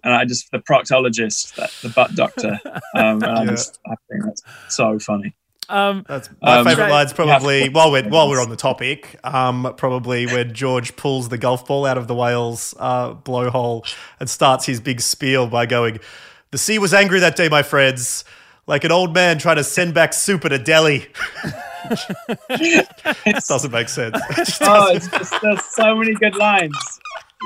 And 0.03 0.12
I 0.12 0.25
just 0.25 0.51
the 0.51 0.59
proctologist, 0.59 1.55
that, 1.55 1.70
the 1.83 1.88
butt 1.88 2.14
doctor, 2.14 2.59
um, 2.94 3.23
and 3.23 3.25
I 3.25 3.44
Yeah. 3.44 3.51
just 3.51 3.79
I 3.87 3.94
think 4.11 4.25
that's 4.25 4.42
so 4.68 4.99
funny. 4.99 5.35
Um, 5.70 6.05
That's 6.07 6.29
my 6.42 6.59
Um, 6.59 6.66
favorite 6.66 6.88
so- 6.88 6.90
line's 6.90 7.12
probably 7.14 7.62
Yeah. 7.62 7.68
while 7.70 7.90
we're 7.90 8.07
while 8.09 8.29
we're 8.29 8.42
on 8.42 8.51
the 8.51 8.57
topic. 8.57 9.18
Um, 9.25 9.73
probably 9.79 10.27
when 10.27 10.53
George 10.53 10.94
pulls 10.97 11.31
the 11.31 11.38
golf 11.38 11.66
ball 11.66 11.87
out 11.87 11.97
of 11.97 12.07
the 12.07 12.14
whale's 12.14 12.75
uh, 12.79 13.14
blowhole 13.14 13.87
and 14.20 14.29
starts 14.29 14.66
his 14.66 14.79
big 14.81 15.01
spiel 15.01 15.47
by 15.47 15.64
going, 15.64 16.01
"The 16.51 16.59
sea 16.59 16.79
was 16.79 16.92
angry 16.92 17.18
that 17.20 17.35
day, 17.35 17.49
my 17.49 17.62
friends, 17.62 18.25
like 18.66 18.85
an 18.85 18.92
old 18.92 19.14
man 19.14 19.38
trying 19.38 19.57
to 19.57 19.64
send 19.64 19.94
back 19.94 20.12
soup 20.12 20.44
at 20.44 20.53
a 20.53 20.59
deli." 20.59 21.07
This 23.24 23.46
doesn't 23.48 23.70
make 23.70 23.88
sense. 23.88 24.16
It 24.31 24.59
oh, 24.62 24.94
doesn't. 24.94 24.96
it's 24.96 25.09
just, 25.31 25.42
there's 25.42 25.64
so 25.74 25.94
many 25.94 26.14
good 26.14 26.35
lines. 26.37 26.77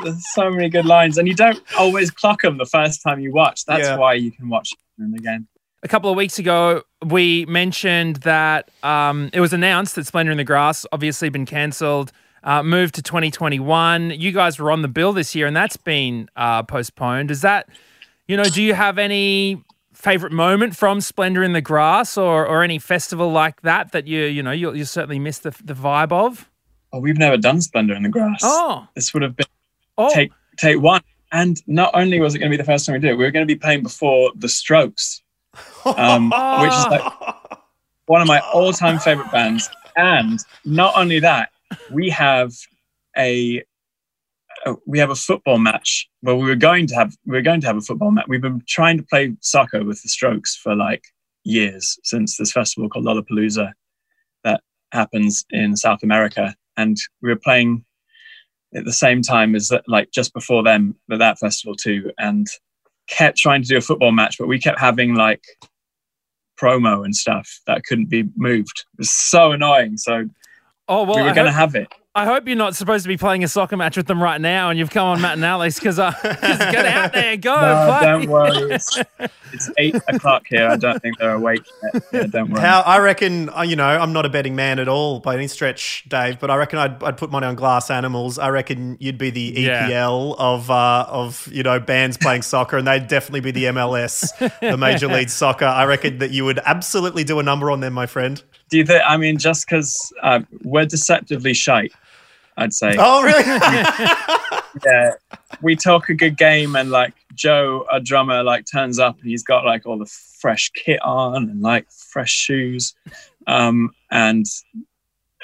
There's 0.04 0.22
so 0.32 0.50
many 0.50 0.68
good 0.68 0.86
lines, 0.86 1.18
and 1.18 1.26
you 1.26 1.34
don't 1.34 1.60
always 1.76 2.10
clock 2.10 2.42
them 2.42 2.56
the 2.58 2.66
first 2.66 3.02
time 3.02 3.18
you 3.20 3.32
watch. 3.32 3.64
That's 3.64 3.84
Yeah. 3.88 3.96
why 3.96 4.14
you 4.14 4.30
can 4.30 4.48
watch 4.48 4.70
them 4.96 5.14
again. 5.14 5.48
A 5.82 5.88
couple 5.88 6.10
of 6.10 6.16
weeks 6.16 6.38
ago, 6.38 6.82
we 7.04 7.46
mentioned 7.46 8.16
that 8.16 8.70
um, 8.82 9.30
it 9.32 9.40
was 9.40 9.52
announced 9.52 9.94
that 9.96 10.06
Splendor 10.06 10.32
in 10.32 10.38
the 10.38 10.44
Grass 10.44 10.84
obviously 10.92 11.28
been 11.28 11.46
cancelled, 11.46 12.12
uh, 12.44 12.62
moved 12.62 12.94
to 12.96 13.02
2021. 13.02 14.10
You 14.10 14.32
guys 14.32 14.58
were 14.58 14.70
on 14.70 14.82
the 14.82 14.88
bill 14.88 15.12
this 15.12 15.34
year, 15.34 15.46
and 15.46 15.56
that's 15.56 15.76
been 15.76 16.28
uh, 16.36 16.62
postponed. 16.64 17.30
Is 17.30 17.42
that, 17.42 17.68
you 18.26 18.36
know, 18.36 18.44
do 18.44 18.62
you 18.62 18.74
have 18.74 18.98
any 18.98 19.62
favorite 19.98 20.32
moment 20.32 20.76
from 20.76 21.00
Splendor 21.00 21.42
in 21.42 21.52
the 21.54 21.60
Grass 21.60 22.16
or, 22.16 22.46
or 22.46 22.62
any 22.62 22.78
festival 22.78 23.32
like 23.32 23.62
that 23.62 23.90
that 23.90 24.06
you, 24.06 24.24
you 24.24 24.44
know, 24.44 24.52
you, 24.52 24.72
you 24.72 24.84
certainly 24.84 25.18
miss 25.18 25.40
the, 25.40 25.50
the 25.62 25.74
vibe 25.74 26.12
of? 26.12 26.48
Oh, 26.92 27.00
we've 27.00 27.18
never 27.18 27.36
done 27.36 27.60
Splendor 27.60 27.94
in 27.94 28.04
the 28.04 28.08
Grass. 28.08 28.40
Oh. 28.44 28.86
this 28.94 29.12
would 29.12 29.22
have 29.22 29.36
been 29.36 29.46
Oh. 30.00 30.14
take 30.14 30.30
take 30.56 30.80
one. 30.80 31.00
And 31.32 31.60
not 31.66 31.90
only 31.94 32.20
was 32.20 32.36
it 32.36 32.38
going 32.38 32.50
to 32.50 32.56
be 32.56 32.62
the 32.62 32.64
first 32.64 32.86
time 32.86 32.92
we 32.94 33.00
did 33.00 33.10
it, 33.10 33.14
we 33.18 33.24
were 33.24 33.32
going 33.32 33.46
to 33.46 33.52
be 33.52 33.58
playing 33.58 33.82
before 33.82 34.30
The 34.36 34.48
Strokes, 34.48 35.20
um, 35.84 36.30
which 36.60 36.70
is 36.72 36.86
like 36.86 37.12
one 38.06 38.22
of 38.22 38.28
my 38.28 38.38
all-time 38.54 39.00
favorite 39.00 39.30
bands. 39.32 39.68
And 39.96 40.38
not 40.64 40.96
only 40.96 41.18
that, 41.18 41.50
we 41.92 42.08
have 42.10 42.54
a 43.16 43.64
we 44.86 44.98
have 44.98 45.10
a 45.10 45.16
football 45.16 45.58
match. 45.58 46.08
Well, 46.22 46.36
we 46.36 46.46
were 46.46 46.56
going 46.56 46.86
to 46.88 46.94
have 46.94 47.14
we 47.26 47.36
were 47.36 47.42
going 47.42 47.60
to 47.60 47.66
have 47.66 47.76
a 47.76 47.82
football 47.82 48.10
match. 48.10 48.26
We've 48.28 48.40
been 48.40 48.62
trying 48.68 48.96
to 48.98 49.04
play 49.04 49.34
soccer 49.40 49.84
with 49.84 50.02
the 50.02 50.08
Strokes 50.08 50.56
for 50.56 50.74
like 50.74 51.04
years 51.44 51.98
since 52.04 52.36
this 52.36 52.52
festival 52.52 52.88
called 52.88 53.04
Lollapalooza 53.04 53.72
that 54.44 54.60
happens 54.92 55.44
in 55.50 55.76
South 55.76 56.02
America, 56.02 56.54
and 56.76 56.96
we 57.22 57.30
were 57.30 57.40
playing 57.42 57.84
at 58.74 58.84
the 58.84 58.92
same 58.92 59.22
time 59.22 59.54
as 59.54 59.68
that, 59.68 59.84
like 59.88 60.10
just 60.10 60.34
before 60.34 60.62
them 60.62 60.94
at 61.10 61.18
that 61.18 61.38
festival 61.38 61.74
too, 61.74 62.10
and 62.18 62.46
kept 63.08 63.38
trying 63.38 63.62
to 63.62 63.68
do 63.68 63.78
a 63.78 63.82
football 63.82 64.12
match, 64.12 64.36
but 64.38 64.48
we 64.48 64.58
kept 64.58 64.78
having 64.78 65.14
like 65.14 65.42
promo 66.60 67.04
and 67.04 67.14
stuff 67.14 67.60
that 67.66 67.84
couldn't 67.84 68.10
be 68.10 68.24
moved. 68.36 68.84
It 68.94 68.98
was 68.98 69.12
so 69.12 69.52
annoying. 69.52 69.96
So 69.96 70.28
Oh, 70.88 71.02
well, 71.02 71.16
we 71.16 71.22
were 71.22 71.34
going 71.34 71.46
to 71.46 71.52
have 71.52 71.74
it. 71.74 71.88
I 72.18 72.24
hope 72.24 72.48
you're 72.48 72.56
not 72.56 72.74
supposed 72.74 73.04
to 73.04 73.08
be 73.08 73.16
playing 73.16 73.44
a 73.44 73.48
soccer 73.48 73.76
match 73.76 73.96
with 73.96 74.08
them 74.08 74.20
right 74.20 74.40
now, 74.40 74.70
and 74.70 74.78
you've 74.78 74.90
come 74.90 75.06
on 75.06 75.20
Matt 75.20 75.34
and 75.34 75.44
Alex 75.44 75.78
because 75.78 76.00
uh, 76.00 76.10
just 76.22 76.42
get 76.42 76.84
out 76.84 77.12
there, 77.12 77.36
go 77.36 77.54
No, 77.54 77.98
don't 78.02 78.28
worry. 78.28 78.74
It's, 78.74 78.98
it's 79.52 79.70
eight 79.78 79.94
o'clock 80.08 80.42
here. 80.48 80.66
I 80.66 80.74
don't 80.76 81.00
think 81.00 81.16
they're 81.18 81.34
awake 81.34 81.62
yet. 81.94 82.02
Yeah, 82.12 82.22
don't 82.24 82.50
worry. 82.50 82.60
How 82.60 82.80
I 82.80 82.98
reckon, 82.98 83.50
uh, 83.50 83.62
you 83.62 83.76
know, 83.76 83.86
I'm 83.86 84.12
not 84.12 84.26
a 84.26 84.28
betting 84.28 84.56
man 84.56 84.80
at 84.80 84.88
all 84.88 85.20
by 85.20 85.34
any 85.36 85.46
stretch, 85.46 86.06
Dave. 86.08 86.40
But 86.40 86.50
I 86.50 86.56
reckon 86.56 86.80
I'd, 86.80 87.00
I'd 87.04 87.16
put 87.16 87.30
money 87.30 87.46
on 87.46 87.54
Glass 87.54 87.88
Animals. 87.88 88.36
I 88.36 88.48
reckon 88.50 88.96
you'd 88.98 89.16
be 89.18 89.30
the 89.30 89.54
Yeah. 89.56 89.88
EPL 89.88 90.34
of 90.40 90.70
uh, 90.72 91.06
of 91.08 91.46
you 91.52 91.62
know 91.62 91.78
bands 91.78 92.16
playing 92.16 92.42
soccer, 92.42 92.78
and 92.78 92.86
they'd 92.88 93.06
definitely 93.06 93.40
be 93.40 93.52
the 93.52 93.64
MLS, 93.64 94.36
the 94.60 94.76
Major 94.76 95.06
League 95.06 95.30
Soccer. 95.30 95.66
I 95.66 95.84
reckon 95.84 96.18
that 96.18 96.32
you 96.32 96.44
would 96.44 96.58
absolutely 96.66 97.22
do 97.22 97.38
a 97.38 97.44
number 97.44 97.70
on 97.70 97.78
them, 97.78 97.92
my 97.92 98.06
friend. 98.06 98.42
Do 98.70 98.76
you 98.76 98.84
think? 98.84 99.02
I 99.06 99.16
mean, 99.16 99.38
just 99.38 99.66
because 99.66 100.12
uh, 100.22 100.40
we're 100.64 100.84
deceptively 100.84 101.54
shite, 101.54 101.92
I'd 102.58 102.74
say. 102.74 102.94
Oh, 102.98 103.22
really? 103.22 103.44
yeah, 104.84 105.12
we 105.62 105.76
talk 105.76 106.08
a 106.08 106.14
good 106.14 106.36
game, 106.36 106.74
and 106.76 106.90
like 106.90 107.14
Joe, 107.34 107.86
our 107.90 108.00
drummer, 108.00 108.42
like 108.42 108.66
turns 108.70 108.98
up 108.98 109.18
and 109.20 109.30
he's 109.30 109.44
got 109.44 109.64
like 109.64 109.86
all 109.86 109.96
the 109.96 110.10
fresh 110.40 110.70
kit 110.70 111.00
on 111.02 111.36
and 111.36 111.62
like 111.62 111.90
fresh 111.90 112.32
shoes, 112.32 112.94
um, 113.46 113.90
and 114.10 114.44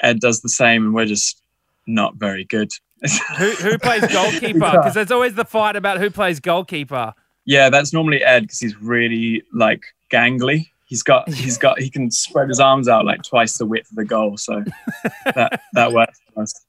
Ed 0.01 0.19
does 0.19 0.41
the 0.41 0.49
same, 0.49 0.83
and 0.85 0.93
we're 0.93 1.05
just 1.05 1.41
not 1.87 2.15
very 2.15 2.43
good. 2.43 2.71
who, 3.37 3.51
who 3.51 3.77
plays 3.77 4.05
goalkeeper? 4.07 4.59
Because 4.71 4.93
there's 4.93 5.11
always 5.11 5.35
the 5.35 5.45
fight 5.45 5.75
about 5.75 5.99
who 5.99 6.09
plays 6.09 6.39
goalkeeper. 6.39 7.13
Yeah, 7.45 7.69
that's 7.69 7.93
normally 7.93 8.23
Ed 8.23 8.41
because 8.41 8.59
he's 8.59 8.75
really 8.81 9.43
like 9.53 9.83
gangly. 10.11 10.69
He's 10.87 11.01
got 11.01 11.29
he's 11.29 11.57
got 11.57 11.79
he 11.79 11.89
can 11.89 12.11
spread 12.11 12.49
his 12.49 12.59
arms 12.59 12.87
out 12.87 13.05
like 13.05 13.23
twice 13.23 13.57
the 13.57 13.65
width 13.65 13.89
of 13.89 13.95
the 13.95 14.05
goal, 14.05 14.37
so 14.37 14.63
that 15.25 15.61
that 15.73 15.93
works 15.93 16.19
for 16.33 16.43
us. 16.43 16.65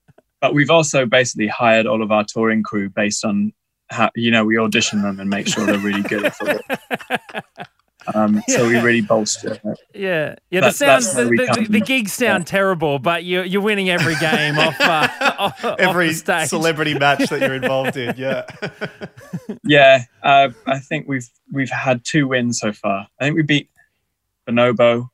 But 0.46 0.54
we've 0.54 0.70
also 0.70 1.06
basically 1.06 1.48
hired 1.48 1.86
all 1.86 2.02
of 2.04 2.12
our 2.12 2.22
touring 2.22 2.62
crew 2.62 2.88
based 2.88 3.24
on 3.24 3.52
how 3.90 4.10
you 4.14 4.30
know 4.30 4.44
we 4.44 4.56
audition 4.58 5.02
them 5.02 5.18
and 5.18 5.28
make 5.28 5.48
sure 5.48 5.66
they're 5.66 5.78
really 5.78 6.02
good 6.02 6.24
at 6.26 6.36
football. 6.36 6.76
Um, 8.14 8.40
so 8.46 8.68
we 8.68 8.78
really 8.78 9.00
bolster. 9.00 9.58
it. 9.64 9.78
Yeah, 9.92 10.36
yeah. 10.48 10.60
The 10.60 10.66
That- 10.66 10.74
sounds, 10.76 11.12
the, 11.12 11.22
where 11.22 11.28
we 11.28 11.36
the, 11.38 11.52
the, 11.62 11.68
the 11.68 11.80
gigs 11.80 12.12
sound 12.12 12.46
terrible, 12.46 13.00
but 13.00 13.24
you 13.24 13.42
you're 13.42 13.60
winning 13.60 13.90
every 13.90 14.14
game 14.20 14.56
off, 14.60 14.80
uh, 14.80 15.08
off 15.40 15.64
off 15.64 15.80
Every 15.80 16.08
the 16.10 16.14
stage. 16.14 16.48
celebrity 16.48 16.94
match 16.96 17.28
that 17.30 17.40
you're 17.40 17.54
involved 17.54 17.96
in, 17.96 18.14
yeah. 18.16 18.46
Yeah, 19.64 20.04
uh, 20.22 20.50
I 20.68 20.78
think 20.78 21.08
we've 21.08 21.28
we've 21.52 21.68
had 21.68 22.04
two 22.04 22.28
wins 22.28 22.60
so 22.60 22.72
far. 22.72 23.08
I 23.20 23.24
think 23.24 23.34
we 23.34 23.42
beat 23.42 23.70
Bonobo, 24.48 25.08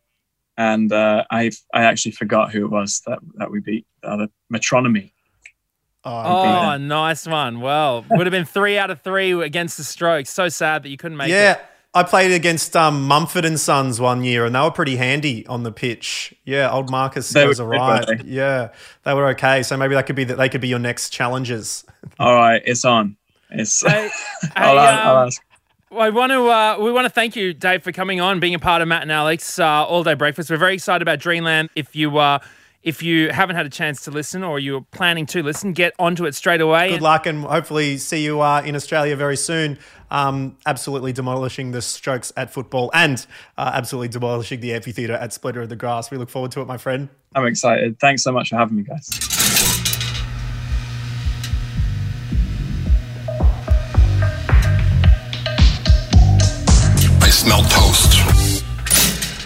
and 0.59 0.93
uh, 0.93 1.25
I 1.31 1.51
I 1.73 1.85
actually 1.85 2.13
forgot 2.13 2.53
who 2.53 2.67
it 2.67 2.71
was 2.71 3.01
that, 3.07 3.21
that 3.37 3.51
we 3.51 3.61
beat. 3.61 3.87
The 4.03 4.09
other 4.11 4.29
Metronomy. 4.53 5.13
Oh, 6.05 6.77
nice 6.79 7.27
one. 7.27 7.61
Well, 7.61 8.05
would 8.11 8.27
have 8.27 8.33
been 8.33 8.45
three 8.45 8.77
out 8.77 8.91
of 8.91 9.01
three 9.03 9.33
against 9.41 9.77
the 9.77 9.85
Strokes. 9.85 10.31
So 10.31 10.49
sad 10.49 10.83
that 10.83 10.89
you 10.89 10.97
couldn't 10.97 11.17
make 11.17 11.29
yeah. 11.29 11.53
it. 11.53 11.59
Yeah, 11.59 11.67
I 11.95 12.03
played 12.03 12.33
against 12.33 12.75
um, 12.75 13.03
Mumford 13.07 13.45
and 13.45 13.61
Sons 13.61 14.01
one 14.01 14.25
year, 14.25 14.45
and 14.45 14.55
they 14.55 14.61
were 14.61 14.71
pretty 14.71 14.97
handy 14.97 15.47
on 15.47 15.63
the 15.63 15.71
pitch. 15.71 16.35
Yeah, 16.45 16.73
old 16.73 16.91
Marcus 16.91 17.29
They 17.31 17.45
goes 17.45 17.61
were 17.61 17.75
all 17.75 17.99
good, 17.99 18.09
right. 18.09 18.25
Yeah, 18.25 18.71
they 19.05 19.15
were 19.15 19.29
okay. 19.29 19.63
So 19.63 19.77
maybe 19.77 19.95
that 19.95 20.07
could 20.07 20.17
be 20.17 20.25
that 20.25 20.39
they 20.39 20.49
could 20.49 20.61
be 20.61 20.69
your 20.69 20.79
next 20.79 21.11
challenges. 21.11 21.85
All 22.19 22.35
right, 22.35 22.63
it's 22.65 22.85
on. 22.85 23.17
It's. 23.51 23.87
Hey, 23.87 24.11
I'll, 24.57 24.77
hey, 24.77 24.81
I'll 24.81 25.17
um, 25.19 25.27
ask. 25.29 25.43
Well, 25.91 26.01
I 26.01 26.09
want 26.09 26.33
to 26.33 26.49
uh, 26.49 26.79
we 26.81 26.91
want 26.91 27.05
to 27.05 27.11
thank 27.11 27.37
you, 27.37 27.53
Dave, 27.53 27.83
for 27.83 27.93
coming 27.93 28.21
on, 28.21 28.41
being 28.41 28.55
a 28.55 28.59
part 28.59 28.81
of 28.81 28.89
Matt 28.89 29.03
and 29.03 29.13
Alex 29.13 29.59
uh, 29.59 29.87
all 29.87 30.03
day 30.03 30.15
breakfast. 30.15 30.51
We're 30.51 30.57
very 30.57 30.75
excited 30.75 31.03
about 31.03 31.21
Dreamland. 31.21 31.69
If 31.77 31.95
you 31.95 32.17
uh, 32.17 32.39
if 32.83 33.03
you 33.03 33.31
haven't 33.31 33.57
had 33.57 33.67
a 33.67 33.71
chance 33.71 34.03
to 34.05 34.11
listen 34.11 34.43
or 34.43 34.59
you're 34.59 34.85
planning 34.91 35.27
to 35.27 35.43
listen, 35.43 35.73
get 35.73 35.93
onto 35.99 36.25
it 36.25 36.35
straight 36.35 36.61
away. 36.61 36.91
Good 36.91 37.03
luck, 37.03 37.27
and 37.27 37.45
hopefully 37.45 37.97
see 37.99 38.25
you 38.25 38.41
uh, 38.41 38.63
in 38.65 38.75
Australia 38.75 39.17
very 39.17 39.37
soon. 39.37 39.79
Um, 40.11 40.59
absolutely 40.67 41.13
demolishing 41.13 41.71
the 41.71 41.81
strokes 41.81 42.33
at 42.37 42.53
football, 42.53 42.91
and 42.93 43.25
uh, 43.57 43.71
absolutely 43.75 44.09
demolishing 44.09 44.61
the 44.61 44.75
amphitheatre 44.75 45.15
at 45.15 45.33
Splendor 45.33 45.63
of 45.63 45.69
the 45.69 45.77
Grass. 45.77 46.11
We 46.11 46.19
look 46.19 46.29
forward 46.29 46.51
to 46.53 46.61
it, 46.61 46.67
my 46.67 46.77
friend. 46.77 47.09
I'm 47.35 47.47
excited. 47.47 47.99
Thanks 47.99 48.23
so 48.23 48.33
much 48.33 48.51
for 48.51 48.57
having 48.57 48.77
me, 48.77 48.83
guys. 48.83 49.89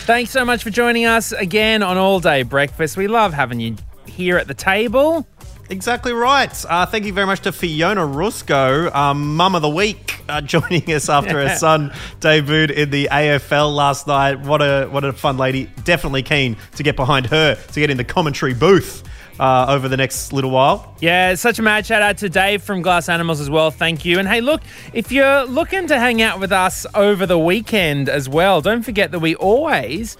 Thanks 0.06 0.30
so 0.30 0.44
much 0.44 0.62
for 0.62 0.70
joining 0.70 1.04
us 1.04 1.32
again 1.32 1.82
on 1.82 1.98
All 1.98 2.20
Day 2.20 2.44
Breakfast. 2.44 2.96
We 2.96 3.08
love 3.08 3.34
having 3.34 3.58
you 3.58 3.74
here 4.06 4.38
at 4.38 4.46
the 4.46 4.54
table. 4.54 5.26
Exactly 5.68 6.12
right. 6.12 6.64
Uh, 6.68 6.86
thank 6.86 7.06
you 7.06 7.12
very 7.12 7.26
much 7.26 7.40
to 7.40 7.50
Fiona 7.50 8.06
Ruscoe, 8.06 8.94
um, 8.94 9.34
Mum 9.34 9.56
of 9.56 9.62
the 9.62 9.68
Week, 9.68 10.20
uh, 10.28 10.40
joining 10.42 10.92
us 10.92 11.08
after 11.08 11.44
her 11.44 11.56
son 11.56 11.90
debuted 12.20 12.70
in 12.70 12.90
the 12.90 13.08
AFL 13.10 13.74
last 13.74 14.06
night. 14.06 14.38
What 14.42 14.62
a 14.62 14.86
what 14.86 15.02
a 15.02 15.12
fun 15.12 15.38
lady! 15.38 15.68
Definitely 15.82 16.22
keen 16.22 16.56
to 16.76 16.84
get 16.84 16.94
behind 16.94 17.26
her 17.26 17.56
to 17.56 17.80
get 17.80 17.90
in 17.90 17.96
the 17.96 18.04
commentary 18.04 18.54
booth 18.54 19.02
uh, 19.38 19.66
over 19.68 19.88
the 19.88 19.96
next 19.96 20.32
little 20.32 20.50
while. 20.50 20.94
Yeah, 21.00 21.34
such 21.34 21.58
a 21.58 21.62
mad 21.62 21.86
shout 21.86 22.02
out 22.02 22.18
to 22.18 22.28
Dave 22.28 22.62
from 22.62 22.82
Glass 22.82 23.08
Animals 23.08 23.40
as 23.40 23.50
well. 23.50 23.70
Thank 23.70 24.04
you. 24.04 24.18
And 24.18 24.28
hey, 24.28 24.40
look, 24.40 24.62
if 24.92 25.12
you're 25.12 25.44
looking 25.44 25.86
to 25.88 25.98
hang 25.98 26.22
out 26.22 26.40
with 26.40 26.52
us 26.52 26.86
over 26.94 27.26
the 27.26 27.38
weekend 27.38 28.08
as 28.08 28.28
well, 28.28 28.60
don't 28.60 28.82
forget 28.82 29.10
that 29.12 29.20
we 29.20 29.34
always 29.34 30.16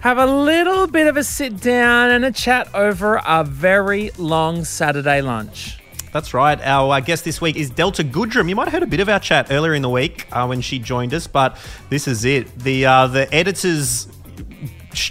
have 0.00 0.18
a 0.18 0.26
little 0.26 0.86
bit 0.86 1.06
of 1.06 1.16
a 1.16 1.24
sit 1.24 1.60
down 1.60 2.10
and 2.10 2.24
a 2.24 2.32
chat 2.32 2.74
over 2.74 3.20
a 3.26 3.44
very 3.44 4.10
long 4.16 4.64
Saturday 4.64 5.20
lunch. 5.20 5.78
That's 6.12 6.34
right. 6.34 6.60
Our 6.60 6.96
uh, 6.96 7.00
guest 7.00 7.24
this 7.24 7.40
week 7.40 7.56
is 7.56 7.70
Delta 7.70 8.02
Goodrum. 8.02 8.48
You 8.48 8.56
might 8.56 8.64
have 8.64 8.72
heard 8.72 8.82
a 8.82 8.86
bit 8.86 8.98
of 8.98 9.08
our 9.08 9.20
chat 9.20 9.48
earlier 9.50 9.74
in 9.74 9.82
the 9.82 9.90
week 9.90 10.26
uh, 10.32 10.44
when 10.46 10.60
she 10.60 10.78
joined 10.80 11.14
us, 11.14 11.28
but 11.28 11.56
this 11.88 12.08
is 12.08 12.24
it. 12.24 12.58
The 12.58 12.86
uh, 12.86 13.06
the 13.06 13.32
editors. 13.32 14.08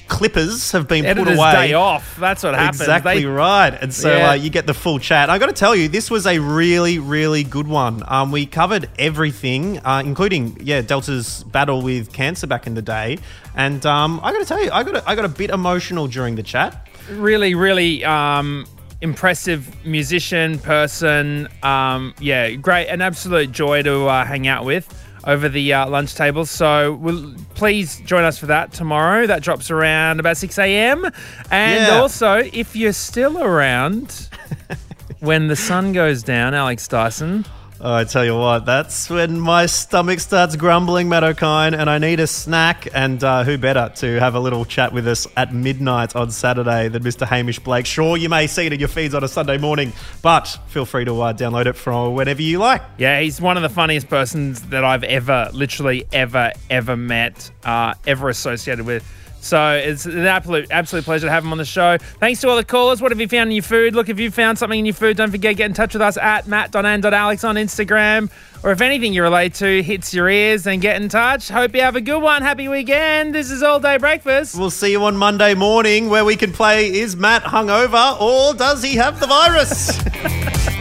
Clippers 0.07 0.71
have 0.73 0.87
been 0.87 1.05
Editor's 1.05 1.37
put 1.37 1.39
away. 1.39 1.67
day 1.69 1.73
off. 1.73 2.17
That's 2.19 2.43
what 2.43 2.53
happens. 2.55 2.81
Exactly 2.81 3.19
They- 3.21 3.25
right. 3.25 3.69
And 3.81 3.93
so 3.93 4.15
Yeah. 4.15 4.29
uh, 4.31 4.33
you 4.33 4.49
get 4.49 4.67
the 4.67 4.73
full 4.73 4.99
chat. 4.99 5.29
I 5.29 5.37
got 5.37 5.47
to 5.47 5.53
tell 5.53 5.75
you, 5.75 5.87
this 5.87 6.11
was 6.11 6.27
a 6.27 6.39
really, 6.39 6.99
really 6.99 7.43
good 7.43 7.67
one. 7.67 8.03
Um, 8.07 8.31
we 8.31 8.45
covered 8.45 8.89
everything, 8.99 9.79
uh, 9.85 10.01
including 10.05 10.57
yeah 10.61 10.81
Delta's 10.81 11.43
battle 11.45 11.81
with 11.81 12.11
cancer 12.13 12.47
back 12.47 12.67
in 12.67 12.73
the 12.73 12.81
day. 12.81 13.17
And 13.55 13.85
um, 13.85 14.19
I 14.23 14.31
got 14.31 14.39
to 14.39 14.45
tell 14.45 14.63
you, 14.63 14.69
I 14.71 14.83
got 14.83 14.95
a, 14.97 15.09
I 15.09 15.15
got 15.15 15.25
a 15.25 15.29
bit 15.29 15.49
emotional 15.49 16.07
during 16.07 16.35
the 16.35 16.43
chat. 16.43 16.87
really, 17.11 17.55
really 17.55 18.03
um, 18.05 18.65
impressive 19.01 19.67
musician, 19.85 20.59
person. 20.59 21.47
Um, 21.63 22.13
yeah, 22.19 22.51
great, 22.51 22.87
an 22.87 23.01
absolute 23.01 23.51
joy 23.51 23.81
to 23.83 24.05
uh, 24.07 24.25
hang 24.25 24.47
out 24.47 24.65
with 24.65 24.85
over 25.25 25.49
the 25.49 25.73
uh, 25.73 25.89
lunch 25.89 26.15
table. 26.15 26.45
So 26.45 26.93
we'll, 26.93 27.33
please 27.55 27.99
join 28.01 28.23
us 28.23 28.37
for 28.37 28.45
that 28.47 28.71
tomorrow. 28.73 29.27
That 29.27 29.41
drops 29.43 29.69
around 29.71 30.19
about 30.19 30.37
6 30.37 30.57
a.m. 30.59 31.05
And 31.51 31.85
Yeah. 31.87 31.99
also, 31.99 32.37
if 32.53 32.75
you're 32.75 32.93
still 32.93 33.41
around 33.43 34.29
when 35.19 35.47
the 35.47 35.55
sun 35.55 35.91
goes 35.93 36.23
down, 36.23 36.53
Alex 36.53 36.87
Dyson. 36.87 37.45
Oh, 37.81 37.93
I 37.93 38.03
tell 38.03 38.25
you 38.25 38.35
what, 38.35 38.65
that's 38.65 39.09
when 39.09 39.39
my 39.39 39.65
stomach 39.65 40.19
starts 40.19 40.57
grumbling, 40.57 41.07
Matt 41.07 41.23
Okine, 41.23 41.73
and 41.73 41.89
I 41.89 41.97
need 41.97 42.19
a 42.19 42.27
snack. 42.27 42.89
And 42.93 43.23
uh, 43.23 43.45
who 43.45 43.57
better 43.57 43.89
to 43.97 44.19
have 44.19 44.35
a 44.35 44.39
little 44.41 44.65
chat 44.65 44.91
with 44.91 45.07
us 45.07 45.25
at 45.37 45.53
midnight 45.53 46.13
on 46.13 46.29
Saturday 46.29 46.89
than 46.89 47.03
Mr. 47.03 47.25
Hamish 47.25 47.59
Blake? 47.59 47.85
Sure, 47.85 48.17
you 48.17 48.27
may 48.27 48.47
see 48.47 48.65
it 48.65 48.73
in 48.73 48.81
your 48.81 48.89
feeds 48.89 49.15
on 49.15 49.23
a 49.23 49.29
Sunday 49.29 49.57
morning, 49.57 49.93
but 50.21 50.59
feel 50.67 50.83
free 50.85 51.05
to 51.05 51.21
uh, 51.21 51.31
download 51.31 51.67
it 51.67 51.77
from 51.77 52.15
whenever 52.15 52.41
you 52.41 52.57
like. 52.57 52.81
Yeah, 52.97 53.21
he's 53.21 53.39
one 53.39 53.55
of 53.55 53.63
the 53.63 53.69
funniest 53.69 54.09
persons 54.09 54.61
that 54.63 54.83
I've 54.83 55.05
ever, 55.05 55.49
literally 55.53 56.05
ever, 56.11 56.51
ever 56.69 56.97
met, 56.97 57.49
uh, 57.63 57.93
ever 58.05 58.27
associated 58.27 58.85
with. 58.85 59.09
So 59.41 59.73
it's 59.73 60.05
an 60.05 60.25
absolute, 60.25 60.67
absolute 60.69 61.05
pleasure 61.05 61.27
to 61.27 61.31
have 61.31 61.43
him 61.43 61.51
on 61.51 61.57
the 61.57 61.65
show. 61.65 61.97
Thanks 62.19 62.41
to 62.41 62.49
all 62.49 62.55
the 62.55 62.63
callers. 62.63 63.01
What 63.01 63.11
have 63.11 63.21
you 63.21 63.27
found 63.27 63.49
in 63.49 63.55
your 63.55 63.63
food? 63.63 63.95
Look, 63.95 64.09
if 64.09 64.19
you 64.19 64.31
found 64.31 64.57
something 64.57 64.79
in 64.79 64.85
your 64.85 64.93
food, 64.93 65.17
don't 65.17 65.31
forget 65.31 65.55
get 65.55 65.65
in 65.65 65.73
touch 65.73 65.93
with 65.93 66.01
us 66.01 66.17
at 66.17 66.47
matt.and.alex 66.47 67.43
on 67.43 67.55
Instagram. 67.55 68.29
Or 68.63 68.71
if 68.71 68.81
anything 68.81 69.13
you 69.13 69.23
relate 69.23 69.53
to 69.55 69.81
hits 69.81 70.13
your 70.13 70.29
ears, 70.29 70.63
then 70.63 70.79
get 70.79 71.01
in 71.01 71.07
touch. 71.07 71.47
Hope 71.47 71.73
you 71.73 71.81
have 71.81 71.95
a 71.95 72.01
good 72.01 72.21
one. 72.21 72.41
Happy 72.41 72.67
weekend. 72.67 73.33
This 73.33 73.49
is 73.49 73.63
All 73.63 73.79
Day 73.79 73.97
Breakfast. 73.97 74.57
We'll 74.57 74.69
see 74.69 74.91
you 74.91 75.03
on 75.05 75.15
Monday 75.15 75.53
morning 75.53 76.09
where 76.09 76.25
we 76.25 76.35
can 76.35 76.51
play 76.51 76.93
Is 76.93 77.15
Matt 77.15 77.43
hungover 77.43 78.19
or 78.19 78.53
does 78.53 78.83
he 78.83 78.95
have 78.95 79.21
the 79.21 79.27
virus? 79.27 79.97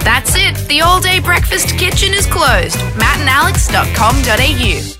That's 0.02 0.34
it. 0.36 0.56
The 0.68 0.80
all 0.80 1.00
day 1.00 1.20
breakfast 1.20 1.78
kitchen 1.78 2.12
is 2.14 2.26
closed. 2.26 2.76
mattandalex.com.au. 2.96 4.97